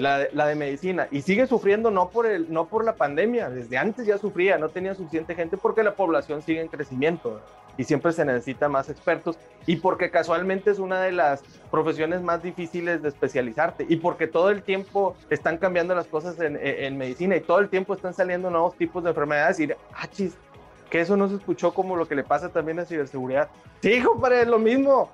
la, 0.00 0.26
la, 0.32 0.46
de 0.46 0.54
medicina. 0.54 1.08
Y 1.10 1.22
sigue 1.22 1.46
sufriendo 1.46 1.90
no 1.90 2.08
por, 2.10 2.26
el, 2.26 2.52
no 2.52 2.66
por 2.66 2.84
la 2.84 2.94
pandemia. 2.94 3.50
Desde 3.50 3.78
antes 3.78 4.06
ya 4.06 4.18
sufría, 4.18 4.58
no 4.58 4.68
tenía 4.68 4.94
suficiente 4.94 5.34
gente 5.34 5.56
porque 5.56 5.82
la 5.82 5.94
población 5.94 6.42
sigue 6.42 6.60
en 6.60 6.68
crecimiento 6.68 7.40
y 7.76 7.84
siempre 7.84 8.12
se 8.12 8.24
necesita 8.24 8.68
más 8.68 8.90
expertos 8.90 9.38
y 9.66 9.76
porque 9.76 10.10
casualmente 10.10 10.70
es 10.70 10.78
una 10.78 11.00
de 11.00 11.12
las 11.12 11.42
profesiones 11.70 12.20
más 12.20 12.42
difíciles 12.42 13.00
de 13.02 13.08
especializarte 13.08 13.86
y 13.88 13.96
porque 13.96 14.26
todo 14.26 14.50
el 14.50 14.62
tiempo 14.62 15.16
están 15.30 15.56
cambiando 15.56 15.94
las 15.94 16.06
cosas 16.06 16.38
en, 16.40 16.58
en 16.60 16.98
medicina 16.98 17.34
y 17.34 17.40
todo 17.40 17.60
el 17.60 17.70
tiempo 17.70 17.94
están 17.94 18.12
saliendo 18.12 18.50
nuevos 18.50 18.76
tipos 18.76 19.02
de 19.02 19.10
enfermedades 19.10 19.58
y 19.60 19.70
ah, 19.72 20.06
chis, 20.10 20.36
que 20.90 21.00
eso 21.00 21.16
no 21.16 21.26
se 21.26 21.36
escuchó 21.36 21.72
como 21.72 21.96
lo 21.96 22.06
que 22.06 22.14
le 22.14 22.22
pasa 22.22 22.50
también 22.50 22.78
a 22.78 22.84
ciberseguridad. 22.84 23.48
Sí, 23.80 23.92
hijo, 23.92 24.20
para 24.20 24.44
lo 24.44 24.58
mismo. 24.58 25.10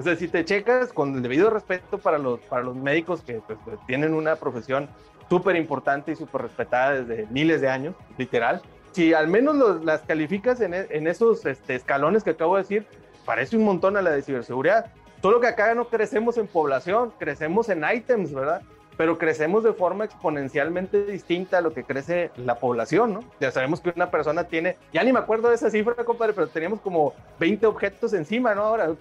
O 0.00 0.02
sea, 0.02 0.16
si 0.16 0.28
te 0.28 0.46
checas 0.46 0.94
con 0.94 1.14
el 1.14 1.22
debido 1.22 1.50
respeto 1.50 1.98
para 1.98 2.16
los, 2.16 2.40
para 2.40 2.62
los 2.62 2.74
médicos 2.74 3.20
que 3.20 3.42
pues, 3.46 3.58
tienen 3.86 4.14
una 4.14 4.36
profesión 4.36 4.88
súper 5.28 5.56
importante 5.56 6.12
y 6.12 6.16
súper 6.16 6.40
respetada 6.40 7.02
desde 7.02 7.26
miles 7.26 7.60
de 7.60 7.68
años, 7.68 7.94
literal, 8.16 8.62
si 8.92 9.12
al 9.12 9.28
menos 9.28 9.84
las 9.84 10.00
calificas 10.00 10.62
en, 10.62 10.72
en 10.72 11.06
esos 11.06 11.44
este, 11.44 11.74
escalones 11.74 12.24
que 12.24 12.30
acabo 12.30 12.56
de 12.56 12.62
decir, 12.62 12.86
parece 13.26 13.58
un 13.58 13.64
montón 13.64 13.98
a 13.98 14.02
la 14.02 14.10
de 14.10 14.22
ciberseguridad. 14.22 14.90
Solo 15.20 15.38
que 15.38 15.48
acá 15.48 15.74
no 15.74 15.88
crecemos 15.88 16.38
en 16.38 16.46
población, 16.46 17.12
crecemos 17.18 17.68
en 17.68 17.84
items, 17.84 18.32
¿verdad? 18.32 18.62
Pero 19.00 19.16
crecemos 19.16 19.64
de 19.64 19.72
forma 19.72 20.04
exponencialmente 20.04 21.06
distinta 21.06 21.56
a 21.56 21.60
lo 21.62 21.72
que 21.72 21.84
crece 21.84 22.30
la 22.36 22.56
población, 22.56 23.14
¿no? 23.14 23.24
Ya 23.40 23.50
sabemos 23.50 23.80
que 23.80 23.94
una 23.96 24.10
persona 24.10 24.44
tiene, 24.44 24.76
ya 24.92 25.02
ni 25.02 25.10
me 25.10 25.20
acuerdo 25.20 25.48
de 25.48 25.54
esa 25.54 25.70
cifra, 25.70 25.94
compadre, 26.04 26.34
pero 26.34 26.48
teníamos 26.48 26.82
como 26.82 27.14
20 27.38 27.64
objetos 27.64 28.12
encima, 28.12 28.54
¿no? 28.54 28.60
Ahora 28.60 28.94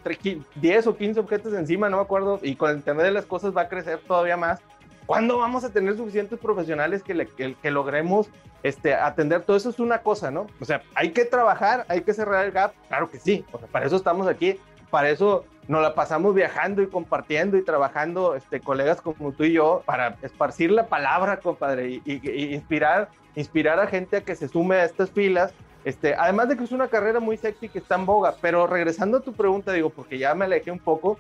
10 0.56 0.88
o 0.88 0.96
15 0.96 1.20
objetos 1.20 1.54
encima, 1.54 1.90
no 1.90 1.98
me 1.98 2.04
acuerdo, 2.04 2.40
y 2.42 2.56
con 2.56 2.72
el 2.72 2.82
tema 2.82 3.04
de 3.04 3.12
las 3.12 3.26
cosas 3.26 3.52
va 3.54 3.64
a 3.64 3.68
crecer 3.68 4.00
todavía 4.08 4.38
más. 4.38 4.62
¿Cuándo 5.06 5.38
vamos 5.38 5.66
a 5.66 5.70
tener 5.70 5.98
suficientes 5.98 6.40
profesionales 6.40 7.04
que, 7.04 7.58
que, 7.62 7.70
logremos 7.70 8.30
este, 8.64 8.94
atender? 8.94 9.42
Todo 9.42 9.58
eso 9.58 9.70
es 9.70 9.82
una 9.82 10.02
cosa, 10.02 10.32
¿no? 10.32 10.48
O 10.62 10.66
sea, 10.66 10.82
hay 10.96 11.12
que 11.12 11.26
trabajar, 11.26 11.84
hay 11.90 12.04
que 12.04 12.14
cerrar 12.14 12.46
el 12.46 12.54
gap, 12.54 12.72
claro 12.88 13.12
que 13.12 13.20
sí, 13.20 13.44
o 13.52 13.60
sea, 13.60 13.68
para 13.68 13.86
eso 13.86 13.98
estamos 13.98 14.30
aquí, 14.30 14.58
para 14.90 15.10
eso 15.10 15.46
nos 15.68 15.84
la 15.84 15.94
pasamos 15.94 16.34
viajando 16.34 16.82
y 16.82 16.88
compartiendo 16.88 17.56
y 17.56 17.64
trabajando, 17.64 18.36
este, 18.36 18.60
colegas 18.60 19.02
como 19.02 19.32
tú 19.32 19.44
y 19.44 19.54
yo, 19.54 19.84
para 19.86 20.18
esparcir 20.24 20.72
la 20.72 20.88
palabra, 20.88 21.40
compadre, 21.40 22.02
y, 22.04 22.54
inspirar, 22.56 23.10
inspirar 23.36 23.80
a 23.80 23.86
gente 23.86 24.18
a 24.18 24.22
que 24.22 24.36
se 24.36 24.48
sume 24.48 24.78
a 24.78 24.86
estas 24.86 25.12
filas. 25.12 25.54
Este, 25.86 26.16
además 26.16 26.50
de 26.50 26.58
que 26.58 26.64
es 26.64 26.72
una 26.72 26.88
carrera 26.88 27.20
muy 27.20 27.38
sexy 27.38 27.70
que 27.70 27.80
está 27.80 27.96
en 27.96 28.08
boga, 28.08 28.36
pero 28.42 28.66
regresando 28.66 29.18
a 29.18 29.22
tu 29.22 29.34
pregunta, 29.34 29.72
digo, 29.72 29.92
porque 29.92 30.18
ya 30.18 30.34
me 30.34 30.46
alejé 30.46 30.72
un 30.72 30.80
poco, 30.80 31.20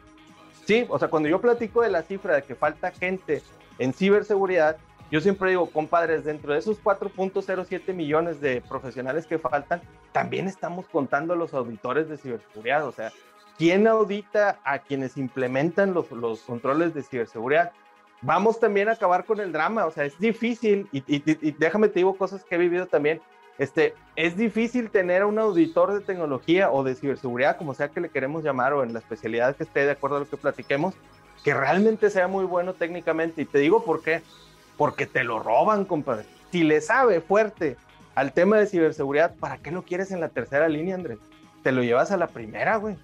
sí, 0.65 0.85
o 0.89 0.97
sea, 0.97 1.09
cuando 1.09 1.29
yo 1.29 1.39
platico 1.39 1.83
de 1.83 1.89
la 1.89 2.01
cifra 2.01 2.35
de 2.35 2.41
que 2.41 2.55
falta 2.55 2.91
gente 2.91 3.43
en 3.77 3.93
ciberseguridad, 3.93 4.77
yo 5.11 5.21
siempre 5.21 5.49
digo, 5.49 5.69
compadres, 5.69 6.23
dentro 6.23 6.53
de 6.53 6.59
esos 6.59 6.83
4.07 6.83 7.93
millones 7.93 8.41
de 8.41 8.61
profesionales 8.61 9.25
que 9.25 9.39
faltan, 9.39 9.81
también 10.11 10.47
estamos 10.47 10.87
contando 10.87 11.35
los 11.35 11.53
auditores 11.55 12.09
de 12.09 12.17
ciberseguridad. 12.17 12.85
O 12.85 12.91
sea, 12.91 13.11
¿quién 13.59 13.85
audita 13.87 14.59
a 14.63 14.79
quienes 14.79 15.17
implementan 15.17 15.93
los, 15.93 16.09
los 16.11 16.39
controles 16.39 16.95
de 16.95 17.03
ciberseguridad? 17.03 17.73
Vamos 18.21 18.59
también 18.59 18.87
a 18.87 18.93
acabar 18.93 19.25
con 19.25 19.41
el 19.41 19.51
drama. 19.51 19.85
O 19.85 19.91
sea, 19.91 20.05
es 20.05 20.17
difícil, 20.17 20.87
y, 20.91 21.03
y 21.07 21.51
déjame 21.51 21.89
te 21.89 21.99
digo 21.99 22.17
cosas 22.17 22.43
que 22.43 22.55
he 22.55 22.57
vivido 22.57 22.87
también. 22.87 23.21
Este, 23.57 23.93
es 24.15 24.37
difícil 24.37 24.89
tener 24.89 25.23
a 25.23 25.25
un 25.25 25.37
auditor 25.37 25.93
de 25.93 25.99
tecnología 25.99 26.71
o 26.71 26.83
de 26.83 26.95
ciberseguridad, 26.95 27.57
como 27.57 27.73
sea 27.73 27.89
que 27.89 27.99
le 27.99 28.07
queremos 28.07 28.45
llamar, 28.45 28.71
o 28.71 28.83
en 28.83 28.93
la 28.93 28.99
especialidad 28.99 29.55
que 29.57 29.63
esté 29.63 29.81
de 29.85 29.91
acuerdo 29.91 30.15
a 30.15 30.19
lo 30.21 30.29
que 30.29 30.37
platiquemos, 30.37 30.95
que 31.43 31.53
realmente 31.53 32.09
sea 32.09 32.29
muy 32.29 32.45
bueno 32.45 32.73
técnicamente. 32.73 33.41
Y 33.41 33.45
te 33.45 33.59
digo 33.59 33.83
por 33.83 34.01
qué. 34.01 34.21
Porque 34.77 35.05
te 35.05 35.25
lo 35.25 35.39
roban, 35.39 35.83
compadre. 35.83 36.25
Si 36.53 36.63
le 36.63 36.79
sabe 36.79 37.19
fuerte 37.19 37.75
al 38.15 38.31
tema 38.31 38.57
de 38.57 38.67
ciberseguridad, 38.67 39.35
¿para 39.35 39.57
qué 39.57 39.71
lo 39.71 39.83
quieres 39.83 40.11
en 40.11 40.21
la 40.21 40.29
tercera 40.29 40.69
línea, 40.69 40.95
Andrés? 40.95 41.19
Te 41.61 41.73
lo 41.73 41.83
llevas 41.83 42.11
a 42.11 42.17
la 42.17 42.27
primera, 42.27 42.77
güey. 42.77 42.95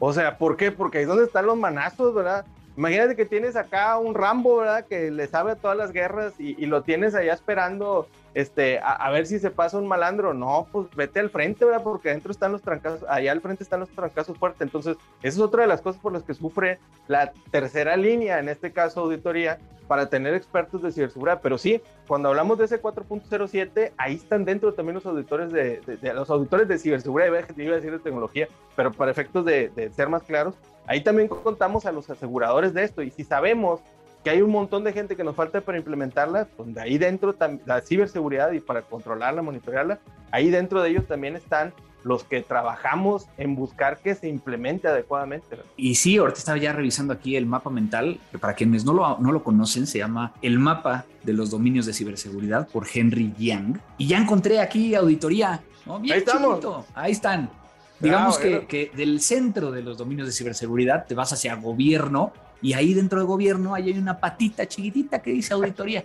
O 0.00 0.12
sea, 0.12 0.38
¿por 0.38 0.56
qué? 0.56 0.72
Porque 0.72 0.98
ahí 0.98 1.02
es 1.02 1.08
donde 1.08 1.24
están 1.24 1.46
los 1.46 1.56
manazos, 1.56 2.14
¿verdad? 2.14 2.44
Imagínate 2.76 3.14
que 3.14 3.26
tienes 3.26 3.54
acá 3.54 3.98
un 3.98 4.14
Rambo, 4.14 4.56
¿verdad? 4.56 4.86
Que 4.86 5.10
le 5.10 5.26
sabe 5.26 5.52
a 5.52 5.56
todas 5.56 5.76
las 5.76 5.92
guerras 5.92 6.32
y, 6.38 6.56
y 6.60 6.66
lo 6.66 6.82
tienes 6.82 7.14
allá 7.14 7.34
esperando 7.34 8.08
este, 8.34 8.80
a, 8.82 9.10
ver 9.10 9.26
si 9.26 9.38
se 9.38 9.50
pasa 9.50 9.78
un 9.78 9.88
malandro. 9.88 10.34
No, 10.34 10.66
pues 10.70 10.88
vete 10.94 11.20
al 11.20 11.30
frente, 11.30 11.64
¿verdad? 11.64 11.82
Porque 11.82 12.10
adentro 12.10 12.30
están 12.30 12.52
los 12.52 12.62
trancazos, 12.62 13.08
allá 13.08 13.32
al 13.32 13.40
frente 13.40 13.62
están 13.62 13.80
los 13.80 13.90
trancazos 13.90 14.38
fuertes. 14.38 14.62
Entonces, 14.62 14.96
esa 15.22 15.36
es 15.36 15.40
otra 15.40 15.62
de 15.62 15.68
las 15.68 15.80
cosas 15.80 16.00
por 16.00 16.12
las 16.12 16.22
que 16.22 16.34
sufre 16.34 16.78
la 17.08 17.32
tercera 17.50 17.96
línea, 17.96 18.38
en 18.38 18.48
este 18.48 18.72
caso 18.72 19.00
auditoría, 19.00 19.58
para 19.88 20.08
tener 20.08 20.34
expertos 20.34 20.82
de 20.82 20.92
ciberseguridad. 20.92 21.40
Pero 21.42 21.58
sí, 21.58 21.82
cuando 22.06 22.28
hablamos 22.28 22.58
de 22.58 22.66
ese 22.66 22.80
4.07, 22.80 23.92
ahí 23.96 24.14
están 24.14 24.44
dentro 24.44 24.72
también 24.72 24.94
los 24.94 25.06
auditores 25.06 25.50
de, 25.52 25.80
los 26.14 26.30
auditores 26.30 26.68
de 26.68 26.78
ciberseguridad, 26.78 27.28
iba 27.56 27.72
a 27.72 27.76
decir 27.76 27.90
de 27.90 27.98
tecnología, 27.98 28.46
pero 28.76 28.92
para 28.92 29.10
efectos 29.10 29.44
de 29.44 29.90
ser 29.94 30.08
más 30.08 30.22
claros, 30.22 30.54
ahí 30.86 31.02
también 31.02 31.28
contamos 31.28 31.86
a 31.86 31.92
los 31.92 32.08
aseguradores 32.08 32.74
de 32.74 32.84
esto. 32.84 33.02
Y 33.02 33.10
si 33.10 33.24
sabemos 33.24 33.80
que 34.24 34.30
hay 34.30 34.42
un 34.42 34.50
montón 34.50 34.84
de 34.84 34.92
gente 34.92 35.16
que 35.16 35.24
nos 35.24 35.34
falta 35.34 35.60
para 35.60 35.78
implementarla, 35.78 36.46
pues 36.56 36.74
de 36.74 36.80
ahí 36.80 36.98
dentro 36.98 37.34
la 37.64 37.80
ciberseguridad 37.80 38.52
y 38.52 38.60
para 38.60 38.82
controlarla, 38.82 39.42
monitorearla, 39.42 39.98
ahí 40.30 40.50
dentro 40.50 40.82
de 40.82 40.90
ellos 40.90 41.06
también 41.06 41.36
están 41.36 41.72
los 42.04 42.24
que 42.24 42.42
trabajamos 42.42 43.26
en 43.36 43.54
buscar 43.54 43.98
que 43.98 44.14
se 44.14 44.28
implemente 44.28 44.88
adecuadamente. 44.88 45.58
Y 45.76 45.94
sí, 45.96 46.16
ahorita 46.16 46.38
estaba 46.38 46.58
ya 46.58 46.72
revisando 46.72 47.12
aquí 47.12 47.36
el 47.36 47.46
mapa 47.46 47.70
mental, 47.70 48.18
que 48.30 48.38
para 48.38 48.54
quienes 48.54 48.84
no 48.84 48.92
lo, 48.92 49.18
no 49.18 49.32
lo 49.32 49.42
conocen, 49.42 49.86
se 49.86 49.98
llama 49.98 50.32
El 50.42 50.58
mapa 50.58 51.04
de 51.22 51.32
los 51.32 51.50
dominios 51.50 51.86
de 51.86 51.92
ciberseguridad 51.92 52.68
por 52.68 52.86
Henry 52.92 53.34
Yang. 53.38 53.80
Y 53.98 54.08
ya 54.08 54.18
encontré 54.18 54.60
aquí 54.60 54.94
auditoría. 54.94 55.62
ahí 55.86 56.10
estamos. 56.10 56.86
Ahí 56.94 57.12
están. 57.12 57.50
Digamos 57.98 58.38
que, 58.38 58.66
que 58.66 58.90
del 58.96 59.20
centro 59.20 59.70
de 59.70 59.82
los 59.82 59.98
dominios 59.98 60.26
de 60.26 60.32
ciberseguridad 60.32 61.04
te 61.06 61.14
vas 61.14 61.34
hacia 61.34 61.54
gobierno 61.56 62.32
y 62.62 62.72
ahí 62.74 62.94
dentro 62.94 63.18
del 63.18 63.26
gobierno 63.26 63.74
hay 63.74 63.90
una 63.92 64.18
patita 64.18 64.66
chiquitita 64.66 65.20
que 65.20 65.32
dice 65.32 65.54
auditoría. 65.54 66.04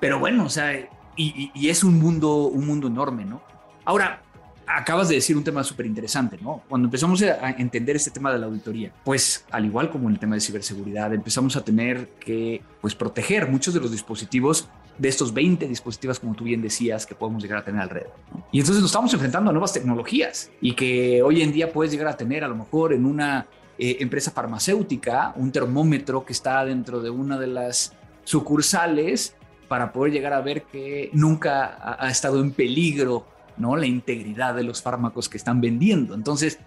Pero 0.00 0.18
bueno, 0.18 0.44
o 0.44 0.48
sea, 0.48 0.72
y, 1.16 1.68
es 1.68 1.84
un 1.84 1.98
mundo, 1.98 2.46
un 2.46 2.66
mundo 2.66 2.88
enorme, 2.88 3.24
¿no? 3.24 3.42
Ahora, 3.84 4.22
acabas 4.66 5.08
de 5.08 5.16
decir 5.16 5.36
un 5.36 5.44
tema 5.44 5.62
súper 5.62 5.86
interesante, 5.86 6.38
¿no? 6.40 6.62
Cuando 6.68 6.86
empezamos 6.86 7.22
a 7.22 7.50
entender 7.50 7.96
este 7.96 8.10
tema 8.10 8.32
de 8.32 8.38
la 8.38 8.46
auditoría, 8.46 8.92
pues 9.04 9.44
al 9.50 9.64
igual 9.64 9.90
como 9.90 10.08
en 10.08 10.14
el 10.14 10.18
tema 10.18 10.34
de 10.34 10.40
ciberseguridad, 10.40 11.12
empezamos 11.12 11.56
a 11.56 11.64
tener 11.64 12.08
que, 12.20 12.62
pues, 12.80 12.94
proteger 12.94 13.48
muchos 13.48 13.74
de 13.74 13.80
los 13.80 13.90
dispositivos 13.90 14.68
de 14.98 15.08
estos 15.08 15.32
20 15.32 15.66
dispositivos, 15.68 16.20
como 16.20 16.34
tú 16.34 16.44
bien 16.44 16.62
decías, 16.62 17.06
que 17.06 17.14
podemos 17.14 17.42
llegar 17.42 17.58
a 17.58 17.64
tener 17.64 17.80
alrededor. 17.80 18.14
¿no? 18.32 18.46
Y 18.52 18.60
entonces 18.60 18.82
nos 18.82 18.90
estamos 18.90 19.12
enfrentando 19.12 19.50
a 19.50 19.52
nuevas 19.52 19.72
tecnologías 19.72 20.50
y 20.60 20.74
que 20.74 21.22
hoy 21.22 21.42
en 21.42 21.52
día 21.52 21.72
puedes 21.72 21.92
llegar 21.92 22.08
a 22.08 22.16
tener 22.16 22.44
a 22.44 22.48
lo 22.48 22.56
mejor 22.56 22.92
en 22.92 23.06
una 23.06 23.46
eh, 23.78 23.96
empresa 24.00 24.30
farmacéutica, 24.30 25.32
un 25.36 25.52
termómetro 25.52 26.24
que 26.24 26.32
está 26.32 26.64
dentro 26.64 27.00
de 27.00 27.10
una 27.10 27.38
de 27.38 27.46
las 27.46 27.94
sucursales 28.24 29.34
para 29.68 29.92
poder 29.92 30.12
llegar 30.12 30.32
a 30.32 30.40
ver 30.40 30.64
que 30.64 31.10
nunca 31.12 31.96
ha, 31.98 32.10
estado 32.10 32.40
en 32.40 32.52
peligro 32.52 33.26
¿no? 33.56 33.76
La 33.76 33.86
integridad 33.86 34.54
de 34.54 34.62
los 34.62 34.82
fármacos 34.82 35.28
que 35.28 35.36
están 35.36 35.60
vendiendo. 35.60 36.14
Entonces, 36.14 36.58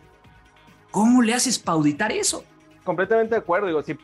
¿cómo 0.91 1.21
le 1.21 1.33
haces 1.33 1.59
para 1.59 1.77
auditar 1.77 2.11
eso? 2.11 2.43
Completamente 2.83 3.35
de 3.35 3.41
acuerdo. 3.41 3.67
Digo, 3.67 3.81
si, 3.81 3.93
eh, 3.93 3.97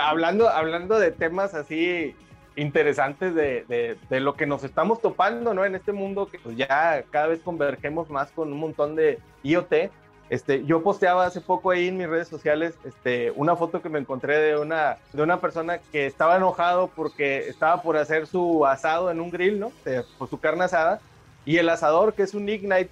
hablando, 0.00 0.48
hablando 0.48 0.98
de 0.98 1.10
temas 1.10 1.54
así 1.54 2.14
interesantes 2.56 3.34
de, 3.34 3.96
de, 4.08 4.20
lo 4.20 4.34
que 4.34 4.46
nos 4.46 4.64
estamos 4.64 5.00
topando, 5.00 5.54
¿no? 5.54 5.64
En 5.64 5.74
este 5.76 5.92
mundo 5.92 6.26
que 6.26 6.38
pues, 6.38 6.56
ya 6.56 7.04
cada 7.10 7.28
vez 7.28 7.40
convergemos 7.40 8.10
más 8.10 8.30
con 8.32 8.52
un 8.52 8.58
montón 8.58 8.96
de 8.96 9.18
IoT. 9.44 9.90
Este, 10.30 10.64
yo 10.64 10.82
posteaba 10.82 11.24
hace 11.24 11.40
poco 11.40 11.70
ahí 11.70 11.88
en 11.88 11.96
mis 11.96 12.08
redes 12.08 12.28
sociales 12.28 12.74
este, 12.84 13.30
una 13.30 13.56
foto 13.56 13.80
que 13.80 13.88
me 13.88 13.98
encontré 13.98 14.38
de 14.38 14.58
una, 14.58 14.98
de 15.12 15.22
una 15.22 15.40
persona 15.40 15.78
que 15.78 16.06
estaba 16.06 16.36
enojado 16.36 16.88
porque 16.88 17.48
estaba 17.48 17.82
por 17.82 17.96
hacer 17.96 18.26
su 18.26 18.66
asado 18.66 19.10
en 19.10 19.20
un 19.20 19.30
grill, 19.30 19.58
¿no? 19.58 19.72
por 20.18 20.28
su 20.28 20.38
carne 20.38 20.64
asada. 20.64 21.00
Y 21.46 21.56
el 21.56 21.70
asador, 21.70 22.12
que 22.12 22.24
es 22.24 22.34
un 22.34 22.46
Ignite, 22.46 22.90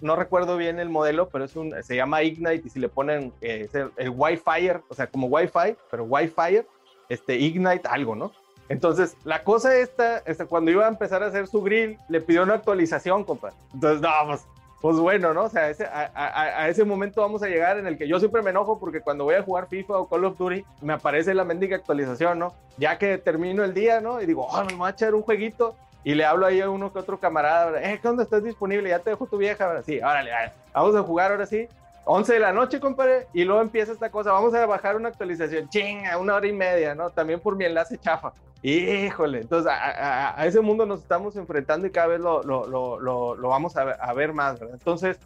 no 0.00 0.16
recuerdo 0.16 0.56
bien 0.56 0.80
el 0.80 0.88
modelo, 0.88 1.28
pero 1.28 1.44
es 1.44 1.54
un, 1.54 1.72
se 1.84 1.94
llama 1.94 2.24
Ignite 2.24 2.66
y 2.66 2.68
si 2.68 2.80
le 2.80 2.88
ponen 2.88 3.32
eh, 3.40 3.68
el, 3.96 4.10
Wi-Fi, 4.10 4.70
o 4.88 4.94
sea, 4.94 5.06
como 5.06 5.28
Wi-Fi, 5.28 5.76
pero 5.88 6.02
Wi-Fi, 6.02 6.62
este, 7.08 7.36
Ignite 7.36 7.86
algo, 7.86 8.16
¿no? 8.16 8.32
Entonces, 8.68 9.16
la 9.22 9.44
cosa 9.44 9.76
esta, 9.76 10.18
este, 10.18 10.46
cuando 10.46 10.72
iba 10.72 10.86
a 10.86 10.88
empezar 10.88 11.22
a 11.22 11.26
hacer 11.26 11.46
su 11.46 11.62
grill, 11.62 11.96
le 12.08 12.20
pidió 12.20 12.42
una 12.42 12.54
actualización, 12.54 13.22
compa. 13.22 13.52
Entonces, 13.72 14.00
no, 14.00 14.10
pues, 14.26 14.46
pues 14.82 14.96
bueno, 14.96 15.32
¿no? 15.32 15.44
O 15.44 15.48
sea, 15.48 15.70
ese, 15.70 15.86
a, 15.86 16.68
ese 16.68 16.84
momento 16.84 17.20
vamos 17.20 17.40
a 17.44 17.46
llegar 17.46 17.78
en 17.78 17.86
el 17.86 17.96
que 17.96 18.08
yo 18.08 18.18
siempre 18.18 18.42
me 18.42 18.50
enojo 18.50 18.80
porque 18.80 19.00
cuando 19.00 19.22
voy 19.22 19.36
a 19.36 19.42
jugar 19.42 19.68
FIFA 19.68 19.96
o 19.96 20.08
Call 20.08 20.24
of 20.24 20.36
Duty 20.36 20.64
me 20.80 20.92
aparece 20.92 21.34
la 21.34 21.44
mendiga 21.44 21.76
actualización, 21.76 22.40
¿no? 22.40 22.52
Ya 22.78 22.98
que 22.98 23.16
termino 23.16 23.62
el 23.62 23.74
día, 23.74 24.00
¿no? 24.00 24.20
Y 24.20 24.26
digo, 24.26 24.44
oh, 24.44 24.64
me 24.64 24.74
voy 24.74 24.88
a 24.88 24.90
echar 24.90 25.14
un 25.14 25.22
jueguito 25.22 25.76
y 26.02 26.16
le 26.16 26.24
hablo 26.24 26.46
ahí 26.46 26.60
a 26.60 26.68
uno 26.68 26.92
que 26.92 26.98
otro 26.98 27.20
camarada, 27.20 27.80
eh, 27.80 28.00
¿cuándo 28.02 28.24
estás 28.24 28.42
disponible? 28.42 28.88
Ya 28.88 28.98
te 28.98 29.10
dejo 29.10 29.26
tu 29.26 29.36
vieja, 29.36 29.66
ahora 29.66 29.84
sí, 29.84 29.98
órale, 30.00 30.32
vamos 30.74 30.96
a 30.96 31.02
jugar 31.04 31.30
ahora 31.30 31.46
sí. 31.46 31.68
11 32.04 32.32
de 32.32 32.40
la 32.40 32.52
noche, 32.52 32.80
compadre, 32.80 33.26
y 33.32 33.44
luego 33.44 33.62
empieza 33.62 33.92
esta 33.92 34.10
cosa, 34.10 34.32
vamos 34.32 34.54
a 34.54 34.66
bajar 34.66 34.96
una 34.96 35.08
actualización, 35.08 35.68
chinga, 35.68 36.18
una 36.18 36.34
hora 36.34 36.46
y 36.46 36.52
media, 36.52 36.94
¿no? 36.94 37.10
También 37.10 37.40
por 37.40 37.56
mi 37.56 37.64
enlace 37.64 37.98
chafa. 37.98 38.32
Híjole, 38.62 39.40
entonces 39.40 39.72
a, 39.72 40.46
ese 40.46 40.60
mundo 40.60 40.86
nos 40.86 41.00
estamos 41.00 41.36
enfrentando 41.36 41.86
y 41.86 41.90
cada 41.90 42.08
vez 42.08 42.20
lo, 42.20 42.42
lo, 42.42 42.66
lo, 42.66 43.34
lo 43.34 43.48
vamos 43.48 43.76
a 43.76 43.84
ver, 43.84 43.96
a 44.00 44.12
ver, 44.14 44.32
más, 44.32 44.60
¿verdad? 44.60 44.76
Entonces, 44.78 45.18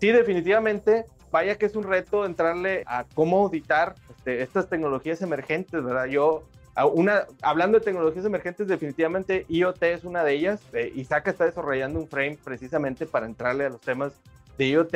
sí, 0.00 0.10
definitivamente, 0.10 1.04
vaya 1.30 1.56
que 1.56 1.66
es 1.66 1.76
un 1.76 1.84
reto 1.84 2.24
entrarle 2.24 2.84
a 2.86 3.04
cómo 3.14 3.42
auditar 3.42 3.94
este, 4.10 4.42
estas 4.42 4.68
tecnologías 4.68 5.20
emergentes, 5.20 5.84
¿verdad? 5.84 6.06
Yo 6.06 6.44
una, 6.86 7.26
hablando 7.42 7.78
de 7.78 7.84
tecnologías 7.84 8.24
emergentes, 8.24 8.68
definitivamente 8.68 9.44
IoT 9.48 9.82
es 9.82 10.04
una 10.04 10.22
de 10.22 10.32
ellas. 10.32 10.60
Eh, 10.72 10.92
Isaac 10.94 11.28
está 11.28 11.44
desarrollando 11.44 11.98
un 11.98 12.08
frame 12.08 12.38
precisamente 12.42 13.06
para 13.06 13.26
entrarle 13.26 13.66
a 13.66 13.70
los 13.70 13.80
temas 13.80 14.12
de 14.56 14.68
IoT. 14.68 14.94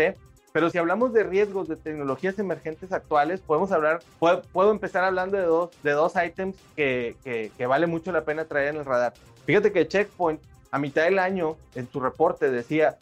Pero 0.53 0.69
si 0.69 0.79
hablamos 0.79 1.13
de 1.13 1.25
riesgos 1.25 1.69
de 1.69 1.77
tecnologías 1.77 2.39
emergentes 2.39 2.93
actuales, 2.93 3.41
podemos 3.41 3.73
hablar, 3.73 4.01
puedo, 4.19 4.71
empezar 4.71 5.05
hablando 5.05 5.39
de 5.39 5.45
dos, 5.45 5.71
de 5.83 5.93
dos 5.93 6.13
items 6.23 6.57
que, 6.77 7.17
que, 7.25 7.67
vale 7.67 7.87
mucho 7.87 8.13
la 8.13 8.25
pena 8.25 8.45
traer 8.45 8.69
en 8.69 8.77
el 8.77 8.85
radar. 8.85 9.15
Fíjate 9.47 9.73
que 9.73 9.89
Checkpoint 9.89 10.41
a 10.71 10.79
mitad 10.79 11.05
del 11.05 11.19
año 11.19 11.57
en 11.75 11.91
su 11.91 12.01
reporte 12.01 12.51
decía, 12.51 12.97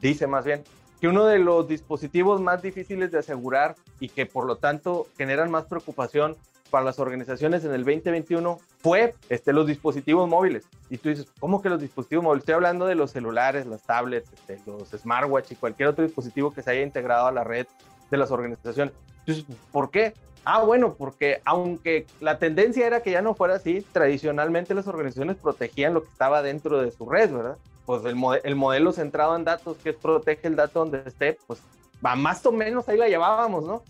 dice 0.00 0.26
más 0.26 0.44
bien, 0.44 0.64
que 1.00 1.08
uno 1.08 1.26
de 1.26 1.38
los 1.38 1.68
dispositivos 1.68 2.40
más 2.40 2.62
difíciles 2.62 3.10
de 3.10 3.18
asegurar 3.18 3.76
y 4.00 4.08
que 4.08 4.26
por 4.26 4.46
lo 4.46 4.56
tanto 4.56 5.06
generan 5.16 5.50
más 5.50 5.66
preocupación 5.66 6.36
para 6.70 6.84
las 6.84 6.98
organizaciones 6.98 7.64
en 7.64 7.72
el 7.72 7.84
2021 7.84 8.58
fue 8.78 9.14
este, 9.28 9.52
los 9.52 9.66
dispositivos 9.66 10.28
móviles. 10.28 10.64
Y 10.90 10.98
tú 10.98 11.08
dices, 11.08 11.26
¿cómo 11.40 11.60
que 11.62 11.68
los 11.68 11.80
dispositivos 11.80 12.24
móviles? 12.24 12.42
Estoy 12.42 12.54
hablando 12.54 12.86
de 12.86 12.94
los 12.94 13.10
celulares, 13.10 13.66
las 13.66 13.82
tablets, 13.82 14.30
este, 14.32 14.60
los 14.66 14.88
smartwatch 14.88 15.52
y 15.52 15.56
cualquier 15.56 15.88
otro 15.88 16.04
dispositivo 16.04 16.52
que 16.52 16.62
se 16.62 16.70
haya 16.70 16.82
integrado 16.82 17.26
a 17.26 17.32
la 17.32 17.44
red 17.44 17.66
de 18.10 18.16
las 18.16 18.30
organizaciones. 18.30 18.94
Entonces, 19.20 19.44
¿por 19.72 19.90
qué? 19.90 20.14
Ah, 20.44 20.62
bueno, 20.62 20.94
porque 20.94 21.40
aunque 21.44 22.06
la 22.20 22.38
tendencia 22.38 22.86
era 22.86 23.02
que 23.02 23.10
ya 23.10 23.20
no 23.20 23.34
fuera 23.34 23.56
así, 23.56 23.84
tradicionalmente 23.92 24.74
las 24.74 24.86
organizaciones 24.86 25.36
protegían 25.36 25.94
lo 25.94 26.02
que 26.04 26.10
estaba 26.10 26.42
dentro 26.42 26.80
de 26.80 26.90
su 26.90 27.08
red, 27.08 27.30
¿verdad? 27.30 27.58
Pues 27.84 28.04
el, 28.04 28.16
el 28.44 28.56
modelo 28.56 28.92
centrado 28.92 29.36
en 29.36 29.44
datos, 29.44 29.76
que 29.78 29.92
protege 29.92 30.48
el 30.48 30.56
dato 30.56 30.80
donde 30.80 31.02
esté, 31.04 31.38
pues 31.46 31.60
va 32.04 32.16
más 32.16 32.44
o 32.46 32.52
menos 32.52 32.88
ahí 32.88 32.96
la 32.96 33.08
llevábamos, 33.08 33.64
¿no? 33.64 33.82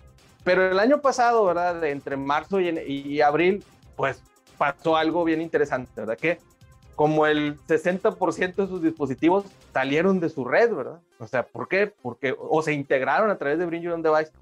Pero 0.48 0.70
el 0.70 0.78
año 0.78 1.02
pasado, 1.02 1.44
¿verdad? 1.44 1.84
entre 1.84 2.16
marzo 2.16 2.58
y, 2.58 3.20
abril, 3.20 3.62
pues 3.96 4.22
pasó 4.56 4.96
algo 4.96 5.22
bien 5.22 5.42
interesante, 5.42 5.92
¿verdad? 5.94 6.16
Que 6.16 6.38
como 6.94 7.26
el 7.26 7.58
60% 7.66 8.54
de 8.54 8.66
sus 8.66 8.80
dispositivos 8.80 9.44
salieron 9.74 10.20
de 10.20 10.30
su 10.30 10.46
red, 10.46 10.74
¿verdad? 10.74 11.00
O 11.18 11.26
sea, 11.26 11.42
¿por 11.42 11.68
qué? 11.68 11.92
Porque 12.00 12.34
o 12.38 12.62
se 12.62 12.72
integraron 12.72 13.28
a 13.28 13.36
través 13.36 13.58
de 13.58 13.66
Bring 13.66 13.82
Your 13.82 13.92
Own 13.92 14.02
Device. 14.02 14.32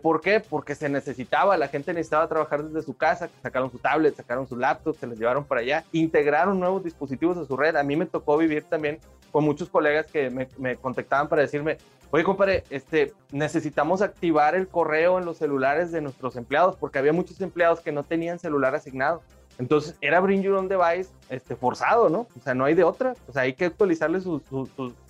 ¿Por 0.00 0.22
qué? 0.22 0.40
Porque 0.40 0.74
se 0.74 0.88
necesitaba, 0.88 1.58
la 1.58 1.68
gente 1.68 1.92
necesitaba 1.92 2.26
trabajar 2.28 2.64
desde 2.64 2.80
su 2.80 2.96
casa, 2.96 3.28
sacaron 3.42 3.70
su 3.70 3.78
tablet, 3.78 4.16
sacaron 4.16 4.48
su 4.48 4.56
laptop, 4.56 4.96
se 4.96 5.06
les 5.06 5.18
llevaron 5.18 5.44
para 5.44 5.60
allá, 5.60 5.84
integraron 5.92 6.58
nuevos 6.58 6.82
dispositivos 6.82 7.36
a 7.36 7.44
su 7.44 7.58
red. 7.58 7.76
A 7.76 7.82
mí 7.82 7.94
me 7.94 8.06
tocó 8.06 8.38
vivir 8.38 8.62
también 8.64 9.00
con 9.30 9.44
muchos 9.44 9.68
colegas 9.68 10.06
que 10.06 10.30
me, 10.30 10.48
me 10.56 10.76
contactaban 10.76 11.28
para 11.28 11.42
decirme, 11.42 11.76
Oye, 12.14 12.24
compadre, 12.24 12.62
este, 12.68 13.14
necesitamos 13.30 14.02
activar 14.02 14.54
el 14.54 14.68
correo 14.68 15.18
en 15.18 15.24
los 15.24 15.38
celulares 15.38 15.92
de 15.92 16.02
nuestros 16.02 16.36
empleados 16.36 16.76
porque 16.76 16.98
había 16.98 17.14
muchos 17.14 17.40
empleados 17.40 17.80
que 17.80 17.90
no 17.90 18.02
tenían 18.02 18.38
celular 18.38 18.74
asignado. 18.74 19.22
Entonces 19.58 19.96
era 20.02 20.20
Bring 20.20 20.42
Your 20.42 20.56
Own 20.56 20.68
Device 20.68 21.10
este, 21.30 21.56
forzado, 21.56 22.10
¿no? 22.10 22.26
O 22.38 22.40
sea, 22.44 22.52
no 22.52 22.66
hay 22.66 22.74
de 22.74 22.84
otra. 22.84 23.14
O 23.28 23.32
sea, 23.32 23.42
hay 23.42 23.54
que 23.54 23.64
actualizarle 23.64 24.20
sus, 24.20 24.42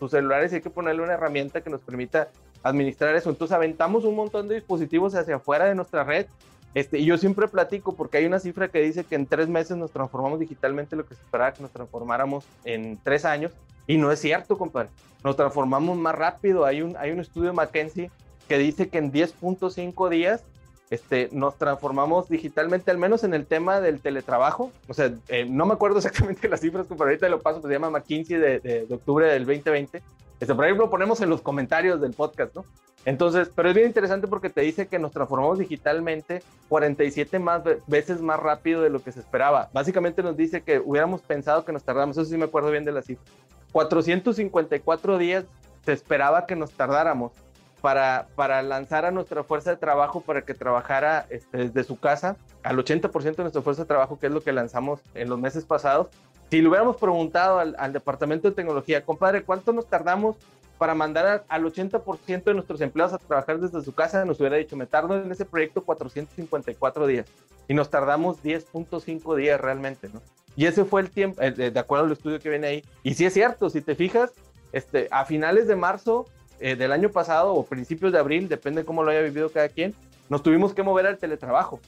celulares 0.09 0.53
y 0.53 0.57
hay 0.57 0.61
que 0.61 0.71
ponerle 0.71 1.03
una 1.03 1.15
herramienta 1.15 1.61
que 1.61 1.71
nos 1.71 1.81
permita 1.81 2.29
administrar 2.62 3.17
eso. 3.17 3.31
Entonces 3.31 3.53
aventamos 3.53 4.05
un 4.05 4.15
montón 4.15 4.47
de 4.47 4.55
dispositivos 4.55 5.17
hacia 5.17 5.37
afuera 5.37 5.65
de 5.65 5.75
nuestra 5.75 6.05
red. 6.05 6.27
Este, 6.73 7.01
y 7.01 7.05
yo 7.05 7.19
siempre 7.19 7.49
platico 7.49 7.97
porque 7.97 8.19
hay 8.19 8.27
una 8.27 8.38
cifra 8.38 8.69
que 8.69 8.81
dice 8.81 9.03
que 9.03 9.17
en 9.17 9.27
tres 9.27 9.49
meses 9.49 9.77
nos 9.77 9.91
transformamos 9.91 10.38
digitalmente 10.38 10.95
lo 10.95 11.05
que 11.05 11.17
se 11.17 11.23
esperaba 11.23 11.53
que 11.53 11.62
nos 11.62 11.73
transformáramos 11.73 12.45
en 12.62 12.97
tres 13.03 13.25
años. 13.25 13.51
Y 13.87 13.97
no 13.99 14.11
es 14.12 14.21
cierto, 14.21 14.59
compadre. 14.59 14.90
Nos 15.25 15.37
transformamos 15.37 15.97
más 15.97 16.14
rápido. 16.14 16.64
Hay 16.64 16.83
un, 16.83 16.97
hay 16.97 17.11
un 17.11 17.21
estudio 17.21 17.51
de 17.51 17.57
McKinsey 17.57 18.11
que 18.49 18.59
dice 18.59 18.88
que 18.88 18.99
en 18.99 19.12
10.5 19.12 20.09
días 20.09 20.45
este, 20.90 21.31
nos 21.33 21.57
transformamos 21.57 22.29
digitalmente, 22.29 22.90
al 22.90 22.99
menos 22.99 23.25
en 23.25 23.33
el 23.33 23.47
tema 23.47 23.81
del 23.81 24.01
teletrabajo. 24.01 24.71
O 24.88 24.95
sea, 24.95 25.11
eh, 25.29 25.47
no 25.49 25.64
me 25.64 25.73
acuerdo 25.73 25.97
exactamente 25.99 26.49
las 26.49 26.61
cifras, 26.61 26.87
pero 26.88 27.05
ahorita 27.05 27.29
lo 27.29 27.40
paso, 27.40 27.61
pues 27.61 27.71
se 27.71 27.75
llama 27.75 27.90
McKinsey 27.90 28.37
de, 28.37 28.61
de, 28.61 28.95
octubre 28.95 29.27
del 29.27 29.47
2020. 29.47 30.03
Este, 30.38 30.55
por 30.55 30.64
ahí 30.64 30.75
lo 30.75 30.90
ponemos 30.90 31.21
en 31.21 31.31
los 31.31 31.40
comentarios 31.40 32.01
del 32.01 32.12
podcast, 32.12 32.55
¿no? 32.55 32.64
Entonces, 33.05 33.51
pero 33.55 33.68
es 33.68 33.75
bien 33.75 33.87
interesante 33.87 34.29
porque 34.29 34.51
te 34.51 34.61
dice 34.61 34.87
que 34.87 34.99
nos 34.99 35.12
transformamos 35.12 35.59
digitalmente 35.59 36.42
47 36.68 37.38
más 37.38 37.62
veces 37.87 38.21
más 38.21 38.38
rápido 38.38 38.83
de 38.83 38.90
lo 38.90 39.03
que 39.03 39.12
se 39.12 39.21
esperaba. 39.21 39.71
Básicamente 39.73 40.23
nos 40.23 40.37
dice 40.37 40.62
que 40.62 40.79
hubiéramos 40.79 41.21
pensado 41.23 41.64
que 41.64 41.73
nos 41.73 41.83
tardamos, 41.83 42.16
eso 42.16 42.29
sí 42.29 42.37
me 42.37 42.45
acuerdo 42.45 42.71
bien 42.71 42.85
de 42.85 42.92
la 42.92 43.03
cifra, 43.03 43.25
454 43.73 45.19
días 45.19 45.45
se 45.85 45.93
esperaba 45.93 46.47
que 46.47 46.57
nos 46.57 46.71
tardáramos 46.73 47.33
para, 47.81 48.29
para 48.37 48.63
lanzar 48.63 49.05
a 49.05 49.11
nuestra 49.11 49.43
fuerza 49.43 49.71
de 49.71 49.77
trabajo 49.77 50.21
para 50.21 50.43
que 50.43 50.55
trabajara 50.55 51.27
este, 51.31 51.59
desde 51.59 51.85
su 51.85 51.99
casa 51.99 52.37
al 52.63 52.79
80% 52.79 53.37
de 53.37 53.43
nuestra 53.43 53.61
fuerza 53.61 53.83
de 53.83 53.89
trabajo, 53.89 54.19
que 54.19 54.29
es 54.29 54.33
lo 54.33 54.41
que 54.41 54.53
lanzamos 54.53 55.01
en 55.15 55.29
los 55.29 55.39
meses 55.39 55.65
pasados. 55.65 56.09
Si 56.49 56.63
le 56.63 56.69
hubiéramos 56.69 56.97
preguntado 56.97 57.59
al, 57.59 57.93
departamento 57.93 58.49
de 58.49 58.55
tecnología, 58.55 59.05
compadre, 59.05 59.43
¿cuánto 59.43 59.73
nos 59.73 59.87
tardamos 59.87 60.37
para 60.79 60.95
mandar 60.95 61.45
al 61.49 61.65
80% 61.65 62.45
de 62.45 62.55
nuestros 62.55 62.81
empleados 62.81 63.15
a 63.15 63.19
trabajar 63.19 63.59
desde 63.59 63.83
su 63.83 63.93
casa? 63.95 64.25
Nos 64.25 64.39
hubiera 64.39 64.57
dicho, 64.57 64.77
me 64.77 64.87
tardo 64.87 65.17
en 65.17 65.33
ese 65.33 65.45
proyecto 65.45 65.83
454 65.83 67.07
días 67.07 67.27
y 67.69 67.75
nos 67.75 67.91
tardamos 67.91 68.43
10.5 68.45 69.35
días 69.35 69.61
realmente, 69.61 70.09
¿no? 70.13 70.21
Y 70.57 70.67
ese 70.67 70.85
fue 70.85 71.01
el 71.01 71.11
tiempo, 71.11 71.41
eh, 71.41 71.51
de 71.51 71.79
acuerdo 71.79 72.07
al 72.07 72.12
estudio 72.12 72.38
que 72.38 72.51
viene 72.51 72.67
ahí. 72.67 72.85
Y 73.03 73.15
sí 73.15 73.25
es 73.25 73.33
cierto, 73.33 73.71
si 73.71 73.81
te 73.81 73.95
fijas, 73.95 74.33
este, 74.73 75.09
a 75.11 75.25
finales 75.25 75.67
de 75.67 75.77
marzo 75.77 76.27
eh, 76.61 76.77
del 76.77 76.93
año 76.93 77.11
pasado 77.11 77.55
o 77.55 77.65
principios 77.65 78.12
de 78.12 78.19
abril, 78.19 78.49
depende 78.49 78.83
de 78.83 78.87
cómo 78.87 79.03
lo 79.03 79.11
haya 79.11 79.21
vivido 79.23 79.51
cada 79.51 79.69
quien, 79.69 79.95
nos 80.29 80.43
tuvimos 80.43 80.75
que 80.75 80.83
mover 80.83 81.07
al 81.07 81.19
teletrabajo. 81.19 81.81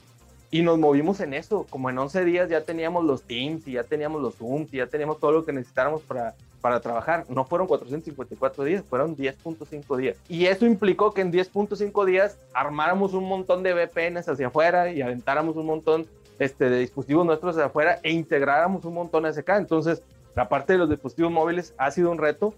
Y 0.51 0.61
nos 0.61 0.77
movimos 0.77 1.19
en 1.19 1.33
eso, 1.33 1.65
como 1.69 1.89
en 1.89 1.97
11 1.97 2.23
días 2.23 2.49
ya 2.49 2.61
teníamos 2.61 3.03
los 3.03 3.23
Teams 3.23 3.67
y 3.67 3.73
ya 3.73 3.83
teníamos 3.83 4.21
los 4.21 4.35
Zooms 4.35 4.73
y 4.73 4.77
ya 4.77 4.87
teníamos 4.87 5.19
todo 5.19 5.31
lo 5.31 5.43
que 5.43 5.51
necesitáramos 5.51 6.01
para, 6.03 6.35
para 6.61 6.79
trabajar. 6.79 7.25
No 7.29 7.45
fueron 7.45 7.67
454 7.67 8.63
días, 8.63 8.83
fueron 8.87 9.17
10.5 9.17 9.97
días. 9.97 10.17
Y 10.29 10.45
eso 10.45 10.65
implicó 10.65 11.13
que 11.13 11.21
en 11.21 11.31
10.5 11.31 12.05
días 12.05 12.37
armáramos 12.53 13.13
un 13.13 13.27
montón 13.27 13.63
de 13.63 13.73
VPNs 13.73 14.29
hacia 14.29 14.47
afuera 14.47 14.91
y 14.91 15.01
aventáramos 15.01 15.57
un 15.57 15.65
montón 15.65 16.07
este, 16.39 16.69
de 16.69 16.79
dispositivos 16.79 17.25
nuestros 17.25 17.55
de 17.55 17.63
afuera 17.63 17.99
e 18.03 18.11
integráramos 18.11 18.85
un 18.85 18.93
montón 18.93 19.23
de 19.23 19.33
SK. 19.33 19.49
Entonces, 19.57 20.03
la 20.35 20.49
parte 20.49 20.73
de 20.73 20.79
los 20.79 20.89
dispositivos 20.89 21.31
móviles 21.31 21.73
ha 21.77 21.91
sido 21.91 22.11
un 22.11 22.17
reto. 22.17 22.53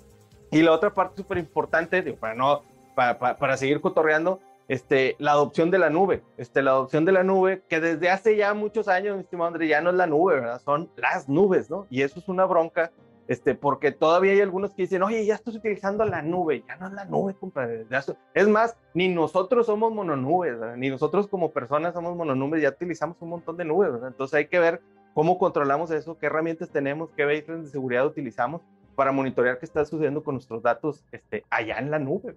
Y 0.52 0.62
la 0.62 0.72
otra 0.72 0.94
parte 0.94 1.22
súper 1.22 1.38
importante, 1.38 2.02
para, 2.14 2.34
no, 2.34 2.64
para, 2.96 3.18
para, 3.18 3.58
seguir 3.58 3.82
cotorreando, 3.82 4.40
este, 4.68 5.16
la 5.20 5.32
adopción 5.32 5.72
de 5.72 5.78
la 5.78 5.90
nube. 5.90 6.24
Este, 6.38 6.62
la 6.62 6.72
adopción 6.72 7.06
de 7.06 7.12
la 7.12 7.24
nube, 7.24 7.62
que 7.68 7.80
desde 7.82 8.10
hace 8.10 8.36
ya 8.36 8.54
muchos 8.54 8.88
años, 8.88 9.16
mi 9.16 9.24
estimado 9.24 9.50
André, 9.50 9.68
ya 9.68 9.82
no 9.82 9.90
es 9.90 9.96
la 9.98 10.08
nube, 10.08 10.36
¿verdad? 10.36 10.62
Son 10.64 10.90
las 10.96 11.28
nubes, 11.28 11.70
¿no? 11.70 11.86
Y 11.90 12.02
eso 12.02 12.20
es 12.20 12.28
una 12.30 12.46
bronca 12.46 12.92
Este, 13.28 13.56
porque 13.56 13.92
todavía 13.92 14.32
hay 14.32 14.42
algunos 14.42 14.74
que 14.74 14.84
dicen, 14.84 15.04
oye, 15.04 15.26
ya 15.26 15.36
estás 15.36 15.56
utilizando 15.56 16.06
la 16.06 16.22
nube, 16.22 16.64
ya 16.66 16.78
no 16.78 16.88
es 16.88 16.94
la 16.94 17.06
nube. 17.06 17.36
Es 18.34 18.48
más, 18.48 18.78
ni 18.94 19.10
nosotros 19.10 19.66
somos 19.66 19.94
mononubes, 19.94 20.56
ni 20.78 20.90
nosotros 20.90 21.28
como 21.28 21.52
personas 21.52 21.94
somos 21.94 22.16
mononubes, 22.16 22.62
ya 22.62 22.70
utilizamos 22.70 23.18
un 23.20 23.30
montón 23.30 23.58
de 23.58 23.66
nubes, 23.66 23.92
entonces 24.08 24.34
hay 24.34 24.48
que 24.48 24.60
ver 24.60 24.82
cómo 25.14 25.38
controlamos 25.38 25.92
eso, 25.92 26.18
qué 26.18 26.28
herramientas 26.28 26.70
tenemos, 26.70 27.10
qué 27.18 27.26
baselines 27.26 27.66
de 27.66 27.72
seguridad 27.72 28.06
utilizamos 28.06 28.62
para 28.96 29.12
monitorear 29.12 29.60
qué 29.60 29.66
está 29.66 29.84
sucediendo 29.86 30.24
con 30.24 30.36
nuestros 30.36 30.64
datos 30.64 31.04
este, 31.12 31.44
allá 31.50 31.80
en 31.80 31.92
la 31.92 32.00
nube. 32.00 32.36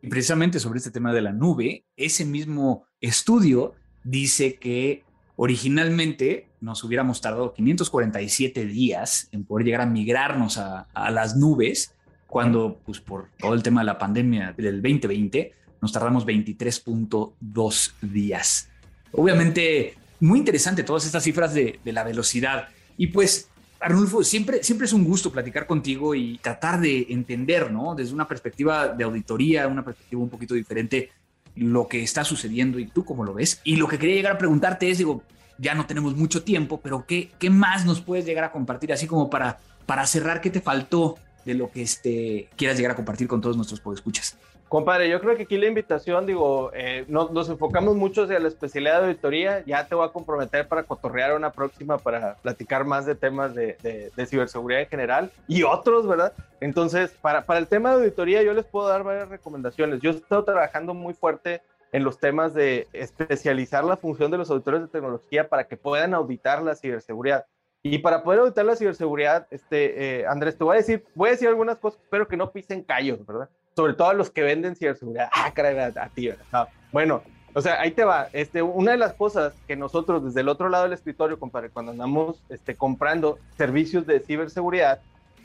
Y 0.00 0.08
precisamente 0.08 0.60
sobre 0.60 0.78
este 0.78 0.90
tema 0.90 1.12
de 1.12 1.22
la 1.22 1.32
nube, 1.32 1.84
ese 1.96 2.24
mismo 2.24 2.84
estudio 3.00 3.72
dice 4.04 4.56
que 4.56 5.02
originalmente 5.36 6.48
nos 6.60 6.82
hubiéramos 6.84 7.20
tardado 7.20 7.52
547 7.52 8.66
días 8.66 9.28
en 9.32 9.44
poder 9.44 9.66
llegar 9.66 9.80
a 9.82 9.86
migrarnos 9.86 10.58
a, 10.58 10.86
las 11.10 11.36
nubes, 11.36 11.94
cuando 12.26 12.80
pues 12.84 13.00
por 13.00 13.28
todo 13.38 13.54
el 13.54 13.62
tema 13.62 13.82
de 13.82 13.86
la 13.86 13.98
pandemia 13.98 14.52
del 14.56 14.82
2020 14.82 15.52
nos 15.80 15.92
tardamos 15.92 16.26
23.2 16.26 17.92
días. 18.00 18.70
Obviamente, 19.12 19.94
muy 20.20 20.38
interesante 20.38 20.82
todas 20.82 21.04
estas 21.04 21.22
cifras 21.22 21.52
de, 21.52 21.78
de 21.84 21.92
la 21.92 22.04
velocidad. 22.04 22.68
Y 22.96 23.08
pues 23.08 23.48
Arnulfo, 23.84 24.24
siempre, 24.24 24.62
siempre 24.62 24.86
es 24.86 24.94
un 24.94 25.04
gusto 25.04 25.30
platicar 25.30 25.66
contigo 25.66 26.14
y 26.14 26.38
tratar 26.38 26.80
de 26.80 27.06
entender, 27.10 27.70
¿no? 27.70 27.94
Desde 27.94 28.14
una 28.14 28.26
perspectiva 28.26 28.88
de 28.88 29.04
auditoría, 29.04 29.68
una 29.68 29.84
perspectiva 29.84 30.22
un 30.22 30.30
poquito 30.30 30.54
diferente, 30.54 31.10
lo 31.56 31.88
que 31.88 32.02
está 32.02 32.24
sucediendo 32.24 32.78
y 32.78 32.86
tú 32.86 33.04
cómo 33.04 33.24
lo 33.24 33.34
ves. 33.34 33.60
Y 33.64 33.76
lo 33.76 33.88
que 33.88 33.98
quería 33.98 34.16
llegar 34.16 34.32
a 34.32 34.38
preguntarte 34.38 34.90
es, 34.90 34.98
digo, 34.98 35.22
ya 35.58 35.74
no 35.74 35.86
tenemos 35.86 36.16
mucho 36.16 36.42
tiempo, 36.42 36.80
pero 36.80 37.06
¿qué, 37.06 37.30
qué 37.38 37.50
más 37.50 37.84
nos 37.84 38.00
puedes 38.00 38.24
llegar 38.24 38.44
a 38.44 38.52
compartir 38.52 38.92
así 38.92 39.06
como 39.06 39.30
para, 39.30 39.58
para 39.86 40.06
cerrar? 40.06 40.40
¿Qué 40.40 40.50
te 40.50 40.60
faltó 40.60 41.16
de 41.44 41.54
lo 41.54 41.70
que 41.70 41.82
este, 41.82 42.48
quieras 42.56 42.76
llegar 42.76 42.92
a 42.92 42.96
compartir 42.96 43.28
con 43.28 43.40
todos 43.40 43.56
nuestros 43.56 43.80
podescuchas? 43.80 44.36
Compadre, 44.68 45.08
yo 45.08 45.20
creo 45.20 45.36
que 45.36 45.44
aquí 45.44 45.56
la 45.56 45.66
invitación, 45.66 46.26
digo, 46.26 46.70
eh, 46.74 47.04
nos 47.08 47.48
enfocamos 47.48 47.96
mucho 47.96 48.24
hacia 48.24 48.40
la 48.40 48.48
especialidad 48.48 49.00
de 49.00 49.08
auditoría. 49.08 49.64
Ya 49.66 49.86
te 49.86 49.94
voy 49.94 50.06
a 50.06 50.12
comprometer 50.12 50.66
para 50.66 50.82
cotorrear 50.82 51.36
una 51.36 51.52
próxima 51.52 51.98
para 51.98 52.36
platicar 52.36 52.84
más 52.84 53.06
de 53.06 53.14
temas 53.14 53.54
de, 53.54 53.76
de, 54.16 54.26
ciberseguridad 54.26 54.82
en 54.82 54.88
general 54.88 55.30
y 55.46 55.62
otros, 55.62 56.08
¿verdad? 56.08 56.32
Entonces, 56.60 57.12
para, 57.20 57.44
para 57.44 57.60
el 57.60 57.68
tema 57.68 57.90
de 57.90 57.96
auditoría, 57.96 58.42
yo 58.42 58.52
les 58.52 58.64
puedo 58.64 58.88
dar 58.88 59.04
varias 59.04 59.28
recomendaciones. 59.28 60.00
Yo 60.00 60.10
he 60.10 60.14
estado 60.14 60.44
trabajando 60.44 60.92
muy 60.92 61.14
fuerte 61.14 61.62
en 61.92 62.02
los 62.02 62.18
temas 62.18 62.54
de 62.54 62.88
especializar 62.92 63.84
la 63.84 63.96
función 63.96 64.30
de 64.32 64.38
los 64.38 64.50
auditores 64.50 64.80
de 64.80 64.88
tecnología 64.88 65.48
para 65.48 65.68
que 65.68 65.76
puedan 65.76 66.14
auditar 66.14 66.62
la 66.62 66.74
ciberseguridad. 66.74 67.46
Y 67.84 67.98
para 67.98 68.24
poder 68.24 68.40
auditar 68.40 68.64
la 68.64 68.74
ciberseguridad, 68.74 69.46
este, 69.50 70.20
eh, 70.22 70.26
Andrés, 70.26 70.58
te 70.58 70.64
voy 70.64 70.74
a 70.74 70.78
decir, 70.78 71.04
voy 71.14 71.28
a 71.28 71.32
decir 71.32 71.46
algunas 71.46 71.76
cosas, 71.76 72.00
espero 72.02 72.26
que 72.26 72.36
no 72.36 72.50
pisen 72.50 72.82
callos, 72.82 73.24
¿verdad? 73.24 73.48
Sobre 73.74 73.94
todo 73.94 74.08
a 74.08 74.14
los 74.14 74.30
que 74.30 74.42
venden 74.42 74.76
ciberseguridad. 74.76 75.28
Ah, 75.32 75.52
caray, 75.52 75.76
a, 75.78 76.08
ti, 76.08 76.28
¿verdad? 76.28 76.68
bueno, 76.92 77.22
o 77.54 77.60
sea, 77.60 77.80
ahí 77.80 77.92
te 77.92 78.04
va. 78.04 78.28
Este, 78.32 78.62
una 78.62 78.92
de 78.92 78.98
las 78.98 79.14
cosas 79.14 79.54
que 79.66 79.76
nosotros 79.76 80.24
desde 80.24 80.40
el 80.40 80.48
otro 80.48 80.68
lado 80.68 80.84
del 80.84 80.92
escritorio, 80.92 81.38
compadre, 81.38 81.70
cuando 81.70 81.92
andamos 81.92 82.42
este, 82.48 82.74
comprando 82.74 83.38
servicios 83.56 84.06
de 84.06 84.20
ciberseguridad, 84.20 85.00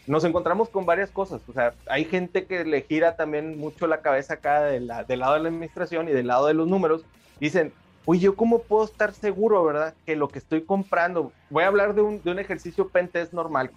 nos 0.08 0.24
encontramos 0.24 0.70
con 0.70 0.88
varias 0.88 1.12
cosas. 1.12 1.42
O 1.48 1.54
sea, 1.54 1.74
hay 1.88 2.06
gente 2.06 2.46
que 2.46 2.66
le 2.66 2.82
gira 2.82 3.16
también 3.16 3.60
mucho 3.60 3.86
la 3.86 4.02
cabeza 4.02 4.36
acá 4.36 4.64
del 4.64 4.88
lado 4.88 5.06
de 5.08 5.18
la 5.18 5.50
administración 5.50 6.10
y 6.10 6.12
del 6.12 6.28
lado 6.28 6.48
de 6.48 6.56
los 6.56 6.68
números. 6.68 7.04
Dicen, 7.40 7.74
oye, 8.06 8.22
¿yo 8.22 8.36
cómo 8.36 8.64
puedo 8.64 8.86
estar 8.86 9.14
seguro, 9.14 9.64
verdad? 9.64 9.94
Que 10.08 10.16
lo 10.16 10.30
que 10.30 10.40
estoy 10.40 10.64
comprando, 10.64 11.32
voy 11.52 11.64
a 11.64 11.68
hablar 11.68 11.94
de 11.94 12.02
un, 12.02 12.24
de 12.24 12.32
un 12.32 12.40
ejercicio 12.40 12.90
pentest 12.90 13.34
normal. 13.34 13.70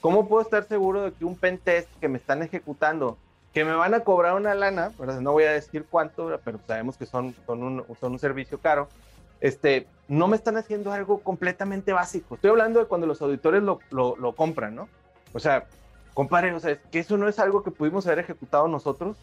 ¿Cómo 0.00 0.28
puedo 0.28 0.42
estar 0.42 0.62
seguro 0.68 1.02
de 1.02 1.12
que 1.12 1.24
un 1.24 1.34
pentest 1.34 1.88
que 2.00 2.08
me 2.08 2.18
están 2.18 2.44
ejecutando 2.44 3.18
que 3.56 3.64
me 3.64 3.74
van 3.74 3.94
a 3.94 4.00
cobrar 4.00 4.34
una 4.34 4.54
lana, 4.54 4.92
no 5.22 5.32
voy 5.32 5.44
a 5.44 5.52
decir 5.52 5.86
cuánto, 5.88 6.38
pero 6.44 6.60
sabemos 6.66 6.98
que 6.98 7.06
son, 7.06 7.34
son, 7.46 7.62
un, 7.62 7.84
son 7.98 8.12
un 8.12 8.18
servicio 8.18 8.60
caro, 8.60 8.86
este, 9.40 9.86
no 10.08 10.28
me 10.28 10.36
están 10.36 10.58
haciendo 10.58 10.92
algo 10.92 11.20
completamente 11.20 11.94
básico. 11.94 12.34
Estoy 12.34 12.50
hablando 12.50 12.80
de 12.80 12.84
cuando 12.84 13.06
los 13.06 13.22
auditores 13.22 13.62
lo, 13.62 13.78
lo, 13.90 14.32
compran, 14.34 14.74
¿no? 14.74 14.90
O 15.32 15.40
sea, 15.40 15.64
compadre, 16.12 16.52
o 16.52 16.60
sea, 16.60 16.72
es 16.72 16.80
que 16.92 16.98
eso 16.98 17.16
no 17.16 17.28
es 17.28 17.38
algo 17.38 17.62
que 17.62 17.70
pudimos 17.70 18.06
haber 18.06 18.18
ejecutado 18.18 18.68
nosotros. 18.68 19.16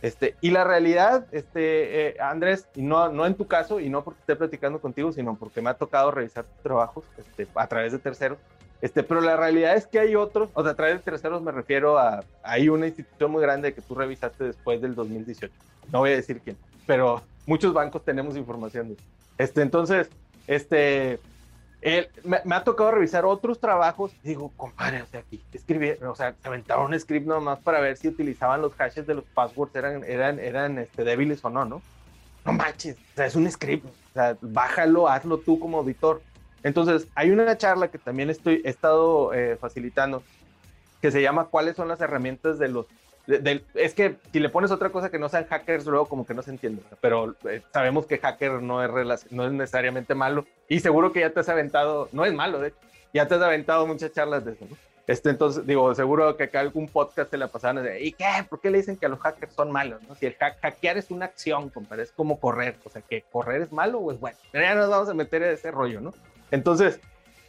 Este, 0.00 0.36
y 0.40 0.52
la 0.52 0.62
realidad, 0.62 1.26
este, 1.32 2.10
eh, 2.10 2.16
Andrés, 2.20 2.68
y 2.76 2.82
no, 2.82 3.08
no 3.08 3.26
en 3.26 3.34
tu 3.34 3.48
caso, 3.48 3.80
y 3.80 3.88
no 3.88 4.04
porque 4.04 4.20
esté 4.20 4.36
platicando 4.36 4.80
contigo, 4.80 5.10
sino 5.10 5.34
porque 5.34 5.60
me 5.60 5.70
ha 5.70 5.74
tocado 5.74 6.12
revisar 6.12 6.44
tus 6.44 6.62
trabajos 6.62 7.04
este, 7.18 7.48
a 7.56 7.66
través 7.66 7.90
de 7.90 7.98
terceros, 7.98 8.38
este, 8.82 9.04
pero 9.04 9.20
la 9.20 9.36
realidad 9.36 9.76
es 9.76 9.86
que 9.86 10.00
hay 10.00 10.16
otros, 10.16 10.50
o 10.54 10.62
sea, 10.62 10.72
a 10.72 10.74
través 10.74 10.96
de 10.96 11.02
terceros 11.02 11.40
me 11.40 11.52
refiero 11.52 11.98
a, 11.98 12.24
hay 12.42 12.68
una 12.68 12.88
institución 12.88 13.30
muy 13.30 13.40
grande 13.40 13.72
que 13.72 13.80
tú 13.80 13.94
revisaste 13.94 14.42
después 14.42 14.82
del 14.82 14.96
2018. 14.96 15.54
No 15.92 16.00
voy 16.00 16.10
a 16.10 16.16
decir 16.16 16.40
quién, 16.40 16.56
pero 16.84 17.22
muchos 17.46 17.72
bancos 17.72 18.04
tenemos 18.04 18.36
información 18.36 18.88
de 18.88 18.96
Este, 19.38 19.62
entonces, 19.62 20.10
este, 20.48 21.20
me, 22.24 22.54
ha 22.54 22.64
tocado 22.64 22.90
revisar 22.90 23.24
otros 23.24 23.60
trabajos. 23.60 24.12
Digo, 24.24 24.52
compadre, 24.56 25.02
o 25.02 25.06
sea, 25.06 25.20
aquí 25.20 25.40
escribí, 25.52 25.92
o 26.04 26.14
sea, 26.16 26.34
aventaron 26.42 26.92
un 26.92 26.98
script 26.98 27.26
nomás 27.26 27.60
para 27.60 27.80
ver 27.80 27.96
si 27.96 28.08
utilizaban 28.08 28.62
los 28.62 28.74
hashes 28.74 29.06
de 29.06 29.14
los 29.14 29.24
passwords, 29.24 29.76
eran, 29.76 30.02
eran, 30.04 30.40
eran 30.40 30.78
este, 30.78 31.04
débiles 31.04 31.44
o 31.44 31.50
no, 31.50 31.64
¿no? 31.64 31.82
No 32.44 32.52
manches, 32.52 32.96
o 32.96 33.16
sea, 33.16 33.26
es 33.26 33.36
un 33.36 33.48
script, 33.48 33.86
o 33.86 34.12
sea, 34.14 34.36
bájalo, 34.40 35.08
hazlo 35.08 35.38
tú 35.38 35.60
como 35.60 35.78
auditor. 35.78 36.20
Entonces, 36.62 37.08
hay 37.14 37.30
una 37.30 37.56
charla 37.58 37.88
que 37.88 37.98
también 37.98 38.30
estoy, 38.30 38.62
he 38.64 38.70
estado 38.70 39.32
eh, 39.34 39.56
facilitando 39.60 40.22
que 41.00 41.10
se 41.10 41.20
llama 41.20 41.46
¿Cuáles 41.46 41.76
son 41.76 41.88
las 41.88 42.00
herramientas 42.00 42.58
de 42.58 42.68
los... 42.68 42.86
es 43.26 43.94
que 43.94 44.16
si 44.32 44.38
le 44.38 44.48
pones 44.48 44.70
otra 44.70 44.90
cosa 44.90 45.10
que 45.10 45.18
no 45.18 45.28
sean 45.28 45.46
hackers, 45.46 45.84
luego 45.86 46.06
como 46.06 46.24
que 46.24 46.34
no 46.34 46.42
se 46.42 46.50
entiende, 46.50 46.82
pero 47.00 47.34
eh, 47.48 47.62
sabemos 47.72 48.06
que 48.06 48.18
hacker 48.18 48.62
no 48.62 48.84
es, 48.84 49.32
no 49.32 49.46
es 49.46 49.52
necesariamente 49.52 50.14
malo 50.14 50.46
y 50.68 50.78
seguro 50.80 51.12
que 51.12 51.20
ya 51.20 51.30
te 51.30 51.40
has 51.40 51.48
aventado, 51.48 52.08
no 52.12 52.24
es 52.24 52.32
malo, 52.32 52.60
de 52.60 52.68
hecho, 52.68 52.78
ya 53.12 53.26
te 53.26 53.34
has 53.34 53.42
aventado 53.42 53.86
muchas 53.86 54.12
charlas 54.12 54.44
de 54.44 54.52
eso, 54.52 54.66
¿no? 54.70 54.76
Este, 55.06 55.30
entonces, 55.30 55.66
digo, 55.66 55.94
seguro 55.94 56.36
que 56.36 56.44
acá 56.44 56.60
algún 56.60 56.86
podcast 56.86 57.30
te 57.30 57.36
la 57.36 57.48
pasaban 57.48 57.82
de, 57.82 58.02
¿y 58.02 58.12
qué? 58.12 58.24
¿Por 58.48 58.60
qué 58.60 58.70
le 58.70 58.78
dicen 58.78 58.96
que 58.96 59.08
los 59.08 59.18
hackers 59.18 59.54
son 59.54 59.72
malos? 59.72 60.00
¿no? 60.08 60.14
Si 60.14 60.26
el 60.26 60.36
hackear 60.36 60.96
es 60.96 61.10
una 61.10 61.26
acción, 61.26 61.70
compadre, 61.70 62.04
es 62.04 62.12
como 62.12 62.38
correr, 62.38 62.76
o 62.84 62.90
sea, 62.90 63.02
que 63.02 63.24
correr 63.32 63.62
es 63.62 63.72
malo 63.72 63.98
o 63.98 64.12
es 64.12 64.20
bueno. 64.20 64.38
Ya 64.52 64.74
nos 64.74 64.88
vamos 64.88 65.08
a 65.08 65.14
meter 65.14 65.42
en 65.42 65.54
ese 65.54 65.70
rollo, 65.70 66.00
¿no? 66.00 66.14
Entonces, 66.52 67.00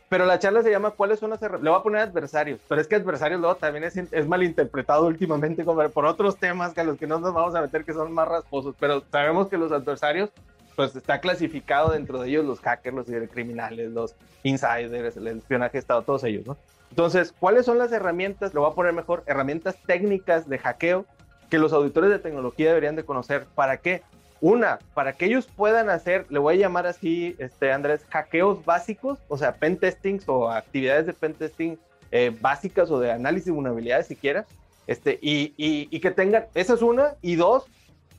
pero 0.09 0.25
la 0.25 0.39
charla 0.39 0.61
se 0.61 0.71
llama 0.71 0.91
¿Cuáles 0.91 1.19
son 1.19 1.31
las 1.31 1.41
Le 1.41 1.57
voy 1.57 1.73
a 1.73 1.81
poner 1.83 2.01
adversarios, 2.01 2.59
pero 2.67 2.79
es 2.79 2.87
que 2.87 2.95
adversarios 2.95 3.39
luego 3.39 3.55
también 3.55 3.83
es, 3.83 3.97
es 3.97 4.27
malinterpretado 4.27 5.07
últimamente 5.07 5.65
como 5.65 5.87
por 5.89 6.05
otros 6.05 6.37
temas 6.37 6.73
que 6.73 6.81
a 6.81 6.83
los 6.83 6.97
que 6.97 7.07
no 7.07 7.19
nos 7.19 7.33
vamos 7.33 7.55
a 7.55 7.61
meter 7.61 7.83
que 7.83 7.93
son 7.93 8.11
más 8.11 8.27
rasposos, 8.27 8.75
pero 8.79 9.03
sabemos 9.11 9.47
que 9.47 9.57
los 9.57 9.71
adversarios, 9.71 10.29
pues 10.75 10.95
está 10.95 11.19
clasificado 11.19 11.91
dentro 11.91 12.19
de 12.19 12.29
ellos 12.29 12.45
los 12.45 12.59
hackers, 12.59 12.95
los 12.95 13.07
criminales, 13.31 13.91
los 13.91 14.15
insiders, 14.43 15.17
el 15.17 15.27
espionaje 15.27 15.73
de 15.73 15.79
Estado, 15.79 16.01
todos 16.03 16.23
ellos, 16.23 16.45
¿no? 16.45 16.57
Entonces, 16.93 17.33
¿cuáles 17.39 17.65
son 17.65 17.79
las 17.79 17.91
herramientas? 17.91 18.53
Lo 18.53 18.61
voy 18.61 18.69
a 18.69 18.75
poner 18.75 18.93
mejor, 18.93 19.23
herramientas 19.25 19.75
técnicas 19.87 20.47
de 20.47 20.59
hackeo 20.59 21.07
que 21.49 21.57
los 21.57 21.73
auditores 21.73 22.11
de 22.11 22.19
tecnología 22.19 22.67
deberían 22.67 22.95
de 22.95 23.03
conocer. 23.03 23.47
¿Para 23.55 23.77
qué? 23.77 24.03
Una, 24.41 24.77
para 24.93 25.13
que 25.13 25.25
ellos 25.25 25.47
puedan 25.47 25.89
hacer, 25.89 26.27
le 26.29 26.37
voy 26.37 26.53
a 26.53 26.57
llamar 26.59 26.85
así, 26.85 27.35
este, 27.39 27.71
Andrés, 27.71 28.05
hackeos 28.11 28.63
básicos, 28.63 29.17
o 29.27 29.39
sea, 29.39 29.55
pen 29.55 29.77
testings 29.77 30.29
o 30.29 30.51
actividades 30.51 31.07
de 31.07 31.13
pen 31.13 31.33
testing 31.33 31.77
eh, 32.11 32.31
básicas 32.39 32.91
o 32.91 32.99
de 32.99 33.11
análisis 33.11 33.47
de 33.47 33.53
vulnerabilidades 33.53 34.05
siquiera, 34.05 34.45
este, 34.85 35.17
y, 35.19 35.55
y, 35.57 35.99
que 35.99 36.11
tengan, 36.11 36.45
esa 36.53 36.75
es 36.75 36.83
una, 36.83 37.15
y 37.23 37.37
dos, 37.37 37.65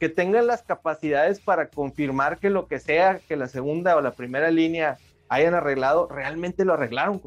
que 0.01 0.09
tengan 0.09 0.49
las 0.49 0.63
capacidades 0.63 1.39
para 1.39 1.69
confirmar 1.69 2.39
que 2.39 2.51
lo 2.51 2.67
que 2.67 2.81
sea 2.81 3.21
que 3.29 3.37
la 3.37 3.47
segunda 3.47 3.95
o 3.95 4.01
la 4.01 4.15
primera 4.15 4.51
línea 4.51 4.99
hayan 5.29 5.55
arreglado, 5.55 6.09
realmente 6.09 6.65
lo 6.65 6.73
arreglaron. 6.73 7.21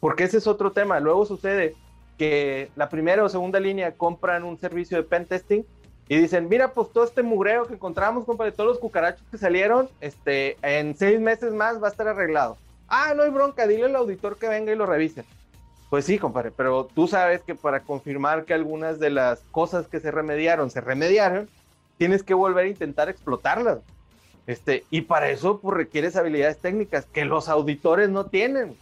Porque 0.00 0.24
ese 0.24 0.38
es 0.38 0.46
otro 0.46 0.72
tema. 0.72 0.98
Luego 0.98 1.26
sucede 1.26 1.74
que 2.18 2.70
la 2.76 2.88
primera 2.88 3.24
o 3.24 3.28
segunda 3.28 3.60
línea 3.60 3.92
compran 3.92 4.44
un 4.44 4.58
servicio 4.58 4.96
de 4.96 5.04
pen 5.04 5.26
testing 5.26 5.62
y 6.08 6.16
dicen, 6.16 6.48
mira, 6.48 6.72
pues 6.72 6.90
todo 6.92 7.04
este 7.04 7.22
mugreo 7.22 7.66
que 7.66 7.74
encontramos, 7.74 8.24
compadre, 8.24 8.52
todos 8.52 8.70
los 8.70 8.78
cucarachos 8.78 9.24
que 9.30 9.38
salieron, 9.38 9.88
este, 10.00 10.56
en 10.62 10.96
seis 10.96 11.20
meses 11.20 11.54
más 11.54 11.80
va 11.80 11.86
a 11.86 11.90
estar 11.90 12.08
arreglado. 12.08 12.56
Ah, 12.88 13.14
no 13.14 13.22
hay 13.22 13.30
bronca, 13.30 13.66
dile 13.68 13.84
al 13.84 13.94
auditor 13.94 14.36
que 14.36 14.48
venga 14.48 14.72
y 14.72 14.76
lo 14.76 14.86
revise. 14.86 15.24
Pues 15.88 16.04
sí, 16.04 16.18
compadre, 16.18 16.50
pero 16.50 16.86
tú 16.86 17.06
sabes 17.06 17.42
que 17.42 17.54
para 17.54 17.80
confirmar 17.80 18.44
que 18.44 18.54
algunas 18.54 18.98
de 18.98 19.10
las 19.10 19.40
cosas 19.52 19.86
que 19.86 20.00
se 20.00 20.10
remediaron 20.10 20.70
se 20.70 20.80
remediaron, 20.80 21.48
tienes 21.96 22.22
que 22.22 22.34
volver 22.34 22.66
a 22.66 22.68
intentar 22.68 23.08
explotarlas. 23.08 23.78
Este, 24.46 24.84
y 24.90 25.02
para 25.02 25.30
eso 25.30 25.60
pues, 25.60 25.76
requieres 25.76 26.16
habilidades 26.16 26.58
técnicas 26.58 27.06
que 27.06 27.24
los 27.24 27.48
auditores 27.48 28.08
no 28.08 28.26
tienen. 28.26 28.76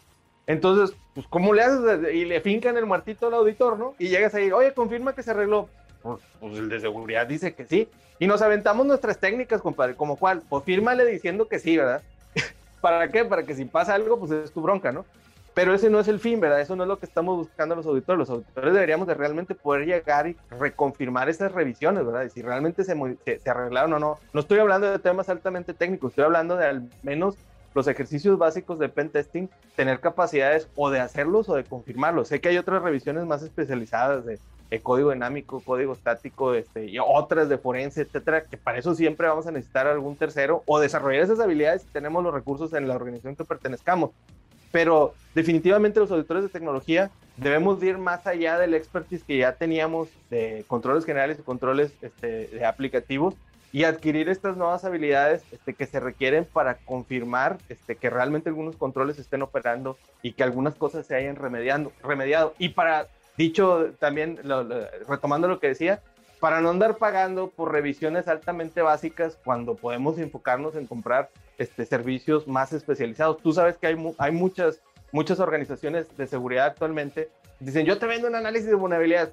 Entonces, 0.49 0.97
pues, 1.15 1.27
¿cómo 1.29 1.53
le 1.53 1.63
haces? 1.63 2.13
Y 2.13 2.25
le 2.25 2.41
fincan 2.41 2.77
el 2.77 2.87
muertito 2.87 3.29
al 3.29 3.35
auditor, 3.35 3.79
¿no? 3.79 3.95
Y 3.99 4.09
llegas 4.09 4.35
ahí, 4.35 4.51
oye, 4.51 4.73
confirma 4.73 5.15
que 5.15 5.23
se 5.23 5.31
arregló. 5.31 5.69
Pues, 6.03 6.21
pues, 6.41 6.59
el 6.59 6.69
de 6.69 6.81
seguridad 6.81 7.27
dice 7.27 7.55
que 7.55 7.67
sí. 7.67 7.89
Y 8.19 8.27
nos 8.27 8.43
aventamos 8.43 8.87
nuestras 8.87 9.19
técnicas, 9.19 9.61
compadre, 9.61 9.95
como 9.95 10.17
cuál, 10.17 10.43
pues 10.49 10.65
fírmale 10.65 11.05
diciendo 11.05 11.47
que 11.47 11.59
sí, 11.59 11.77
¿verdad? 11.77 12.03
¿Para 12.81 13.09
qué? 13.11 13.25
Para 13.25 13.45
que 13.45 13.55
si 13.55 13.67
pasa 13.67 13.95
algo, 13.95 14.19
pues 14.19 14.33
es 14.33 14.51
tu 14.51 14.61
bronca, 14.61 14.91
¿no? 14.91 15.05
pero 15.59 15.75
ese 15.75 15.91
no 15.91 15.99
es 15.99 16.07
el 16.07 16.21
fin, 16.21 16.39
¿verdad? 16.39 16.61
Eso 16.61 16.77
no 16.77 16.85
es 16.85 16.89
lo 16.89 17.01
que 17.01 17.07
estamos 17.07 17.37
buscando 17.37 17.75
los 17.75 17.85
auditores. 17.85 18.21
Los 18.21 18.31
auditores 18.31 18.73
deberíamos 18.73 19.09
de 19.09 19.15
realmente 19.15 19.57
poder 19.57 19.87
llegar 19.87 20.29
y 20.29 20.37
reconfirmar 20.53 21.29
esas 21.29 21.51
revisiones, 21.51 22.07
¿verdad? 22.07 22.23
Y 22.27 22.31
si 22.31 22.43
realmente 22.43 22.85
se, 22.85 22.95
se, 23.25 23.51
arreglaron 23.51 23.93
o 23.95 23.99
no. 23.99 24.21
No 24.33 24.39
estoy 24.39 24.61
hablando 24.61 24.89
de 24.89 25.01
temas 25.01 25.29
altamente 25.29 25.75
técnicos, 25.75 26.13
estoy 26.13 26.27
hablando 26.27 26.55
de 26.55 26.65
al 26.65 26.89
menos 27.03 27.35
los 27.75 27.87
ejercicios 27.87 28.39
básicos 28.39 28.79
de 28.79 28.89
pen 28.89 29.11
testing, 29.11 29.49
tener 29.77 30.01
capacidades 30.01 30.69
o 30.77 30.91
de 30.91 31.01
hacerlos 31.01 31.49
o 31.49 31.55
de 31.55 31.65
confirmarlos. 31.65 32.29
Sé 32.29 32.41
que 32.41 32.49
hay 32.49 32.59
otras 32.59 32.83
revisiones 32.83 33.25
más 33.27 33.43
especializadas 33.43 34.25
de, 34.25 34.39
código 34.83 35.13
dinámico, 35.13 35.61
código 35.61 35.93
estático, 35.93 36.55
este, 36.55 36.87
y 36.87 36.99
otras 36.99 37.49
de 37.49 37.57
forense, 37.57 38.03
etcétera, 38.03 38.45
que 38.45 38.57
para 38.57 38.79
eso 38.79 38.95
siempre 38.95 39.27
vamos 39.27 39.47
a 39.47 39.51
necesitar 39.51 39.87
algún 39.87 40.17
tercero 40.17 40.63
o 40.67 40.79
desarrollar 40.79 41.23
esas 41.23 41.41
habilidades 41.41 41.83
si 41.83 41.89
tenemos 41.89 42.23
los 42.23 42.35
recursos 42.35 42.73
en 42.75 42.87
la 42.87 42.95
organización 42.95 43.35
que 43.35 43.45
pertenezcamos. 43.45 44.11
Pero 44.71 45.15
definitivamente 45.35 46.01
los 46.01 46.11
auditores 46.11 46.43
de 46.43 46.51
tecnología 46.51 47.11
debemos 47.39 47.83
ir 47.83 47.97
más 47.97 48.27
allá 48.27 48.59
del 48.59 48.75
expertise 48.75 49.25
que 49.25 49.39
ya 49.39 49.55
teníamos 49.55 50.09
de 50.29 50.65
controles 50.67 51.07
generales 51.07 51.39
y 51.39 51.43
controles 51.43 51.93
este, 52.03 52.49
de 52.49 52.67
aplicativos 52.67 53.35
y 53.73 53.85
adquirir 53.85 54.29
estas 54.29 54.57
nuevas 54.57 54.85
habilidades 54.85 55.43
este, 55.53 55.75
que 55.75 55.87
se 55.87 56.01
requieren 56.01 56.45
para 56.45 56.79
confirmar 56.79 57.59
este, 57.69 57.97
que 57.97 58.11
realmente 58.11 58.49
algunos 58.49 58.77
controles 58.77 59.19
estén 59.19 59.43
operando 59.43 59.99
y 60.23 60.33
que 60.33 60.43
algunas 60.43 60.75
cosas 60.75 61.07
se 61.07 61.15
hayan 61.15 61.37
remediado. 61.37 62.55
Y 62.59 62.71
para, 62.71 63.09
dicho 63.37 63.93
también, 63.99 64.39
retomando 65.07 65.49
lo 65.49 65.61
que 65.61 65.69
decía, 65.69 66.01
para 66.41 66.61
no 66.61 66.71
andar 66.71 66.97
pagando 66.97 67.51
por 67.51 67.73
revisiones 67.73 68.29
altamente 68.29 68.81
básicas 68.81 69.37
cuando 69.45 69.75
podemos 69.75 70.19
enfocarnos 70.19 70.77
en 70.77 70.87
comprar 70.87 71.31
este, 71.59 71.85
servicios 71.85 72.47
más 72.47 72.73
especializados. 72.73 73.39
Tú 73.39 73.53
sabes 73.53 73.77
que 73.77 73.89
hay, 73.89 74.15
hay 74.19 74.33
muchas, 74.33 74.81
muchas 75.13 75.41
organizaciones 75.41 76.17
de 76.17 76.27
seguridad 76.27 76.67
actualmente 76.67 77.29
dicen, 77.61 77.85
yo 77.87 77.99
te 77.99 78.07
vendo 78.07 78.29
un 78.29 78.37
análisis 78.37 78.69
de 78.69 78.77
vulnerabilidades. 78.77 79.31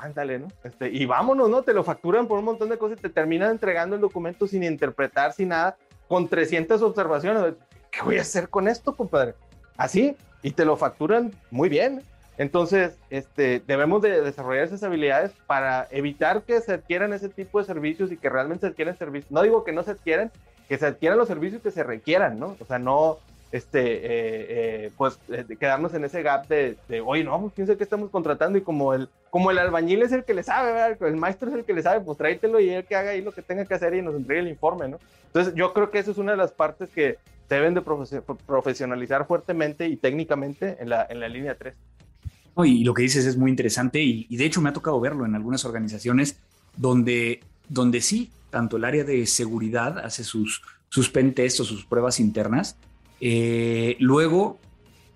Ándale, 0.00 0.38
¿no? 0.38 0.48
Este, 0.64 0.88
y 0.88 1.04
vámonos, 1.04 1.50
¿no? 1.50 1.62
Te 1.62 1.74
lo 1.74 1.84
facturan 1.84 2.26
por 2.26 2.38
un 2.38 2.46
montón 2.46 2.70
de 2.70 2.78
cosas 2.78 2.98
y 2.98 3.02
te 3.02 3.10
terminan 3.10 3.50
entregando 3.50 3.96
el 3.96 4.00
documento 4.00 4.46
sin 4.46 4.62
interpretar, 4.62 5.34
sin 5.34 5.48
nada, 5.48 5.76
con 6.08 6.26
300 6.26 6.80
observaciones. 6.80 7.54
¿Qué 7.90 8.00
voy 8.02 8.16
a 8.16 8.22
hacer 8.22 8.48
con 8.48 8.66
esto, 8.66 8.96
compadre? 8.96 9.34
Así, 9.76 10.16
y 10.42 10.52
te 10.52 10.64
lo 10.64 10.78
facturan 10.78 11.32
muy 11.50 11.68
bien. 11.68 12.02
Entonces, 12.38 12.96
este, 13.10 13.62
debemos 13.66 14.00
de 14.00 14.22
desarrollar 14.22 14.64
esas 14.64 14.82
habilidades 14.82 15.32
para 15.46 15.86
evitar 15.90 16.44
que 16.44 16.58
se 16.62 16.72
adquieran 16.72 17.12
ese 17.12 17.28
tipo 17.28 17.58
de 17.58 17.66
servicios 17.66 18.10
y 18.10 18.16
que 18.16 18.30
realmente 18.30 18.62
se 18.62 18.68
adquieran 18.68 18.96
servicios. 18.96 19.30
No 19.30 19.42
digo 19.42 19.64
que 19.64 19.72
no 19.72 19.82
se 19.82 19.90
adquieran, 19.90 20.32
que 20.66 20.78
se 20.78 20.86
adquieran 20.86 21.18
los 21.18 21.28
servicios 21.28 21.60
que 21.60 21.70
se 21.70 21.82
requieran, 21.82 22.40
¿no? 22.40 22.56
O 22.58 22.64
sea, 22.64 22.78
no, 22.78 23.18
este, 23.52 23.80
eh, 23.80 24.00
eh, 24.06 24.90
pues 24.96 25.18
eh, 25.28 25.44
quedarnos 25.58 25.92
en 25.94 26.04
ese 26.04 26.22
gap 26.22 26.46
de, 26.46 26.76
de 26.88 27.00
oye, 27.00 27.24
no, 27.24 27.40
pues 27.40 27.52
quién 27.54 27.66
sabe 27.66 27.82
estamos 27.82 28.10
contratando 28.10 28.58
y 28.58 28.62
como 28.62 28.94
el, 28.94 29.08
como 29.28 29.50
el 29.50 29.58
albañil 29.58 30.02
es 30.02 30.12
el 30.12 30.24
que 30.24 30.34
le 30.34 30.42
sabe, 30.42 30.72
¿verdad? 30.72 31.08
el 31.08 31.16
maestro 31.16 31.48
es 31.48 31.56
el 31.56 31.64
que 31.64 31.72
le 31.72 31.82
sabe, 31.82 32.00
pues 32.00 32.16
tráetelo 32.16 32.60
y 32.60 32.70
él 32.70 32.84
que 32.84 32.94
haga 32.94 33.10
ahí 33.10 33.22
lo 33.22 33.32
que 33.32 33.42
tenga 33.42 33.64
que 33.64 33.74
hacer 33.74 33.94
y 33.94 34.02
nos 34.02 34.14
entregue 34.14 34.40
el 34.42 34.48
informe, 34.48 34.88
¿no? 34.88 34.98
Entonces 35.26 35.54
yo 35.54 35.72
creo 35.72 35.90
que 35.90 35.98
eso 35.98 36.12
es 36.12 36.18
una 36.18 36.32
de 36.32 36.38
las 36.38 36.52
partes 36.52 36.90
que 36.90 37.18
deben 37.48 37.74
de 37.74 37.82
profesionalizar 37.82 39.26
fuertemente 39.26 39.88
y 39.88 39.96
técnicamente 39.96 40.76
en 40.78 40.88
la, 40.88 41.06
en 41.10 41.18
la 41.18 41.28
línea 41.28 41.56
3. 41.56 41.74
y 42.64 42.84
lo 42.84 42.94
que 42.94 43.02
dices 43.02 43.26
es 43.26 43.36
muy 43.36 43.50
interesante 43.50 44.00
y, 44.00 44.26
y, 44.28 44.36
de 44.36 44.44
hecho 44.44 44.60
me 44.60 44.68
ha 44.68 44.72
tocado 44.72 45.00
verlo 45.00 45.26
en 45.26 45.34
algunas 45.34 45.64
organizaciones 45.64 46.36
donde, 46.76 47.40
donde 47.68 48.00
sí, 48.00 48.30
tanto 48.50 48.76
el 48.76 48.84
área 48.84 49.02
de 49.02 49.26
seguridad 49.26 49.98
hace 49.98 50.22
sus, 50.22 50.62
sus 50.88 51.10
pen 51.10 51.34
o 51.36 51.64
sus 51.64 51.84
pruebas 51.84 52.20
internas, 52.20 52.76
eh, 53.20 53.96
luego 54.00 54.58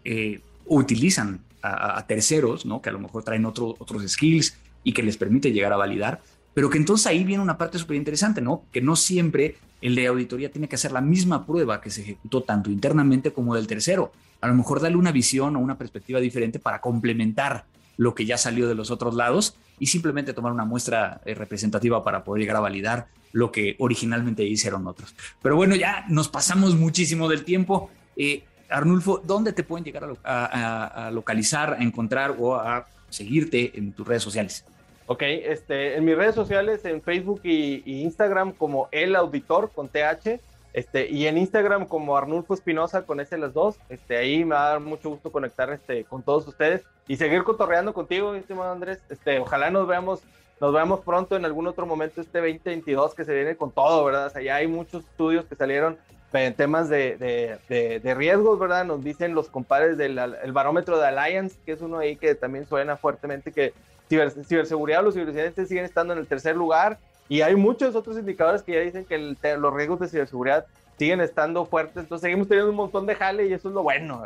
eh, 0.04 0.40
utilizan 0.66 1.40
a, 1.62 2.06
terceros, 2.06 2.66
¿no? 2.66 2.82
que 2.82 2.90
a 2.90 2.92
lo 2.92 2.98
mejor 2.98 3.24
traen 3.24 3.46
otros 3.46 3.78
skills 4.06 4.58
y 4.82 4.92
que 4.92 5.02
les 5.02 5.16
permite 5.16 5.50
llegar 5.50 5.72
a 5.72 5.78
validar, 5.78 6.20
pero 6.52 6.68
que 6.68 6.76
entonces 6.76 7.06
ahí 7.06 7.24
viene 7.24 7.42
una 7.42 7.56
parte 7.56 7.78
súper 7.78 7.96
interesante, 7.96 8.42
¿no? 8.42 8.64
que 8.70 8.82
no 8.82 8.96
siempre 8.96 9.56
el 9.80 9.94
de 9.94 10.06
auditoría 10.06 10.50
tiene 10.50 10.68
que 10.68 10.76
hacer 10.76 10.92
la 10.92 11.00
misma 11.00 11.46
prueba 11.46 11.80
que 11.80 11.90
se 11.90 12.02
ejecutó 12.02 12.42
tanto 12.42 12.70
internamente 12.70 13.32
como 13.32 13.54
del 13.54 13.66
tercero. 13.66 14.12
A 14.42 14.48
lo 14.48 14.54
mejor 14.54 14.80
darle 14.80 14.98
una 14.98 15.10
visión 15.10 15.56
o 15.56 15.58
una 15.58 15.78
perspectiva 15.78 16.20
diferente 16.20 16.58
para 16.58 16.82
complementar 16.82 17.64
lo 17.96 18.14
que 18.14 18.26
ya 18.26 18.36
salió 18.36 18.68
de 18.68 18.74
los 18.74 18.90
otros 18.90 19.14
lados 19.14 19.56
y 19.78 19.86
simplemente 19.86 20.32
tomar 20.32 20.52
una 20.52 20.64
muestra 20.64 21.20
eh, 21.24 21.34
representativa 21.34 22.02
para 22.02 22.24
poder 22.24 22.42
llegar 22.42 22.56
a 22.56 22.60
validar 22.60 23.06
lo 23.32 23.50
que 23.50 23.76
originalmente 23.78 24.44
hicieron 24.44 24.86
otros. 24.86 25.14
Pero 25.42 25.56
bueno, 25.56 25.74
ya 25.74 26.04
nos 26.08 26.28
pasamos 26.28 26.76
muchísimo 26.76 27.28
del 27.28 27.44
tiempo. 27.44 27.90
Eh, 28.16 28.44
Arnulfo, 28.68 29.20
¿dónde 29.24 29.52
te 29.52 29.64
pueden 29.64 29.84
llegar 29.84 30.08
a, 30.24 31.10
localizar, 31.12 31.74
a 31.74 31.82
encontrar 31.82 32.36
o 32.38 32.54
a 32.54 32.86
seguirte 33.08 33.76
en 33.76 33.92
tus 33.92 34.06
redes 34.06 34.22
sociales? 34.22 34.64
Ok, 35.06 35.22
este, 35.22 35.96
en 35.96 36.04
mis 36.04 36.16
redes 36.16 36.34
sociales, 36.34 36.84
en 36.84 37.02
Facebook 37.02 37.40
y, 37.44 37.82
y 37.84 38.02
Instagram 38.02 38.52
como 38.52 38.88
El 38.90 39.16
Auditor 39.16 39.70
con 39.74 39.88
TH 39.88 40.40
este, 40.74 41.08
y 41.08 41.28
en 41.28 41.38
Instagram 41.38 41.86
como 41.86 42.16
Arnulfo 42.16 42.52
Espinosa 42.52 43.02
con 43.02 43.20
ese 43.20 43.38
las 43.38 43.54
dos. 43.54 43.76
Este, 43.88 44.16
ahí 44.16 44.44
me 44.44 44.56
va 44.56 44.66
a 44.66 44.70
dar 44.70 44.80
mucho 44.80 45.08
gusto 45.08 45.30
conectar 45.30 45.70
este, 45.70 46.02
con 46.04 46.22
todos 46.24 46.48
ustedes 46.48 46.82
y 47.06 47.16
seguir 47.16 47.44
cotorreando 47.44 47.94
contigo, 47.94 48.34
estimado 48.34 48.72
Andrés. 48.72 48.98
Este, 49.08 49.38
ojalá 49.38 49.70
nos 49.70 49.86
veamos, 49.86 50.22
nos 50.60 50.72
veamos 50.72 51.00
pronto 51.00 51.36
en 51.36 51.44
algún 51.44 51.68
otro 51.68 51.86
momento 51.86 52.20
este 52.20 52.38
2022 52.38 53.14
que 53.14 53.24
se 53.24 53.32
viene 53.32 53.54
con 53.54 53.70
todo, 53.70 54.04
¿verdad? 54.04 54.26
O 54.26 54.30
sea, 54.30 54.42
ya 54.42 54.56
hay 54.56 54.66
muchos 54.66 55.04
estudios 55.04 55.44
que 55.44 55.54
salieron 55.54 55.96
en 56.32 56.54
temas 56.54 56.88
de, 56.88 57.60
de, 57.68 58.14
riesgos, 58.16 58.58
¿verdad? 58.58 58.84
Nos 58.84 59.04
dicen 59.04 59.36
los 59.36 59.48
compadres 59.48 59.96
del 59.96 60.18
el 60.18 60.50
barómetro 60.50 60.98
de 60.98 61.06
Alliance, 61.06 61.56
que 61.64 61.70
es 61.70 61.82
uno 61.82 61.98
ahí 61.98 62.16
que 62.16 62.34
también 62.34 62.66
suena 62.66 62.96
fuertemente 62.96 63.52
que 63.52 63.72
ciber, 64.08 64.32
ciberseguridad, 64.32 65.04
los 65.04 65.14
cibercibercidentes 65.14 65.68
siguen 65.68 65.84
estando 65.84 66.12
en 66.12 66.18
el 66.18 66.26
tercer 66.26 66.56
lugar 66.56 66.98
y 67.28 67.40
hay 67.40 67.56
muchos 67.56 67.94
otros 67.94 68.18
indicadores 68.18 68.62
que 68.62 68.72
ya 68.72 68.80
dicen 68.80 69.04
que 69.04 69.18
los 69.56 69.74
riesgos 69.74 70.00
de 70.00 70.08
ciberseguridad 70.08 70.66
siguen 70.98 71.20
estando 71.20 71.64
fuertes. 71.64 71.96
Entonces 71.96 72.22
seguimos 72.22 72.48
teniendo 72.48 72.70
un 72.70 72.76
montón 72.76 73.06
de 73.06 73.14
jale 73.14 73.46
y 73.46 73.52
eso 73.52 73.68
es 73.68 73.74
lo 73.74 73.82
bueno. 73.82 74.24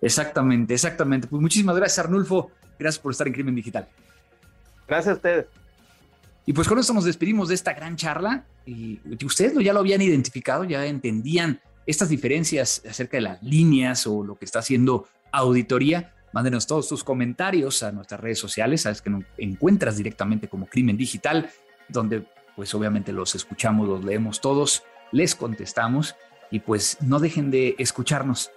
Exactamente, 0.00 0.74
exactamente. 0.74 1.26
Pues 1.26 1.40
muchísimas 1.40 1.76
gracias, 1.76 2.04
Arnulfo. 2.04 2.50
Gracias 2.78 3.00
por 3.00 3.12
estar 3.12 3.26
en 3.26 3.32
Crimen 3.32 3.54
Digital. 3.54 3.88
Gracias 4.86 5.12
a 5.12 5.16
ustedes. 5.16 5.46
Y 6.44 6.52
pues 6.52 6.68
con 6.68 6.78
esto 6.78 6.92
nos 6.92 7.04
despedimos 7.04 7.48
de 7.48 7.54
esta 7.54 7.72
gran 7.72 7.96
charla. 7.96 8.44
Y 8.66 9.00
ustedes 9.24 9.54
ya 9.62 9.72
lo 9.72 9.80
habían 9.80 10.02
identificado, 10.02 10.64
ya 10.64 10.84
entendían 10.86 11.60
estas 11.86 12.08
diferencias 12.08 12.82
acerca 12.88 13.16
de 13.16 13.22
las 13.22 13.42
líneas 13.42 14.06
o 14.06 14.22
lo 14.22 14.36
que 14.36 14.44
está 14.44 14.58
haciendo 14.58 15.08
auditoría. 15.30 16.12
Mándenos 16.32 16.66
todos 16.66 16.88
tus 16.88 17.04
comentarios 17.04 17.82
a 17.82 17.92
nuestras 17.92 18.20
redes 18.20 18.38
sociales. 18.38 18.82
Sabes 18.82 19.02
que 19.02 19.10
nos 19.10 19.24
encuentras 19.38 19.96
directamente 19.96 20.48
como 20.48 20.66
Crimen 20.66 20.96
Digital 20.96 21.50
donde 21.92 22.24
pues 22.56 22.74
obviamente 22.74 23.12
los 23.12 23.34
escuchamos, 23.34 23.88
los 23.88 24.04
leemos 24.04 24.40
todos, 24.40 24.82
les 25.10 25.34
contestamos 25.34 26.16
y 26.50 26.60
pues 26.60 26.98
no 27.00 27.18
dejen 27.18 27.50
de 27.50 27.74
escucharnos. 27.78 28.50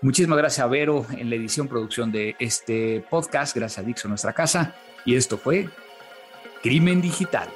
Muchísimas 0.00 0.38
gracias 0.38 0.64
a 0.64 0.68
Vero 0.68 1.06
en 1.12 1.30
la 1.30 1.36
edición, 1.36 1.68
producción 1.68 2.10
de 2.10 2.34
este 2.38 3.04
podcast, 3.08 3.54
gracias 3.54 3.78
a 3.78 3.86
Dixon, 3.86 4.10
nuestra 4.10 4.32
casa, 4.32 4.74
y 5.04 5.14
esto 5.14 5.38
fue 5.38 5.68
Crimen 6.62 7.00
Digital. 7.00 7.48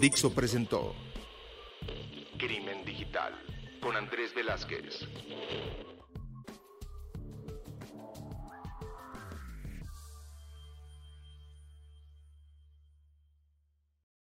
Dixo 0.00 0.30
presentó 0.32 0.94
Crimen 2.38 2.86
Digital 2.86 3.34
con 3.82 3.96
Andrés 3.96 4.34
Velázquez. 4.34 5.06